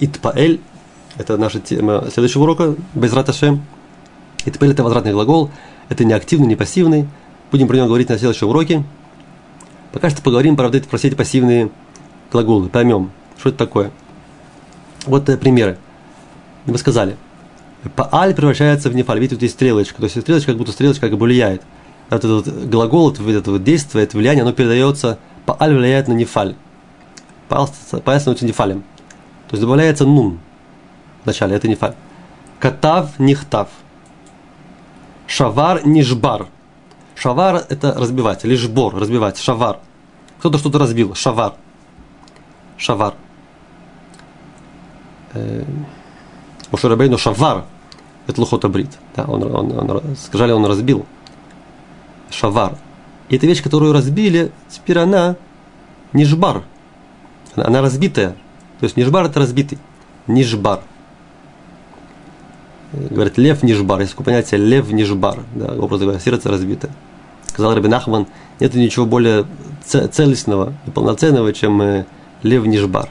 Итпаэль– 0.00 0.60
это 1.16 1.38
наша 1.38 1.60
тема 1.60 2.08
следующего 2.12 2.42
урока, 2.42 2.74
без 2.92 3.14
раташем. 3.14 3.64
Итпаэль– 4.44 4.72
это 4.74 4.84
возвратный 4.84 5.12
глагол, 5.12 5.50
это 5.88 6.04
не 6.04 6.12
активный, 6.12 6.46
не 6.46 6.56
пассивный. 6.56 7.08
Будем 7.50 7.68
про 7.68 7.76
него 7.76 7.86
говорить 7.86 8.10
на 8.10 8.18
следующем 8.18 8.48
уроке. 8.48 8.84
Пока 9.94 10.10
что 10.10 10.20
поговорим, 10.20 10.56
правда, 10.56 10.78
про 10.82 10.98
все 10.98 11.08
эти 11.08 11.14
пассивные 11.14 11.70
глаголы, 12.30 12.68
поймем, 12.68 13.12
что 13.38 13.48
это 13.48 13.56
такое. 13.56 13.92
Вот 15.06 15.26
э, 15.30 15.38
примеры. 15.38 15.78
Мы 16.66 16.76
сказали– 16.76 17.16
Пааль 17.96 18.34
превращается 18.34 18.90
в 18.90 18.94
нефаль. 18.94 19.18
Видите, 19.18 19.36
тут 19.36 19.42
есть 19.42 19.54
стрелочка. 19.54 19.96
То 19.98 20.04
есть 20.04 20.20
стрелочка 20.20 20.52
как 20.52 20.58
будто 20.58 20.72
стрелочка 20.72 21.08
как 21.08 21.18
бы 21.18 21.24
влияет. 21.24 21.62
Вот 22.10 22.24
этот 22.24 22.46
вот 22.46 22.54
глагол, 22.64 23.12
это, 23.12 23.22
это 23.30 23.50
вот 23.50 23.62
действие, 23.62 24.04
это 24.04 24.16
влияние, 24.16 24.42
оно 24.42 24.52
передается, 24.52 25.18
пааль 25.44 25.74
влияет 25.74 26.08
на 26.08 26.14
нефаль. 26.14 26.54
Пааль 27.48 27.68
становится 27.68 28.46
нефалем. 28.46 28.80
То 29.48 29.54
есть 29.54 29.60
добавляется 29.60 30.06
нун 30.06 30.38
в 31.22 31.26
начале, 31.26 31.54
это 31.54 31.68
нефаль. 31.68 31.94
Катав 32.58 33.18
нихтав. 33.18 33.68
Шавар 35.26 35.86
нишбар. 35.86 36.46
Шавар– 37.14 37.64
это 37.68 37.94
разбивать, 37.94 38.44
лишбор, 38.44 38.94
разбивать, 38.94 39.38
шавар. 39.38 39.78
Кто-то 40.38 40.58
что-то 40.58 40.78
разбил, 40.78 41.14
шавар. 41.14 41.54
Шавар. 42.76 43.14
Э, 45.34 45.64
Мушарабейну 46.70 47.18
Шавар, 47.18 47.64
это 48.28 48.40
Лухота 48.42 48.68
Брит. 48.68 48.90
Да, 49.16 49.24
он, 49.24 49.42
он, 49.42 49.90
он, 49.90 50.02
сказали, 50.16 50.52
он 50.52 50.64
разбил. 50.66 51.06
Шавар. 52.30 52.76
И 53.30 53.36
эта 53.36 53.46
вещь, 53.46 53.62
которую 53.62 53.92
разбили, 53.92 54.52
теперь 54.68 54.98
она 54.98 55.36
нижбар. 56.12 56.62
Она, 57.56 57.66
она 57.66 57.82
разбитая. 57.82 58.36
То 58.80 58.84
есть 58.84 58.96
нижбар 58.96 59.24
это 59.24 59.40
разбитый. 59.40 59.78
Нижбар. 60.26 60.82
Говорят, 62.92 63.38
лев 63.38 63.62
нижбар. 63.62 64.00
Есть 64.00 64.12
такое 64.12 64.26
понятие 64.26 64.60
лев 64.60 64.92
нижбар. 64.92 65.40
Да, 65.54 65.74
образно 65.74 66.06
говоря, 66.06 66.20
сердце 66.20 66.50
разбито. 66.50 66.90
Сказал 67.46 67.74
Рабин 67.74 67.94
Ахман, 67.94 68.26
нет 68.60 68.74
ничего 68.74 69.06
более 69.06 69.46
целостного 69.84 70.74
и 70.86 70.90
полноценного, 70.90 71.52
чем 71.54 71.80
э, 71.80 72.04
лев 72.42 72.66
нижбар. 72.66 73.08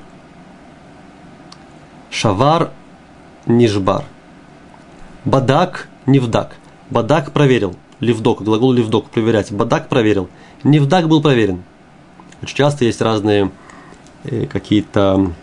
Шавар 2.12 2.70
нижбар. 3.48 4.06
Бадак, 5.28 5.90
невдак. 6.06 6.56
Бадак 6.90 7.34
проверил. 7.34 7.76
Ливдок, 8.00 8.44
глагол 8.44 8.72
ливдок, 8.72 9.10
проверять. 9.10 9.52
Бадак 9.52 9.90
проверил. 9.90 10.30
Невдак 10.64 11.10
был 11.10 11.22
проверен. 11.22 11.64
Очень 12.42 12.56
часто 12.56 12.86
есть 12.86 13.02
разные 13.02 13.52
э, 14.24 14.46
какие-то 14.46 15.34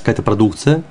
какая-то 0.00 0.22
продукция, 0.22 0.82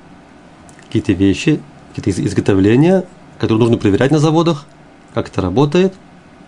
какие-то 0.86 1.12
вещи, 1.12 1.60
какие-то 1.94 2.20
изготовления, 2.26 3.04
которые 3.38 3.60
нужно 3.60 3.78
проверять 3.78 4.10
на 4.10 4.18
заводах, 4.18 4.66
как 5.12 5.28
это 5.28 5.40
работает, 5.40 5.94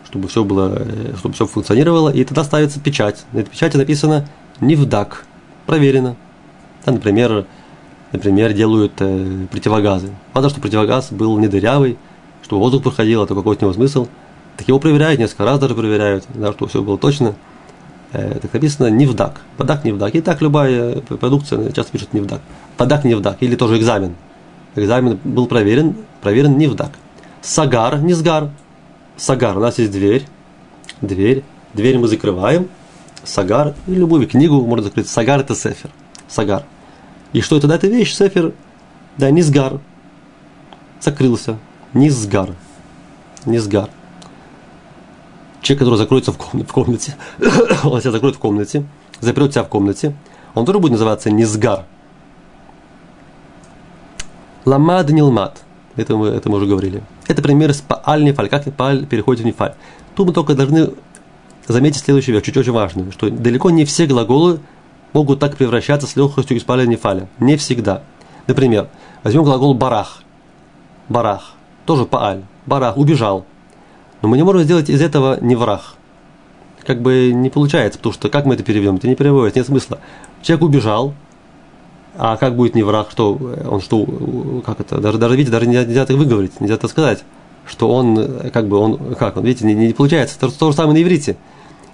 чтобы 0.05 0.26
все 0.26 0.42
было, 0.42 0.82
э, 0.84 1.14
чтобы 1.16 1.36
все 1.36 1.47
функционировало, 1.47 2.09
и 2.09 2.24
тогда 2.24 2.42
ставится 2.42 2.80
печать. 2.80 3.24
На 3.30 3.38
этой 3.38 3.51
печати 3.51 3.76
написано 3.76 4.28
«Невдак», 4.61 5.26
проверено. 5.64 6.16
Да, 6.84 6.90
например, 6.90 7.47
например, 8.17 8.53
делают 8.53 8.93
э, 8.99 9.47
противогазы. 9.51 10.11
Важно, 10.35 10.51
что 10.51 10.61
противогаз 10.61 11.12
был 11.12 11.39
не 11.39 11.49
дырявый, 11.49 11.97
чтобы 12.43 12.62
воздух 12.62 12.83
проходил, 12.83 13.23
это 13.23 13.35
какой-то 13.35 13.64
него 13.64 13.75
смысл. 13.75 14.09
Так 14.57 14.69
его 14.69 14.79
проверяют, 14.79 15.21
несколько 15.21 15.45
раз 15.45 15.59
даже 15.59 15.75
проверяют, 15.75 16.25
да, 16.35 16.53
чтобы 16.53 16.69
все 16.69 16.83
было 16.83 16.99
точно. 16.99 17.35
Э, 18.12 18.39
так 18.41 18.53
написано 18.53 18.89
невдак. 18.89 19.43
Подак 19.57 19.85
невдак. 19.85 20.14
И 20.14 20.21
так 20.21 20.41
любая 20.41 20.97
э, 20.97 21.01
продукция 21.01 21.71
часто 21.73 21.93
пишет 21.93 22.12
невдак. 22.14 22.41
Подак 22.77 23.05
невдак. 23.05 23.37
Или 23.41 23.57
тоже 23.57 23.79
экзамен. 23.79 24.14
Экзамен 24.75 25.19
был 25.25 25.47
проверен, 25.47 25.97
проверен 26.23 26.57
невдак. 26.57 26.93
Сагар, 27.43 27.99
низгар. 27.99 28.51
Сагар, 29.17 29.57
у 29.57 29.61
нас 29.61 29.79
есть 29.79 29.93
дверь. 29.93 30.27
Дверь. 31.01 31.45
Дверь 31.75 31.99
мы 31.99 32.09
закрываем. 32.09 32.69
Сагар. 33.25 33.75
И 33.87 33.95
любую 33.95 34.27
книгу 34.27 34.61
можно 34.62 34.85
закрыть. 34.85 35.09
Сагар 35.09 35.41
это 35.41 35.55
сефер. 35.55 35.91
Сагар. 36.29 36.64
И 37.33 37.41
что 37.41 37.57
это, 37.57 37.66
да, 37.66 37.77
эта 37.77 37.87
вещь, 37.87 38.14
Сефер, 38.14 38.53
да, 39.18 39.31
Низгар, 39.31 39.81
закрылся, 41.01 41.59
Низгар, 41.93 42.55
Низгар. 43.45 43.91
Человек, 45.62 45.81
который 45.81 45.97
закроется 45.97 46.33
в 46.33 46.39
комнате, 46.39 46.68
в 46.68 46.72
комнате 46.72 47.16
он 47.85 48.01
себя 48.01 48.12
закроет 48.12 48.37
в 48.37 48.39
комнате, 48.39 48.85
запрет 49.20 49.53
себя 49.53 49.64
в 49.64 49.68
комнате, 49.68 50.14
он 50.55 50.64
тоже 50.64 50.79
будет 50.79 50.93
называться 50.93 51.31
Низгар. 51.31 51.85
Ламад 54.64 55.11
Нилмад. 55.11 55.62
Это 55.97 56.16
мы, 56.16 56.29
это 56.29 56.51
мы 56.51 56.59
уже 56.59 56.66
говорили. 56.66 57.03
Это 57.27 57.41
пример 57.43 57.72
с 57.72 57.81
Пааль 57.81 58.24
Нефаль. 58.24 58.49
Как 58.49 58.64
Пааль 58.74 59.07
переходит 59.07 59.43
в 59.43 59.47
Нефаль. 59.47 59.74
Тут 60.14 60.29
мы 60.29 60.33
только 60.33 60.55
должны 60.55 60.91
заметить 61.66 62.03
следующую 62.03 62.35
вещь, 62.35 62.45
чуть 62.45 62.57
очень 62.57 62.72
важную, 62.72 63.12
что 63.12 63.31
далеко 63.31 63.70
не 63.70 63.85
все 63.85 64.07
глаголы 64.07 64.61
могут 65.12 65.38
так 65.38 65.57
превращаться 65.57 66.07
с 66.07 66.16
легкостью 66.16 66.57
из 66.57 66.62
поля 66.62 66.86
нефаля. 66.86 67.28
Не 67.38 67.57
всегда. 67.57 68.02
Например, 68.46 68.88
возьмем 69.22 69.44
глагол 69.44 69.74
барах. 69.74 70.22
Барах. 71.09 71.54
Тоже 71.84 72.04
пааль. 72.04 72.42
Барах. 72.66 72.96
Убежал. 72.96 73.44
Но 74.22 74.28
мы 74.28 74.36
не 74.36 74.42
можем 74.42 74.62
сделать 74.62 74.90
из 74.90 75.00
этого 75.00 75.38
не 75.40 75.57
враг. 75.57 75.94
Как 76.84 77.02
бы 77.02 77.32
не 77.32 77.50
получается, 77.50 77.98
потому 77.98 78.12
что 78.12 78.28
как 78.28 78.46
мы 78.46 78.54
это 78.54 78.62
переведем? 78.62 78.96
Это 78.96 79.09
не 79.09 79.16
переводится, 79.16 79.59
нет 79.59 79.66
смысла. 79.66 79.98
Человек 80.42 80.64
убежал, 80.64 81.14
а 82.16 82.36
как 82.36 82.57
будет 82.57 82.74
не 82.74 82.82
враг, 82.82 83.09
что 83.11 83.38
он 83.68 83.80
что, 83.80 84.07
как 84.64 84.80
это, 84.80 85.00
даже, 85.00 85.18
даже 85.18 85.34
видите, 85.36 85.50
даже 85.50 85.66
нельзя, 85.66 85.84
нельзя 85.84 86.07
так 86.07 86.16
выговорить, 86.16 86.61
нельзя 86.61 86.76
так 86.76 86.90
сказать, 86.90 87.24
что 87.66 87.90
он, 87.90 88.50
как 88.52 88.68
бы, 88.68 88.78
он, 88.78 89.14
как, 89.16 89.36
он, 89.36 89.44
видите, 89.44 89.66
не, 89.66 89.74
не 89.74 89.92
получается, 89.92 90.38
то, 90.38 90.48
то 90.48 90.70
же 90.70 90.76
самое 90.76 90.98
на 90.98 91.02
иврите. 91.02 91.36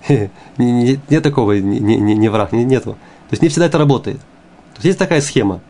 Нет, 0.59 1.23
такого, 1.23 1.53
не, 1.53 2.29
враг, 2.29 2.53
нету. 2.53 2.93
То 2.93 3.33
есть 3.33 3.43
не 3.43 3.49
всегда 3.49 3.67
это 3.67 3.79
работает. 3.79 4.19
То 4.19 4.77
есть 4.77 4.85
есть 4.85 4.99
такая 4.99 5.21
схема, 5.21 5.61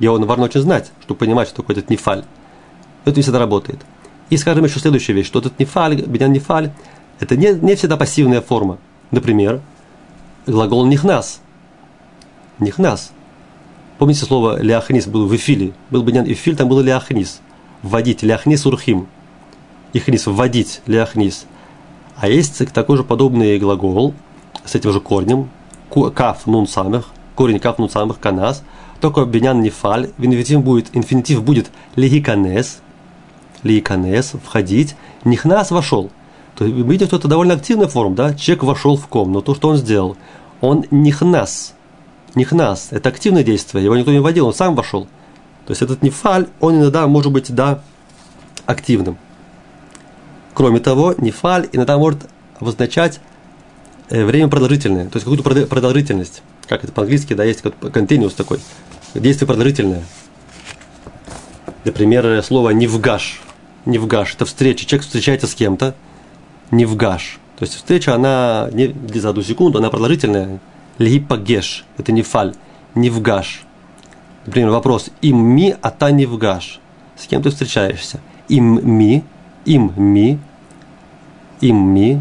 он 0.00 0.24
важно 0.24 0.44
очень 0.44 0.60
знать, 0.60 0.92
чтобы 1.02 1.18
понимать, 1.18 1.48
что 1.48 1.58
такое 1.62 1.76
этот 1.76 1.90
нефаль. 1.90 2.24
Это 3.04 3.16
не 3.16 3.22
всегда 3.22 3.38
работает. 3.38 3.80
И 4.30 4.36
скажем 4.36 4.64
еще 4.64 4.78
следующую 4.78 5.16
вещь, 5.16 5.26
что 5.26 5.40
этот 5.40 5.58
нефаль, 5.58 6.02
бедян 6.02 6.32
нефаль, 6.32 6.72
это 7.20 7.36
не, 7.36 7.52
не 7.52 7.74
всегда 7.74 7.96
пассивная 7.96 8.40
форма. 8.40 8.78
Например, 9.10 9.60
глагол 10.46 10.86
нихнас. 10.86 11.40
Нихнас. 12.58 13.12
Помните 13.98 14.24
слово 14.24 14.60
ляхнис 14.60 15.06
был 15.06 15.26
в 15.26 15.36
эфиле? 15.36 15.72
Был 15.90 16.02
бедян 16.02 16.24
эфиль, 16.26 16.56
там 16.56 16.68
было 16.68 16.80
ляхнис. 16.80 17.40
Вводить, 17.82 18.22
ляхнис 18.22 18.64
урхим. 18.64 19.06
Ихнис, 19.92 20.26
вводить, 20.26 20.80
ляхнис. 20.86 21.46
А 22.16 22.28
есть 22.28 22.72
такой 22.72 22.96
же 22.96 23.04
подобный 23.04 23.58
глагол 23.58 24.14
с 24.64 24.74
этим 24.74 24.92
же 24.92 25.00
корнем, 25.00 25.50
каф 26.14 26.46
нун 26.46 26.66
самых, 26.66 27.08
корень 27.34 27.58
каф 27.58 27.78
нун 27.78 27.90
самых 27.90 28.20
канас, 28.20 28.62
только 29.00 29.24
бенян 29.24 29.60
нефаль, 29.60 30.10
в 30.16 30.24
инфинитив 30.24 30.62
будет, 30.62 30.90
инфинитив 30.92 31.42
будет 31.42 31.70
лихиканес, 31.96 32.80
лихиканес, 33.62 34.34
входить, 34.44 34.94
нихнас 35.24 35.70
вошел. 35.70 36.10
То 36.56 36.64
есть 36.64 36.76
видите, 36.76 37.06
что 37.06 37.16
это 37.16 37.28
довольно 37.28 37.54
активная 37.54 37.88
форма, 37.88 38.14
да? 38.14 38.34
Человек 38.34 38.64
вошел 38.64 38.96
в 38.96 39.06
комнату, 39.08 39.54
что 39.54 39.70
он 39.70 39.76
сделал? 39.76 40.16
Он 40.60 40.84
нихнас, 40.90 41.74
нихнас, 42.34 42.88
это 42.90 43.08
активное 43.08 43.42
действие, 43.42 43.84
его 43.84 43.96
никто 43.96 44.12
не 44.12 44.20
вводил, 44.20 44.46
он 44.46 44.54
сам 44.54 44.74
вошел. 44.76 45.08
То 45.66 45.70
есть 45.70 45.82
этот 45.82 46.02
нефаль, 46.02 46.46
он 46.60 46.76
иногда 46.76 47.06
может 47.06 47.32
быть, 47.32 47.52
да, 47.52 47.82
активным. 48.66 49.16
Кроме 50.54 50.80
того, 50.80 51.14
нефаль 51.18 51.68
иногда 51.72 51.96
может 51.96 52.28
обозначать 52.58 53.20
э, 54.10 54.24
время 54.24 54.48
продолжительное, 54.48 55.08
то 55.08 55.16
есть 55.16 55.24
какую-то 55.24 55.66
продолжительность. 55.66 56.42
Как 56.68 56.84
это 56.84 56.92
по-английски, 56.92 57.34
да, 57.34 57.44
есть 57.44 57.62
континуус 57.92 58.34
такой. 58.34 58.60
Действие 59.14 59.46
продолжительное. 59.46 60.04
Например, 61.84 62.42
слово 62.42 62.70
«невгаш». 62.70 63.40
«Невгаш»– 63.84 64.34
это 64.36 64.44
встреча. 64.44 64.86
Человек 64.86 65.04
встречается 65.04 65.46
с 65.46 65.54
кем-то. 65.54 65.94
«Невгаш». 66.70 67.40
То 67.58 67.64
есть 67.64 67.74
встреча, 67.74 68.14
она 68.14 68.68
не 68.72 68.94
за 69.14 69.30
одну 69.30 69.42
секунду, 69.42 69.78
она 69.78 69.90
продолжительная. 69.90 70.60
«Лгипагеш»– 70.98 71.84
это 71.98 72.12
не 72.12 72.22
фаль. 72.22 72.54
«Невгаш». 72.94 73.62
Например, 74.46 74.70
вопрос 74.70 75.10
«им 75.20 75.36
ми, 75.36 75.74
а 75.82 75.90
та 75.90 76.10
невгаш». 76.10 76.80
С 77.16 77.26
кем 77.26 77.42
ты 77.42 77.50
встречаешься? 77.50 78.20
«Им 78.48 78.80
ми», 78.82 79.24
«им 79.64 79.92
ми», 79.96 80.38
«им 81.60 81.76
ми». 81.76 82.14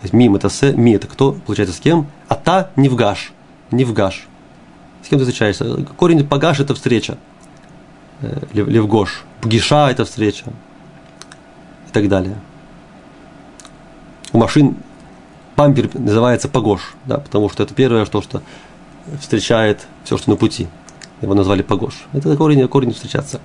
То 0.00 0.04
есть 0.04 0.14
«мим»– 0.14 0.34
это 0.36 0.48
«с», 0.48 0.72
«ми»– 0.72 0.94
это 0.96 1.06
кто, 1.06 1.32
получается, 1.32 1.74
с 1.76 1.80
кем? 1.80 2.06
А 2.28 2.34
та 2.34 2.70
невгаш. 2.76 3.32
Невгаш. 3.70 4.26
С 5.02 5.08
кем 5.08 5.18
ты 5.18 5.24
встречаешься? 5.24 5.64
Корень 5.96 6.26
пагаш– 6.26 6.60
это 6.60 6.74
встреча. 6.74 7.16
Э, 8.22 8.40
Левгош. 8.52 9.24
Пгиша– 9.40 9.88
это 9.90 10.04
встреча. 10.04 10.44
И 11.88 11.92
так 11.92 12.08
далее. 12.08 12.36
У 14.32 14.38
машин 14.38 14.76
бампер 15.56 15.90
называется 15.94 16.48
погош, 16.48 16.94
да, 17.04 17.18
потому 17.18 17.48
что 17.50 17.62
это 17.62 17.74
первое, 17.74 18.04
что, 18.04 18.22
что 18.22 18.42
встречает 19.20 19.86
все, 20.04 20.16
что 20.16 20.30
на 20.30 20.36
пути. 20.36 20.68
Его 21.20 21.34
назвали 21.34 21.62
погош. 21.62 22.06
Это 22.12 22.36
корень, 22.36 22.66
корень 22.68 22.92
встречаться. 22.92 23.40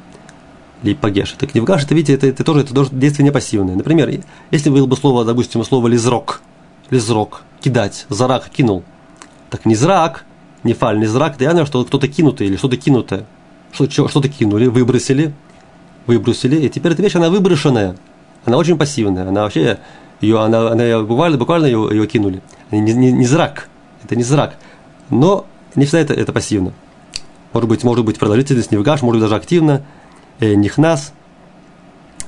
Или 0.84 0.94
пагеш. 0.94 1.34
Это 1.34 1.48
книвгаш, 1.48 1.84
это, 1.84 1.96
видите, 1.96 2.14
это, 2.14 2.28
это 2.28 2.44
тоже 2.44 2.62
это 2.62 2.88
действие 2.92 3.24
не 3.24 3.32
пассивное. 3.32 3.76
Например, 3.76 4.10
если 4.52 4.70
было 4.70 4.86
бы 4.86 4.96
слово, 4.96 5.26
допустим, 5.26 5.64
слово 5.64 5.88
лизрок, 5.88 6.42
лизрок, 6.90 7.44
кидать, 7.62 8.06
зарак 8.10 8.50
кинул, 8.50 8.84
так 9.50 9.66
не 9.66 9.76
зрак, 9.76 10.26
не 10.64 10.74
фаль, 10.74 11.00
не 11.00 11.06
зрак, 11.06 11.36
это 11.36 11.46
явно, 11.46 11.66
что 11.66 11.84
кто-то 11.86 12.08
кинутый 12.08 12.48
или 12.48 12.58
что-то 12.58 12.78
кинутое. 12.78 13.26
Что-то 13.72 14.30
кинули, 14.30 14.68
выбросили, 14.68 15.34
выбросили, 16.08 16.58
и 16.58 16.70
теперь 16.70 16.94
эта 16.94 17.02
вещь, 17.02 17.16
она 17.16 17.30
выброшенная, 17.30 17.98
она 18.46 18.58
очень 18.58 18.78
пассивная, 18.78 19.28
она 19.28 19.44
вообще, 19.44 19.80
ее, 20.22 20.42
она, 20.42 20.72
она 20.72 21.02
буквально, 21.02 21.38
буквально 21.38 21.66
ее, 21.66 21.88
ее 21.92 22.08
кинули. 22.08 22.42
Не, 22.72 22.80
не, 22.80 23.12
не 23.12 23.26
зрак, 23.26 23.70
это 24.04 24.16
не 24.16 24.24
зрак, 24.24 24.56
но 25.10 25.46
не 25.76 25.86
всегда 25.86 26.00
это, 26.00 26.14
это 26.14 26.32
пассивно. 26.32 26.74
Может 27.54 27.70
быть, 27.70 27.84
может 27.84 28.06
быть 28.06 28.18
продолжительность 28.18 28.72
не 28.72 28.78
вгаш, 28.78 29.02
может 29.02 29.20
быть 29.20 29.30
даже 29.30 29.36
активно, 29.36 29.84
нихнас 30.40 31.14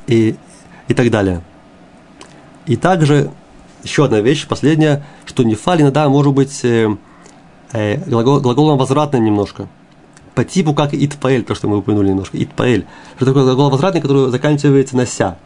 и, 0.08 0.36
и 0.88 0.94
так 0.94 1.10
далее. 1.10 1.42
И 2.66 2.76
также 2.76 3.32
еще 3.84 4.06
одна 4.06 4.20
вещь, 4.20 4.48
последняя, 4.48 5.04
что 5.26 5.44
нефаль 5.44 5.82
иногда 5.82 6.08
может 6.10 6.34
быть 6.34 6.64
э, 6.64 6.96
э, 7.72 7.98
глагол, 8.10 8.40
глаголом 8.42 8.78
возвратным 8.78 9.24
немножко. 9.24 9.68
По 10.36 10.44
типу 10.44 10.74
как 10.74 10.94
итпаэль, 10.94 11.44
то, 11.44 11.56
что 11.56 11.68
мы 11.68 11.78
упомянули 11.78 12.10
немножко. 12.10 12.42
Итпаэль. 12.42 12.86
Что 13.16 13.26
такое 13.26 13.44
глагол 13.44 13.70
возвратный, 13.70 14.02
который 14.02 14.30
заканчивается 14.30 14.96
на 14.96 15.06
ся. 15.06 15.38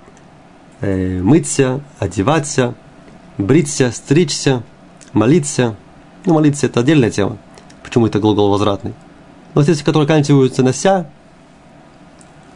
Э, 0.81 1.21
мыться, 1.21 1.81
одеваться, 1.99 2.75
бриться, 3.37 3.91
стричься, 3.91 4.63
молиться. 5.13 5.75
Ну, 6.25 6.33
молиться 6.33 6.65
это 6.65 6.79
отдельная 6.79 7.11
тема. 7.11 7.37
Почему 7.83 8.07
это 8.07 8.19
глагол 8.19 8.49
возвратный? 8.49 8.93
Но 9.53 9.63
здесь, 9.63 9.81
которые 9.83 10.07
заканчиваются 10.07 10.63
на 10.63 10.73
ся, 10.73 11.09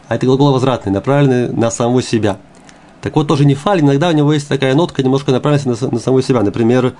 а 0.08 0.14
это 0.14 0.26
глагол 0.26 0.52
возвратный, 0.52 0.92
направленный 0.92 1.52
на 1.52 1.70
самого 1.70 2.02
себя. 2.02 2.38
Так 3.02 3.14
вот, 3.16 3.28
тоже 3.28 3.44
не 3.44 3.54
фаль, 3.54 3.80
иногда 3.80 4.08
у 4.08 4.12
него 4.12 4.32
есть 4.32 4.48
такая 4.48 4.74
нотка, 4.74 5.02
немножко 5.02 5.32
направленная 5.32 5.76
на, 5.80 5.90
на 5.90 5.98
самого 5.98 6.22
себя. 6.22 6.42
Например, 6.42 6.94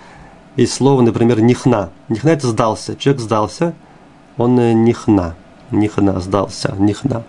есть 0.56 0.72
слово, 0.72 1.02
например, 1.02 1.40
нихна. 1.40 1.90
Нихна 2.08 2.30
это 2.30 2.46
сдался. 2.48 2.96
Человек 2.96 3.20
сдался, 3.20 3.74
он 4.36 4.58
э, 4.58 4.72
нихна. 4.72 5.34
Нихна, 5.70 6.20
сдался, 6.20 6.74
нихна. 6.78 7.24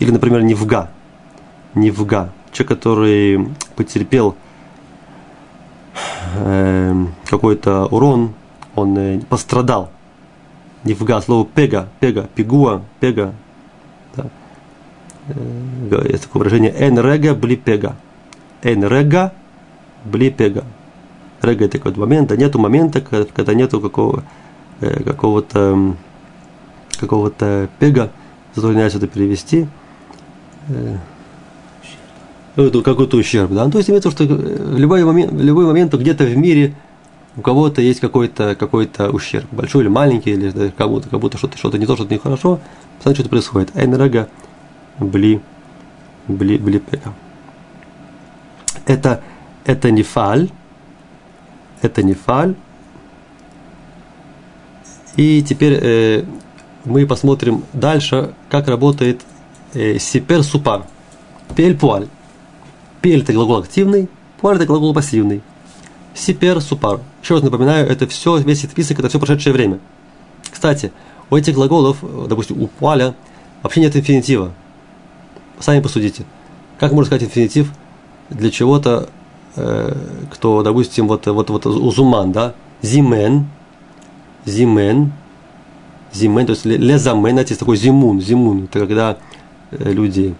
Или, 0.00 0.10
например, 0.10 0.42
невга. 0.42 0.90
Невга. 1.74 2.30
Человек, 2.52 2.68
который 2.68 3.48
потерпел 3.76 4.34
э, 6.36 7.06
какой-то 7.26 7.86
урон, 7.86 8.34
он 8.74 8.98
э, 8.98 9.20
пострадал. 9.28 9.90
Невга, 10.84 11.20
слово 11.20 11.46
пега, 11.46 11.88
пега, 12.00 12.28
пигуа, 12.34 12.82
пега. 13.00 13.32
Да. 15.28 15.98
Э, 15.98 16.08
есть 16.10 16.24
такое 16.24 16.40
выражение 16.40 16.74
энрега 16.78 17.34
блипега. 17.34 17.96
Энрега 18.62 19.32
блипега 20.04 20.64
рега 21.42 21.68
такой 21.68 21.94
момента, 21.94 22.36
нету 22.36 22.58
момента, 22.58 23.00
когда 23.00 23.54
нету 23.54 23.80
какого, 23.80 24.24
э, 24.80 25.02
какого-то 25.02 25.96
какого-то 26.98 27.68
пега, 27.78 28.10
затрудняюсь 28.54 28.94
это 28.94 29.06
перевести, 29.06 29.68
э, 30.68 30.96
ну, 32.56 32.82
какой-то 32.82 33.16
ущерб, 33.16 33.52
да. 33.52 33.64
Ну, 33.64 33.70
то 33.70 33.78
есть 33.78 33.88
имеется 33.88 34.10
в 34.10 34.18
виду, 34.18 34.34
что 34.34 34.34
в 34.34 34.78
любой 34.78 35.04
момент, 35.04 35.32
в 35.32 35.40
любой 35.40 35.66
момент 35.66 35.94
где-то 35.94 36.24
в 36.24 36.36
мире 36.36 36.74
у 37.36 37.40
кого-то 37.40 37.80
есть 37.80 38.00
какой-то 38.00 38.56
какой 38.56 38.90
ущерб, 39.12 39.46
большой 39.52 39.82
или 39.82 39.88
маленький, 39.88 40.30
или 40.30 40.50
да, 40.50 40.70
кому-то, 40.76 41.08
как 41.08 41.20
будто 41.20 41.38
что-то, 41.38 41.56
что-то 41.56 41.78
не 41.78 41.86
то, 41.86 41.94
что-то 41.94 42.12
нехорошо, 42.12 42.58
посмотрите, 42.96 43.20
что-то 43.20 43.28
происходит. 43.28 43.76
Эйнрега 43.76 44.28
бли, 45.00 45.40
бли, 46.26 46.58
бли 46.58 46.78
пега. 46.78 47.14
Это, 48.86 49.22
это 49.64 49.90
не 49.90 50.02
фаль, 50.02 50.50
это 51.82 52.02
не 52.02 52.14
фаль. 52.14 52.54
И 55.16 55.42
теперь 55.42 55.78
э, 55.80 56.24
мы 56.84 57.06
посмотрим 57.06 57.64
дальше, 57.72 58.34
как 58.48 58.68
работает 58.68 59.22
э, 59.74 59.98
сипер 59.98 60.42
супар. 60.42 60.84
Пель 61.56 61.76
пуаль. 61.76 62.08
Пель 63.00 63.22
это 63.22 63.32
глагол 63.32 63.58
активный, 63.58 64.08
пуаль 64.40 64.56
это 64.56 64.66
глагол 64.66 64.94
пассивный. 64.94 65.42
Сипер 66.14 66.60
супар. 66.60 67.00
Еще 67.22 67.34
раз 67.34 67.42
напоминаю, 67.42 67.88
это 67.88 68.06
все, 68.06 68.38
весь 68.38 68.60
этот 68.60 68.72
список, 68.72 68.98
это 69.00 69.08
все 69.08 69.18
прошедшее 69.18 69.52
время. 69.52 69.78
Кстати, 70.50 70.92
у 71.30 71.36
этих 71.36 71.54
глаголов, 71.54 71.98
допустим, 72.28 72.60
у 72.62 72.66
пуаля 72.66 73.14
вообще 73.62 73.80
нет 73.80 73.94
инфинитива. 73.96 74.52
Сами 75.60 75.80
посудите. 75.80 76.24
Как 76.78 76.92
можно 76.92 77.06
сказать 77.06 77.24
инфинитив 77.24 77.72
для 78.30 78.50
чего-то, 78.50 79.08
Э, 79.60 79.92
кто, 80.30 80.62
допустим, 80.62 81.08
вот, 81.08 81.26
вот, 81.26 81.50
вот 81.50 81.66
узуман, 81.66 82.30
да, 82.30 82.54
зимен, 82.80 83.46
зимен, 84.44 85.12
зимен, 86.12 86.46
то 86.46 86.52
есть 86.52 86.64
лезамен, 86.64 87.32
знаете, 87.32 87.50
есть 87.50 87.58
такой 87.58 87.76
зимун, 87.76 88.20
зимун, 88.20 88.64
это 88.64 88.78
когда 88.78 89.18
э, 89.72 89.90
люди 89.92 90.36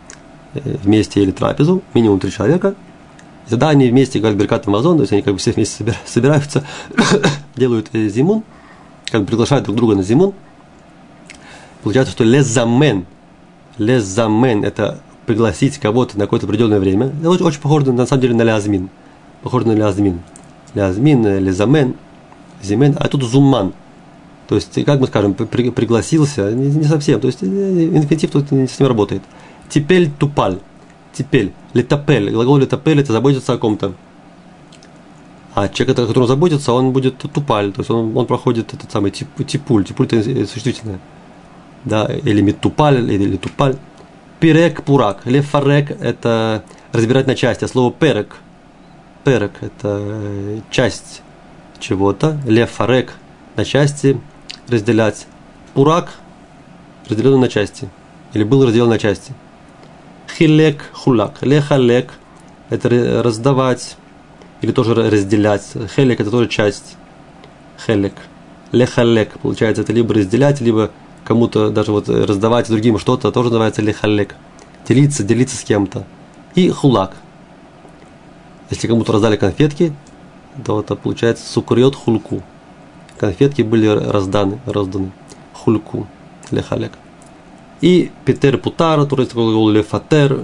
э, 0.55 0.61
вместе 0.85 1.21
ели 1.21 1.33
трапезу, 1.33 1.83
минимум 1.95 2.21
три 2.21 2.31
человека, 2.31 2.77
и 3.49 3.51
тогда 3.51 3.71
они 3.71 3.89
вместе 3.89 4.21
говорят 4.21 4.39
Беркат 4.39 4.69
Амазон, 4.69 4.99
то 4.99 5.03
есть 5.03 5.13
они 5.13 5.23
как 5.23 5.33
бы 5.33 5.41
все 5.41 5.51
вместе 5.51 5.93
собираются, 6.07 6.65
делают 7.57 7.89
зимун, 7.93 8.45
как 9.11 9.23
бы 9.23 9.27
приглашают 9.27 9.65
друг 9.65 9.77
друга 9.77 9.97
на 9.97 10.05
зимун. 10.05 10.33
Получается, 11.83 12.13
что 12.13 12.23
лезамен, 12.23 13.05
лезамен– 13.79 14.63
это 14.65 15.01
пригласить 15.29 15.79
кого-то 15.79 16.19
на 16.19 16.25
какое-то 16.25 16.47
определенное 16.47 16.81
время. 16.81 17.13
Это 17.21 17.31
очень, 17.31 17.45
очень 17.45 17.61
похоже 17.61 17.93
на 17.93 18.07
самом 18.07 18.23
деле 18.23 18.35
на 18.35 18.43
лязмин 18.43 18.91
похоже 19.43 19.67
на 19.67 19.73
лязмин. 19.73 20.21
Лязмин, 20.75 21.39
лизамен, 21.39 21.95
зимен, 22.63 22.97
а 22.99 23.09
тут 23.09 23.23
зумман. 23.23 23.73
То 24.49 24.55
есть, 24.55 24.85
как 24.85 25.01
мы 25.01 25.07
скажем, 25.07 25.35
при, 25.35 25.71
пригласился, 25.71 26.53
не, 26.53 26.69
не 26.69 26.85
совсем, 26.85 27.21
то 27.21 27.27
есть 27.27 27.43
инфинитив 27.43 28.31
тут 28.31 28.47
с 28.49 28.79
ним 28.79 28.89
работает. 28.89 29.23
Тепель 29.69 30.11
тупаль, 30.11 30.59
тепель, 31.13 31.53
летапель, 31.75 32.31
глагол 32.31 32.57
летапель 32.57 33.01
это 33.01 33.13
заботиться 33.13 33.53
о 33.53 33.59
ком-то. 33.59 33.93
А 35.55 35.69
человек, 35.69 35.99
о 35.99 36.07
котором 36.07 36.27
заботится, 36.27 36.73
он 36.73 36.93
будет 36.93 37.19
тупаль, 37.19 37.73
то 37.73 37.81
есть 37.81 37.91
он, 37.91 38.17
он 38.17 38.27
проходит 38.27 38.73
этот 38.73 38.91
самый 38.91 39.11
тип, 39.11 39.29
типуль, 39.47 39.85
типуль 39.85 40.07
это 40.07 40.47
существительное. 40.47 41.01
Да, 41.85 42.07
или 42.07 42.41
митупаль, 42.41 43.11
или 43.11 43.37
тупаль. 43.37 43.77
Пирек, 44.41 44.85
пурак, 44.85 45.27
лефарек– 45.27 45.91
это 46.01 46.63
разбирать 46.93 47.27
на 47.27 47.35
части, 47.35 47.65
а 47.65 47.69
слово 47.69 47.93
перек– 47.93 48.37
перек– 49.25 49.53
это 49.61 50.63
часть 50.71 51.23
чего-то, 51.81 52.39
лефарек– 52.47 53.15
на 53.57 53.65
части 53.65 54.21
разделять, 54.69 55.27
пурак– 55.75 56.13
разделен 57.09 57.41
на 57.41 57.49
части, 57.49 57.89
или 58.33 58.45
был 58.45 58.65
разделен 58.65 58.89
на 58.89 58.99
части. 58.99 59.33
Хилек– 60.37 60.85
хулак, 60.93 61.43
лехалек– 61.43 62.13
это 62.71 63.23
раздавать, 63.25 63.97
или 64.61 64.71
тоже 64.71 64.95
разделять. 64.95 65.67
Хелек– 65.97 66.21
это 66.21 66.31
тоже 66.31 66.49
часть. 66.49 66.97
Хелек. 67.85 68.15
Лехалек, 68.71 69.39
получается, 69.41 69.83
это 69.83 69.93
либо 69.93 70.15
разделять, 70.15 70.61
либо 70.61 70.93
кому-то 71.29 71.69
даже 71.69 71.93
вот 71.93 72.09
раздавать 72.09 72.69
другим 72.71 72.99
что-то, 72.99 73.31
тоже 73.31 73.51
называется 73.51 73.83
лехалек. 73.83 74.35
Делиться, 74.89 75.23
делиться 75.23 75.57
с 75.57 75.63
кем-то. 75.63 76.07
и 76.55 76.71
хулак. 76.71 77.15
Если 78.71 78.89
кому-то 78.89 79.13
раздали 79.13 79.37
конфетки, 79.37 79.93
то 80.65 80.81
это 80.81 80.97
получается 80.97 81.47
сукриот 81.47 81.95
хульку. 81.95 82.43
Конфетки 83.19 83.61
были 83.61 83.87
разданы, 83.87 84.59
разданы. 84.65 85.13
Хульку, 85.53 86.07
лехалек. 86.51 86.93
И 87.83 88.11
Петер 88.25 88.57
Путар, 88.57 89.01
есть 89.01 89.35
глагол 89.35 89.69
лефатер 89.69 90.41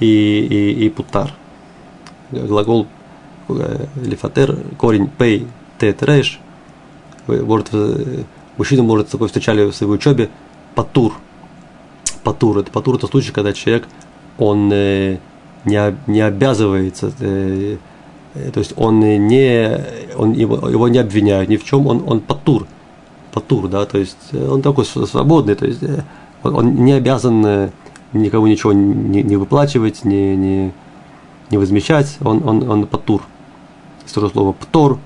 и, 0.00 0.06
и, 0.06 0.86
и 0.86 0.88
путар. 0.88 1.34
Глагол 2.30 2.86
э, 3.50 3.86
лефатер, 3.96 4.56
корень 4.78 5.08
пей, 5.08 5.46
тет, 5.78 6.02
реш. 6.02 6.40
Может, 7.26 7.70
мужчина 8.58 8.82
может 8.82 9.08
такой 9.08 9.28
встречали 9.28 9.64
в 9.64 9.74
своей 9.74 9.92
учебе 9.92 10.28
патур. 10.74 11.14
Патур. 12.22 12.58
Это 12.58 12.70
патур 12.70 12.96
это 12.96 13.06
случай, 13.06 13.32
когда 13.32 13.52
человек 13.52 13.88
он 14.36 14.70
э, 14.72 15.18
не, 15.64 15.96
не 16.06 16.20
обязывается, 16.20 17.12
э, 17.20 17.78
то 18.52 18.60
есть 18.60 18.74
он 18.76 19.00
не, 19.00 19.84
он, 20.16 20.32
его, 20.32 20.68
его 20.68 20.88
не 20.88 20.98
обвиняют 20.98 21.48
ни 21.48 21.56
в 21.56 21.64
чем, 21.64 21.86
он, 21.86 22.04
он 22.06 22.20
патур 22.20 22.66
патур, 23.32 23.68
да, 23.68 23.86
то 23.86 23.98
есть 23.98 24.16
э, 24.32 24.48
он 24.48 24.62
такой 24.62 24.84
свободный, 24.84 25.54
то 25.54 25.66
есть 25.66 25.82
э, 25.82 26.02
он, 26.42 26.54
он 26.54 26.74
не 26.84 26.92
обязан 26.92 27.44
э, 27.46 27.70
никому 28.12 28.46
ничего 28.46 28.72
не, 28.72 29.22
не 29.22 29.36
выплачивать, 29.36 30.04
не, 30.04 30.36
не, 30.36 30.72
не 31.50 31.58
возмещать, 31.58 32.16
он, 32.20 32.46
он, 32.46 32.68
он 32.68 32.86
патур. 32.86 33.22
Тоже 34.12 34.30
слово 34.30 34.52
птор, 34.52 34.98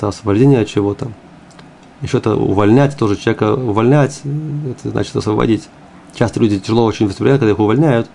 освобождение 0.00 0.60
от 0.60 0.68
чего-то. 0.68 1.12
Еще 2.02 2.18
это 2.18 2.34
увольнять, 2.34 2.96
тоже 2.96 3.16
человека 3.16 3.54
увольнять, 3.54 4.20
это 4.24 4.90
значит 4.90 5.14
освободить. 5.16 5.68
Часто 6.14 6.40
люди 6.40 6.58
тяжело 6.58 6.84
очень 6.84 7.06
воспринимают, 7.06 7.40
когда 7.40 7.52
их 7.52 7.58
увольняют, 7.58 8.10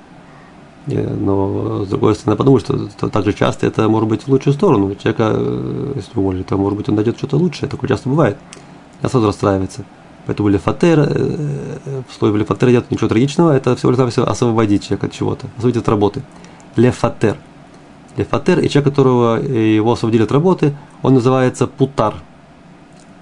но 0.88 1.86
с 1.86 1.88
другой 1.88 2.16
стороны, 2.16 2.38
подумаю, 2.38 2.60
что 2.60 3.10
также 3.10 3.34
часто 3.34 3.68
это 3.68 3.88
может 3.88 4.10
быть 4.10 4.24
в 4.24 4.28
лучшую 4.28 4.54
сторону. 4.54 4.94
Человека, 4.96 5.36
если 5.96 6.12
уволили, 6.20 6.44
то 6.44 6.58
может 6.58 6.78
быть 6.78 6.90
он 6.90 6.96
найдет 6.96 7.18
что-то 7.18 7.38
лучшее, 7.38 7.70
такое 7.70 7.88
часто 7.88 8.10
бывает 8.10 8.38
я 9.02 9.10
сразу 9.10 9.28
расстраивается. 9.28 9.86
Поэтому 10.26 10.50
лефатер, 10.50 11.00
э, 11.00 11.06
э, 11.86 12.02
в 12.10 12.14
слове 12.14 12.40
лефатер 12.40 12.70
нет 12.70 12.90
ничего 12.90 13.08
трагичного, 13.08 13.56
это 13.56 13.76
всего 13.76 13.92
лишь 13.92 14.18
освободить 14.18 14.84
человека 14.84 15.06
от 15.08 15.14
чего-то, 15.14 15.48
освободить 15.58 15.82
от 15.82 15.90
работы. 15.90 16.24
Лефатер. 16.76 17.38
Лефатер, 18.18 18.60
и 18.60 18.70
человек, 18.70 18.90
которого 18.90 19.40
э, 19.40 19.76
его 19.76 19.92
освободили 19.92 20.24
от 20.24 20.32
работы, 20.32 20.76
он 21.04 21.14
называется 21.14 21.68
путар, 21.68 22.16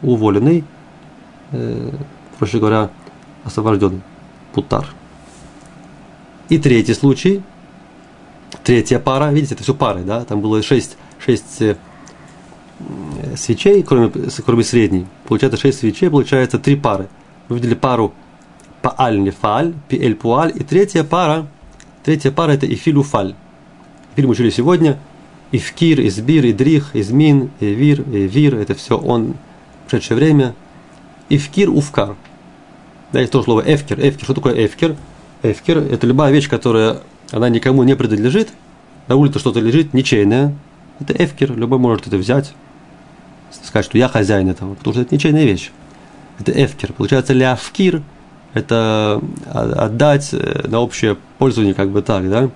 уволенный, 0.03 0.63
э, 1.51 1.89
проще 2.37 2.59
говоря, 2.59 2.89
освобожденный. 3.43 4.01
Путар. 4.53 4.87
И 6.49 6.59
третий 6.59 6.93
случай, 6.93 7.41
третья 8.63 8.99
пара, 8.99 9.31
видите, 9.31 9.55
это 9.55 9.63
все 9.63 9.73
пары, 9.73 10.03
да, 10.03 10.23
там 10.25 10.41
было 10.41 10.61
шесть, 10.61 10.97
шесть 11.17 11.63
свечей, 13.35 13.83
кроме, 13.83 14.11
кроме 14.45 14.63
средней, 14.63 15.05
получается 15.27 15.59
6 15.59 15.79
свечей, 15.79 16.09
получается 16.09 16.59
3 16.59 16.75
пары. 16.75 17.07
Вы 17.49 17.57
видели 17.57 17.73
пару 17.73 18.13
пааль 18.81 19.19
нефаль, 19.21 19.73
пиэль 19.87 20.15
пуаль, 20.15 20.51
и 20.55 20.63
третья 20.63 21.03
пара, 21.03 21.47
третья 22.03 22.31
пара 22.31 22.51
это 22.51 22.71
ифиль 22.71 22.97
уфаль. 22.97 23.35
Ифиль 24.13 24.25
мы 24.25 24.31
учили 24.31 24.49
сегодня, 24.49 24.99
ифкир, 25.51 26.05
избир, 26.07 26.45
идрих, 26.45 26.95
измин, 26.95 27.49
эвир, 27.59 28.01
эвир, 28.01 28.55
это 28.55 28.75
все 28.75 28.97
он 28.97 29.35
прошедшее 29.89 30.17
время. 30.17 30.55
Ифкир, 31.29 31.69
уфкар. 31.69 32.15
Да, 33.11 33.19
есть 33.19 33.31
тоже 33.31 33.45
слово 33.45 33.63
эфкер. 33.65 33.99
Эфкер, 33.99 34.23
что 34.23 34.33
такое 34.33 34.65
эфкер? 34.65 34.95
Эфкер– 35.43 35.77
это 35.91 36.07
любая 36.07 36.31
вещь, 36.31 36.49
которая, 36.49 37.01
она 37.31 37.49
никому 37.49 37.83
не 37.83 37.95
принадлежит, 37.95 38.49
на 39.07 39.15
улице 39.15 39.39
что-то 39.39 39.59
лежит, 39.59 39.93
ничейное. 39.93 40.55
Это 40.99 41.13
эфкер, 41.13 41.55
любой 41.55 41.79
может 41.79 42.07
это 42.07 42.17
взять, 42.17 42.53
сказать, 43.51 43.85
что 43.85 43.97
я 43.97 44.07
хозяин 44.07 44.49
этого, 44.49 44.75
потому 44.75 44.93
что 44.93 45.01
это 45.01 45.13
ничейная 45.13 45.43
вещь. 45.43 45.71
Это 46.39 46.51
эфкер. 46.51 46.93
Получается, 46.93 47.33
ляфкир– 47.33 48.01
это 48.53 49.21
отдать 49.51 50.29
э, 50.31 50.67
на 50.67 50.79
общее 50.79 51.17
пользование, 51.37 51.73
как 51.73 51.89
бы 51.89 52.01
так, 52.01 52.29
да? 52.29 52.49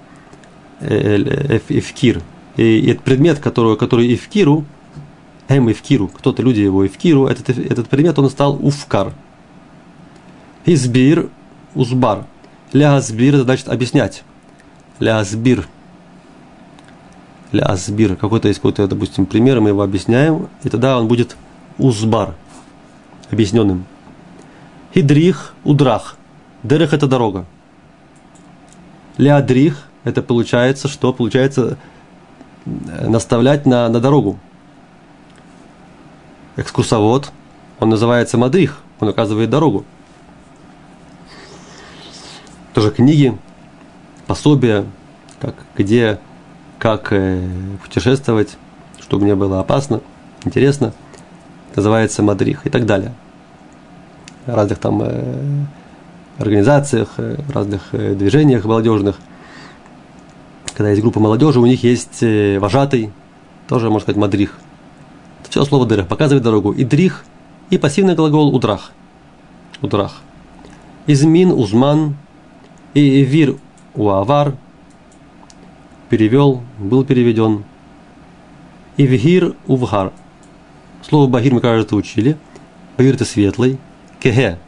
Э, 0.80 1.60
эфкир. 1.70 2.22
И 2.56 2.90
этот 2.90 3.04
предмет, 3.04 3.40
который, 3.40 3.78
который 3.78 4.14
эфкиру, 4.14 4.66
эм 5.48 5.72
эфкиру, 5.72 6.08
кто-то, 6.08 6.42
люди 6.42 6.60
его 6.60 6.86
эфкиру, 6.86 7.28
этот, 7.28 7.50
этот 7.50 7.88
предмет, 7.88 8.18
он 8.20 8.30
стал 8.30 8.58
уфкар. 8.66 9.14
Избир, 10.66 11.30
узбар. 11.76 12.26
Лясбир– 12.74 13.36
это 13.36 13.44
значит 13.44 13.70
объяснять. 13.70 14.24
Или 15.00 15.10
асбир, 17.62 18.16
какой-то 18.18 18.50
есть 18.50 18.60
какой-то, 18.60 18.88
допустим, 18.88 19.26
пример, 19.26 19.62
мы 19.62 19.70
его 19.70 19.82
объясняем, 19.82 20.50
и 20.64 20.70
тогда 20.70 21.00
он 21.00 21.08
будет 21.08 21.38
узбар, 21.78 22.36
объясненным. 23.32 23.86
Хидрих, 24.94 25.54
удрах. 25.64 26.18
Дерех– 26.64 26.94
это 26.96 27.08
дорога. 27.08 27.46
Леадрих– 29.18 29.88
это 30.04 30.22
получается, 30.22 30.88
что? 30.88 31.14
Получается 31.14 31.78
э, 32.66 33.08
наставлять 33.08 33.66
на, 33.66 33.88
на 33.88 34.00
дорогу. 34.00 34.40
Экскурсовод, 36.58 37.32
он 37.80 37.90
называется 37.90 38.38
мадрих, 38.38 38.80
он 39.00 39.10
указывает 39.10 39.50
дорогу. 39.50 39.86
Тоже 42.74 42.92
книги, 42.92 43.38
пособия, 44.26 44.86
как, 45.40 45.54
где 45.76 46.20
как 46.80 47.12
э, 47.12 47.48
путешествовать, 47.84 48.58
чтобы 49.00 49.24
мне 49.24 49.36
было 49.36 49.60
опасно, 49.60 50.02
интересно. 50.46 50.94
Называется 51.76 52.24
Мадрих 52.24 52.66
и 52.66 52.70
так 52.72 52.88
далее. 52.88 53.14
Разных 54.48 54.80
там 54.80 55.02
э, 55.04 55.66
организациях, 56.40 57.10
э, 57.18 57.38
разных 57.54 57.90
движениях 57.92 58.66
молодежных. 58.66 59.18
Когда 60.74 60.90
есть 60.90 61.02
группа 61.02 61.20
молодежи, 61.20 61.60
у 61.60 61.66
них 61.66 61.84
есть 61.84 62.24
вожатый, 62.60 63.12
тоже, 63.68 63.90
можно 63.90 64.02
сказать, 64.02 64.18
мадрих. 64.18 64.58
Все 65.58 65.66
слово 65.66 65.88
дырах, 65.88 66.08
показывает 66.08 66.44
дорогу. 66.44 66.72
И 66.72 66.84
дрих, 66.84 67.26
и 67.72 67.80
пассивный 67.80 68.14
глагол 68.14 68.54
удрах. 68.54 68.92
Удрах. 69.82 70.22
Измин, 71.08 71.52
узман, 71.52 72.16
и 72.94 73.22
вир, 73.24 73.56
уавар– 73.96 74.56
перевел, 76.12 76.62
был 76.78 77.04
переведен. 77.04 77.64
Ивгир 78.98 79.56
увгар. 79.66 80.14
Слово 81.02 81.28
багир 81.28 81.56
мы, 81.56 81.62
кажется, 81.62 81.96
учили. 81.96 82.38
Багир 82.96 83.16
это 83.16 83.26
светлый. 83.26 83.80
Кеге 84.20 84.60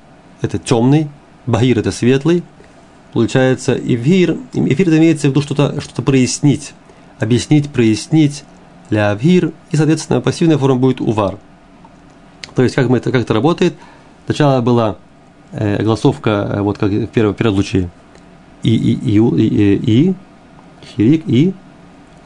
это 0.42 0.58
темный. 0.58 1.08
Багир 1.46 1.78
это 1.78 1.92
светлый. 1.92 2.42
Получается, 3.14 3.76
ивгир, 3.76 4.38
эфир 4.54 4.90
имеется 4.90 5.28
в 5.28 5.30
виду 5.30 5.44
что-то 5.44 5.82
что 5.82 6.02
прояснить, 6.02 6.74
объяснить, 7.20 7.70
прояснить. 7.70 8.44
Ля 8.90 9.12
авгир. 9.12 9.52
И, 9.72 9.78
соответственно, 9.78 10.22
пассивная 10.22 10.58
форма 10.58 10.80
будет 10.80 11.02
увар. 11.02 11.38
То 12.56 12.64
есть, 12.64 12.76
как, 12.76 12.90
мы 12.90 12.98
это, 12.98 13.12
как 13.12 13.22
это 13.22 13.34
работает? 13.34 13.76
Сначала 14.26 14.62
была 14.62 14.98
э, 15.52 15.82
голосовка, 15.82 16.50
э, 16.52 16.62
вот 16.62 16.78
как 16.78 16.92
в 16.92 17.08
первом, 17.08 17.34
первом 17.34 17.56
случае, 17.56 17.90
и, 18.64 18.76
и, 18.76 18.94
и, 18.94 19.18
и, 19.18 19.48
и, 19.48 20.08
и 20.10 20.16
хирик 20.86 21.24
и, 21.28 21.54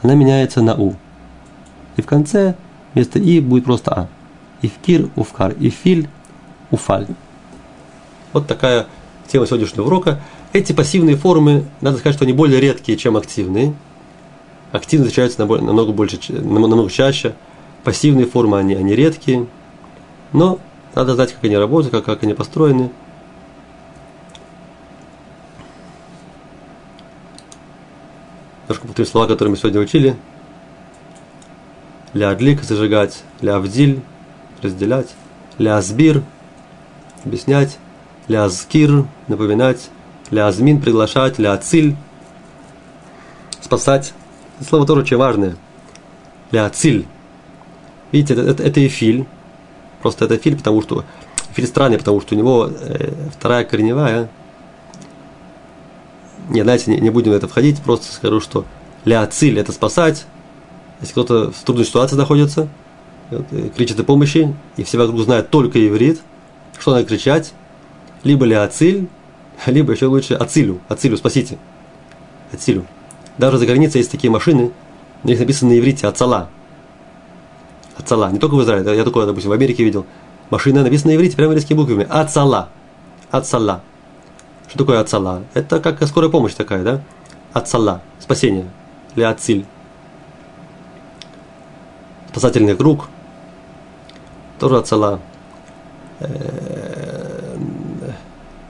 она 0.02 0.14
меняется 0.14 0.62
на 0.62 0.74
у. 0.74 0.94
И 1.96 2.02
в 2.02 2.06
конце 2.06 2.56
вместо 2.92 3.18
и 3.18 3.40
будет 3.40 3.64
просто 3.64 3.92
а. 3.92 4.08
Ивкир, 4.62 5.10
уфкар, 5.16 5.54
ифиль, 5.58 6.08
уфаль. 6.70 7.06
Вот 8.32 8.46
такая 8.46 8.86
тема 9.28 9.46
сегодняшнего 9.46 9.86
урока. 9.86 10.20
Эти 10.52 10.72
пассивные 10.72 11.16
формы, 11.16 11.64
надо 11.80 11.98
сказать, 11.98 12.16
что 12.16 12.24
они 12.24 12.32
более 12.32 12.60
редкие, 12.60 12.96
чем 12.96 13.16
активные. 13.16 13.74
Активные 14.74 15.06
встречаются 15.06 15.38
намного, 15.38 15.92
больше, 15.92 16.18
намного 16.32 16.90
чаще. 16.90 17.36
Пассивные 17.84 18.26
формы, 18.26 18.58
они, 18.58 18.74
они 18.74 18.96
редкие. 18.96 19.46
Но 20.32 20.58
надо 20.96 21.14
знать, 21.14 21.32
как 21.32 21.44
они 21.44 21.56
работают, 21.56 21.94
как, 21.94 22.04
как 22.04 22.24
они 22.24 22.34
построены. 22.34 22.90
Немножко 28.62 28.88
повторю 28.88 29.06
слова, 29.06 29.28
которые 29.28 29.52
мы 29.52 29.56
сегодня 29.56 29.80
учили. 29.80 30.16
Ля 32.12 32.30
адлик– 32.30 32.60
зажигать, 32.64 33.22
ля 33.42 33.54
авдиль– 33.54 34.00
разделять, 34.60 35.14
ля 35.56 35.76
азбир– 35.76 36.24
объяснять, 37.24 37.78
ля 38.26 38.42
азкир– 38.44 39.04
напоминать, 39.28 39.88
ля 40.32 40.48
азмин– 40.48 40.80
приглашать, 40.82 41.38
ля 41.38 41.52
ациль– 41.52 41.94
спасать. 43.60 44.14
Это 44.58 44.68
слово 44.68 44.86
тоже 44.86 45.02
очень 45.02 45.16
важное. 45.16 45.56
Ля 46.50 46.66
ациль. 46.66 47.06
Видите, 48.12 48.34
это, 48.34 48.42
это, 48.42 48.62
это 48.62 48.86
эфиль. 48.86 49.26
Просто 50.00 50.24
это 50.24 50.36
эфиль, 50.36 50.56
потому 50.56 50.82
что 50.82 51.04
эфиль 51.52 51.66
странный, 51.66 51.98
потому 51.98 52.20
что 52.20 52.34
у 52.34 52.38
него 52.38 52.70
э, 52.70 53.12
вторая 53.36 53.64
корневая 53.64 54.28
Не, 56.48 56.62
знаете, 56.62 56.90
не, 56.90 57.00
не 57.00 57.10
будем 57.10 57.32
в 57.32 57.34
это 57.34 57.48
входить, 57.48 57.80
просто 57.82 58.12
скажу, 58.12 58.40
что 58.40 58.64
ля 59.04 59.26
циль– 59.26 59.58
это 59.60 59.72
спасать. 59.72 60.26
Если 61.00 61.12
кто-то 61.12 61.50
в 61.50 61.62
трудной 61.64 61.84
ситуации 61.86 62.16
находится, 62.16 62.68
кричит 63.76 63.98
о 63.98 64.04
помощи, 64.04 64.54
и 64.76 64.84
все 64.84 64.98
вокруг 64.98 65.20
знают 65.20 65.50
только 65.50 65.84
иврит, 65.86 66.20
что 66.78 66.92
надо 66.92 67.04
кричать? 67.06 67.52
Либо 68.22 68.44
ля 68.44 68.66
циль, 68.68 69.08
либо 69.66 69.92
еще 69.92 70.06
лучше 70.06 70.34
ацилю, 70.34 70.80
ацилю, 70.88 71.16
спасите. 71.16 71.58
Ацилю. 72.52 72.86
Даже 73.38 73.58
за 73.58 73.66
границей 73.66 73.98
есть 73.98 74.10
такие 74.10 74.30
машины, 74.30 74.72
на 75.22 75.28
них 75.28 75.40
написано 75.40 75.72
на 75.72 75.78
иврите 75.78 76.06
ацала. 76.06 76.48
Ацала. 77.96 78.30
Не 78.30 78.38
только 78.38 78.54
в 78.54 78.62
Израиле, 78.62 78.96
я 78.96 79.04
такое, 79.04 79.26
допустим, 79.26 79.50
в 79.50 79.54
Америке 79.54 79.84
видел. 79.84 80.06
Машина 80.50 80.82
написана 80.82 81.12
на 81.12 81.16
иврите, 81.16 81.36
прямо 81.36 81.50
английскими 81.50 81.76
буквами. 81.76 82.06
Ацала. 82.08 82.68
Ацала. 83.30 83.82
Что 84.68 84.78
такое 84.78 85.00
ацала? 85.00 85.42
Это 85.54 85.80
как 85.80 86.02
скорая 86.06 86.30
помощь 86.30 86.54
такая, 86.54 86.82
да? 86.82 87.00
Ацала. 87.52 88.02
Спасение. 88.20 88.68
Или 89.16 89.24
ациль. 89.24 89.64
Спасательный 92.30 92.76
круг. 92.76 93.08
Тоже 94.58 94.78
ацала. 94.78 95.20
Э, 96.20 97.56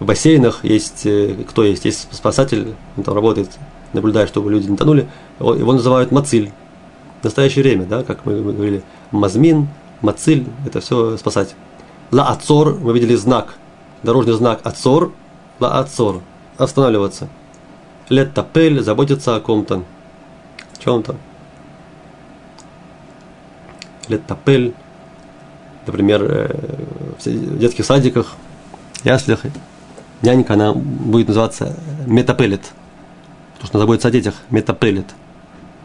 в 0.00 0.04
бассейнах 0.04 0.64
есть, 0.64 1.06
э, 1.06 1.34
кто 1.48 1.64
есть? 1.64 1.84
Есть 1.84 2.08
спасатель, 2.12 2.74
он 2.96 3.04
там 3.04 3.14
работает, 3.14 3.50
наблюдает, 3.94 4.28
чтобы 4.28 4.50
люди 4.50 4.68
не 4.68 4.76
тонули. 4.76 5.08
Его 5.38 5.72
называют 5.72 6.12
мациль. 6.12 6.52
В 7.20 7.24
настоящее 7.24 7.62
время, 7.62 7.86
да, 7.86 8.02
как 8.02 8.26
мы 8.26 8.40
говорили, 8.40 8.82
мазмин, 9.10 9.68
мациль, 10.02 10.46
это 10.66 10.80
все 10.80 11.16
спасать. 11.16 11.54
Ла 12.10 12.28
ацор, 12.28 12.78
мы 12.78 12.92
видели 12.92 13.14
знак, 13.14 13.54
дорожный 14.02 14.34
знак 14.34 14.60
ацор, 14.64 15.12
ла 15.58 15.78
ацор, 15.78 16.20
останавливаться. 16.58 17.28
Лет 18.10 18.34
тапель, 18.34 18.82
заботиться 18.82 19.34
о 19.34 19.40
ком-то. 19.40 19.82
Чем-то. 20.78 21.16
Лет 24.08 24.26
тапель, 24.26 24.74
например, 25.86 26.22
э, 26.22 26.56
в 27.18 27.58
детских 27.58 27.86
садиках, 27.86 28.34
яслях, 29.02 29.40
нянька, 30.20 30.54
она 30.54 30.72
будет 30.74 31.28
называться 31.28 31.74
метапелет, 32.06 32.72
потому 33.54 33.66
что 33.66 33.78
заботится 33.78 34.08
о 34.08 34.10
детях, 34.10 34.34
метапелет. 34.50 35.06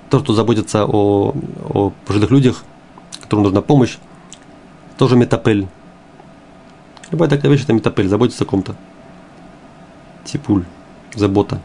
Тот, 0.10 0.24
кто 0.24 0.34
заботится 0.34 0.86
о, 0.86 1.36
о 1.70 1.94
пожилых 2.06 2.32
людях, 2.32 2.64
которым 3.22 3.44
нужна 3.44 3.62
помощь, 3.62 3.98
тоже 4.98 5.16
метапель. 5.16 5.68
Любая 7.12 7.30
такая 7.30 7.52
вещь– 7.52 7.64
это 7.64 7.74
метапель, 7.74 8.08
заботиться 8.08 8.44
о 8.44 8.48
ком-то. 8.48 8.76
Типуль, 10.26 10.66
забота. 11.16 11.62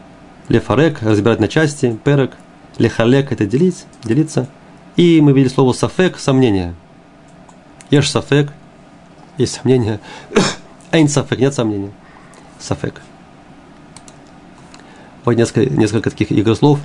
Лефарек– 0.47 1.01
разбирать 1.01 1.39
на 1.39 1.47
части, 1.47 1.97
перек. 2.03 2.35
Лехалек– 2.77 3.31
это 3.33 3.45
делить, 3.45 3.85
делиться. 4.03 4.47
И 4.95 5.21
мы 5.21 5.33
видели 5.33 5.51
слово 5.51 5.73
сафек– 5.73 6.17
сомнение. 6.19 6.75
Ешь 7.89 8.09
сафек– 8.09 8.51
есть 9.37 9.53
сомнения. 9.61 9.99
Эйн 10.91 11.09
сафек, 11.09 11.39
нет 11.39 11.53
сомнений. 11.53 11.91
Сафек. 12.59 13.01
Вот 15.25 15.35
несколько, 15.35 15.73
несколько 15.73 16.11
таких 16.11 16.31
игрослов. 16.31 16.79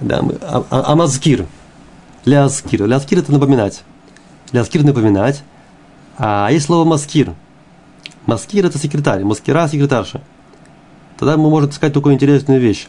Да, 0.00 0.22
а, 0.42 0.66
а, 0.70 0.92
амазкир. 0.92 1.46
Ляскир. 2.24 2.86
Ляскир 2.86 3.18
это 3.20 3.32
напоминать. 3.32 3.84
Ляскир 4.52 4.82
напоминать. 4.82 5.44
А 6.18 6.48
есть 6.50 6.66
слово 6.66 6.84
маскир. 6.84 7.32
Маскир 8.26 8.66
это 8.66 8.78
секретарь. 8.78 9.22
Маскира 9.22 9.68
секретарша. 9.68 10.20
Тогда 11.16 11.36
мы 11.36 11.48
можем 11.48 11.70
сказать 11.70 11.94
такую 11.94 12.14
интересную 12.14 12.60
вещь. 12.60 12.88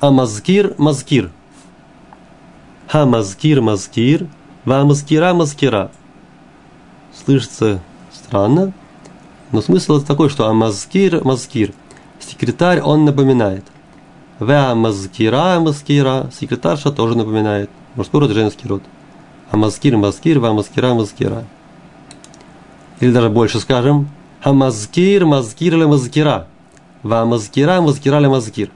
А 0.00 0.10
мазкир, 0.10 0.74
мазкир. 0.76 1.30
Ха 2.88 3.06
мазкир, 3.06 3.62
мазкир. 3.62 4.28
Ва 4.66 4.84
маскира. 4.84 5.90
Слышится 7.24 7.80
странно, 8.12 8.72
но 9.52 9.60
смысл 9.60 9.98
это 9.98 10.06
такой, 10.06 10.30
что 10.30 10.48
амазкир, 10.48 11.22
мазкир, 11.24 11.72
секретарь, 12.18 12.80
он 12.80 13.04
напоминает. 13.04 13.64
Веа 14.42 14.74
мазкира, 14.74 15.60
мазкира, 15.60 16.30
секретарша 16.32 16.90
тоже 16.90 17.16
напоминает. 17.16 17.70
Мужской 17.94 18.20
род, 18.20 18.30
женский 18.32 18.66
род. 18.66 18.82
Амазкир, 19.52 19.96
мазкир, 19.96 20.40
ва 20.40 20.52
мазкира, 20.52 20.94
мазкира. 20.94 21.44
Или 22.98 23.12
даже 23.12 23.30
больше 23.30 23.60
скажем, 23.60 24.08
амазкир, 24.42 25.26
мазкир 25.26 25.74
или 25.74 25.84
мазкира. 25.84 26.48
Ва 27.04 27.24
мазкира, 27.24 27.80
мазкира 27.80 28.18
или 28.18 28.26
мазкир. 28.26 28.70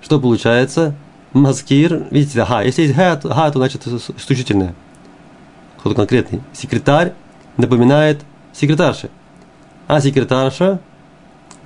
Что 0.00 0.20
получается? 0.20 0.94
Мазкир, 1.32 2.06
видите, 2.12 2.44
ха, 2.44 2.62
если 2.62 2.82
есть 2.82 2.94
ха, 2.94 3.20
ха, 3.20 3.50
то 3.50 3.58
значит 3.58 3.84
исключительное. 3.86 4.74
Кто-то 5.78 5.96
конкретный. 5.96 6.40
Секретарь 6.52 7.14
напоминает 7.56 8.20
секретарше. 8.52 9.10
А 9.88 10.00
секретарша 10.00 10.80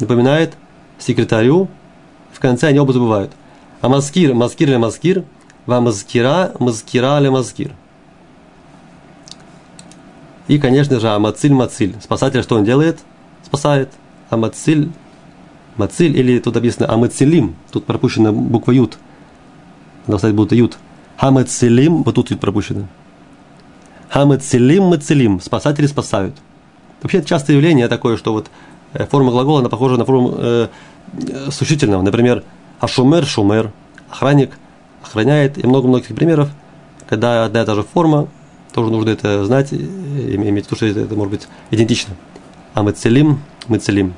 напоминает 0.01 0.57
секретарю, 0.99 1.69
конце 2.43 2.69
они 2.69 2.79
оба 2.79 2.93
забывают. 2.93 3.33
А 3.81 3.89
маскир, 3.89 4.35
маскир 4.35 4.69
или 4.69 4.77
маскир, 4.77 5.25
ва 5.67 5.81
маскира, 5.81 6.53
маскира 6.59 7.19
или 7.19 7.29
маскир. 7.29 7.73
И, 10.49 10.59
конечно 10.59 11.01
же, 11.01 11.09
амациль, 11.09 11.53
мациль. 11.53 11.97
Спасатель 12.03 12.43
что 12.43 12.57
он 12.57 12.65
делает? 12.65 13.01
Спасает. 13.45 13.91
Амациль, 14.29 14.91
мациль, 15.77 16.17
или 16.17 16.39
тут 16.39 16.55
написано 16.55 16.93
амацилим. 16.93 17.55
Тут 17.71 17.87
пропущена 17.87 18.33
буква 18.33 18.73
ют. 18.73 18.99
Надо 20.07 20.19
сказать 20.19 20.37
будто 20.37 20.55
ют. 20.55 20.79
Хамацилим, 21.17 22.03
вот 22.03 22.15
тут 22.15 22.31
ют 22.31 22.41
пропущено. 22.41 22.89
Хамацилим, 24.09 24.85
мацилим. 24.85 25.41
Спасатели 25.41 25.87
спасают. 25.87 26.35
Вообще 27.03 27.19
это 27.19 27.29
частое 27.29 27.57
явление 27.57 27.89
такое, 27.89 28.17
что 28.17 28.33
вот 28.33 28.49
форма 29.11 29.31
глагола, 29.31 29.61
она 29.61 29.69
похожа 29.69 29.97
на 29.97 30.05
форму 30.05 30.35
э, 30.37 30.69
существительного. 31.51 32.03
Например, 32.03 32.45
ашумер, 32.81 33.25
шумер, 33.27 33.73
охранник, 34.11 34.53
охраняет, 35.03 35.59
и 35.63 35.67
много 35.67 35.89
многих 35.89 36.15
примеров, 36.15 36.51
когда 37.09 37.45
одна 37.45 37.63
и 37.63 37.67
та 37.67 37.75
же 37.75 37.83
форма, 37.83 38.29
тоже 38.73 38.91
нужно 38.91 39.11
это 39.11 39.45
знать, 39.45 39.73
иметь 39.73 40.67
в 40.67 40.71
виду, 40.71 40.77
что 40.77 40.87
это, 40.87 41.01
это 41.01 41.15
может 41.15 41.31
быть 41.31 41.49
идентично. 41.71 42.15
А 42.75 42.83
мы 42.83 42.93
целим, 42.93 43.41
мы 43.69 43.79
целим. 43.79 44.15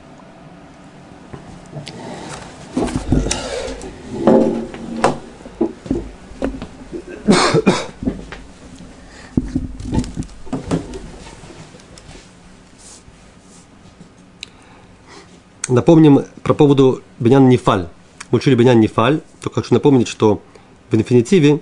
Напомним 15.68 16.20
про 16.42 16.52
поводу 16.52 17.00
Бенян 17.18 17.48
Нефаль. 17.48 17.88
Мы 18.30 18.36
учили 18.36 18.54
Бенян 18.54 18.78
Нефаль, 18.80 19.22
только 19.40 19.62
хочу 19.62 19.72
напомнить, 19.72 20.08
что 20.08 20.42
в 20.90 20.94
инфинитиве 20.94 21.60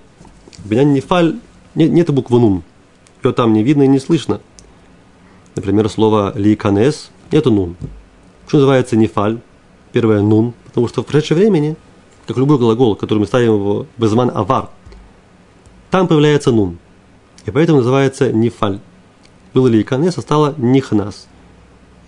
Бенян 0.65 0.93
Нефаль 0.93 1.37
нет, 1.77 1.93
нет 1.93 2.11
буквы 2.11 2.41
Нун. 2.41 2.65
Ее 3.23 3.33
там 3.33 3.53
не 3.53 3.63
видно 3.63 3.85
и 3.85 3.87
не 3.87 4.01
слышно. 4.01 4.41
Например, 5.55 5.89
слово 5.89 6.33
ликанес 6.35 7.13
нету 7.31 7.53
Нун. 7.53 7.77
Что 8.49 8.57
называется 8.57 8.97
Нефаль? 8.97 9.39
Первое 9.93 10.21
Нун. 10.21 10.55
Потому 10.65 10.89
что 10.89 11.05
в 11.05 11.07
прошедшее 11.07 11.39
времени, 11.39 11.77
как 12.27 12.37
любой 12.39 12.59
глагол, 12.59 12.97
который 12.97 13.21
мы 13.21 13.27
ставим 13.27 13.55
его 13.55 13.87
безман 13.99 14.33
авар, 14.35 14.71
там 15.93 16.09
появляется 16.09 16.51
Нун. 16.51 16.79
И 17.47 17.53
поэтому 17.53 17.79
называется 17.79 18.33
Нефаль. 18.33 18.81
Было 19.55 19.69
ликанес, 19.69 20.19
а 20.19 20.23
стало 20.23 20.55
Нихнас– 20.59 21.29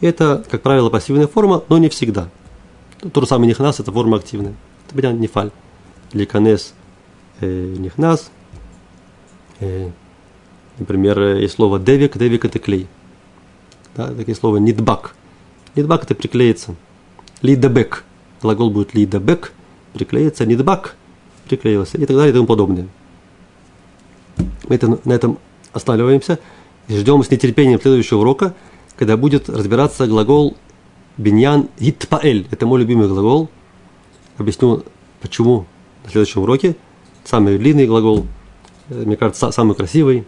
это, 0.04 0.44
как 0.50 0.62
правило, 0.62 0.90
пассивная 0.90 1.26
форма, 1.26 1.64
но 1.68 1.78
не 1.78 1.88
всегда. 1.88 2.28
То 3.12 3.20
же 3.22 3.26
самое 3.26 3.48
нихнас– 3.48 3.80
это 3.80 3.90
форма 3.90 4.18
активная. 4.18 4.54
Это 4.86 4.96
бинyan 4.96 5.18
нефаль. 5.18 5.50
Ликанес 6.12 6.74
э, 7.40 7.74
нихнас. 7.78 8.30
Э, 9.60 9.90
например, 10.78 11.36
есть 11.36 11.54
слово 11.54 11.78
девик, 11.78 12.18
девик– 12.18 12.44
это 12.46 12.58
клей. 12.58 12.86
Да, 13.96 14.12
такие 14.12 14.34
слова 14.34 14.58
нидбак. 14.58 15.14
Нидбак– 15.74 16.02
это 16.04 16.14
приклеится. 16.14 16.74
Лидебек. 17.40 18.04
Глагол 18.42 18.70
будет 18.70 18.94
лидебек, 18.94 19.52
приклеится. 19.94 20.44
Нидбак– 20.44 20.96
приклеился. 21.48 21.96
И 21.98 22.06
так 22.06 22.16
далее 22.16 22.30
и 22.30 22.34
тому 22.34 22.46
подобное. 22.46 22.88
Мы 24.68 24.74
это, 24.74 24.98
на 25.04 25.12
этом 25.12 25.38
останавливаемся 25.72 26.38
и 26.88 26.96
ждем 26.98 27.22
с 27.22 27.30
нетерпением 27.30 27.80
следующего 27.80 28.20
урока– 28.20 28.54
когда 28.96 29.16
будет 29.16 29.48
разбираться 29.48 30.06
глагол 30.06 30.56
биньян 31.16 31.68
гитпаэль. 31.78 32.46
Это 32.50 32.66
мой 32.66 32.80
любимый 32.80 33.08
глагол. 33.08 33.48
Объясню, 34.38 34.84
почему 35.20 35.66
на 36.04 36.10
следующем 36.10 36.42
уроке. 36.42 36.76
Самый 37.24 37.58
длинный 37.58 37.86
глагол, 37.86 38.26
э, 38.90 39.02
мне 39.04 39.16
кажется, 39.16 39.50
самый 39.50 39.74
красивый. 39.74 40.24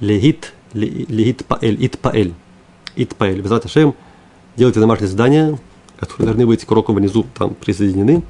Легит, 0.00 0.52
легит 0.72 1.44
паэль, 1.46 1.76
итпаэль. 1.84 2.34
Итпаэль. 2.96 3.40
Без 3.40 3.70
Шем, 3.70 3.94
делайте 4.56 4.80
домашние 4.80 5.08
задания, 5.08 5.58
которые 5.98 6.26
должны 6.26 6.46
быть 6.46 6.64
к 6.64 6.70
уроку 6.70 6.92
внизу 6.92 7.26
там 7.34 7.54
присоединены. 7.54 8.22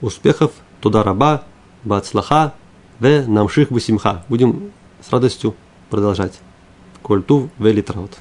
успехов, 0.00 0.52
туда 0.80 1.02
раба, 1.02 1.44
бацлаха, 1.82 2.52
в 3.00 3.26
намших 3.26 3.70
бусимха. 3.70 4.24
Будем 4.28 4.70
с 5.00 5.10
радостью 5.10 5.54
продолжать. 5.90 6.40
Культув 7.02 7.50
велитраут. 7.58 8.12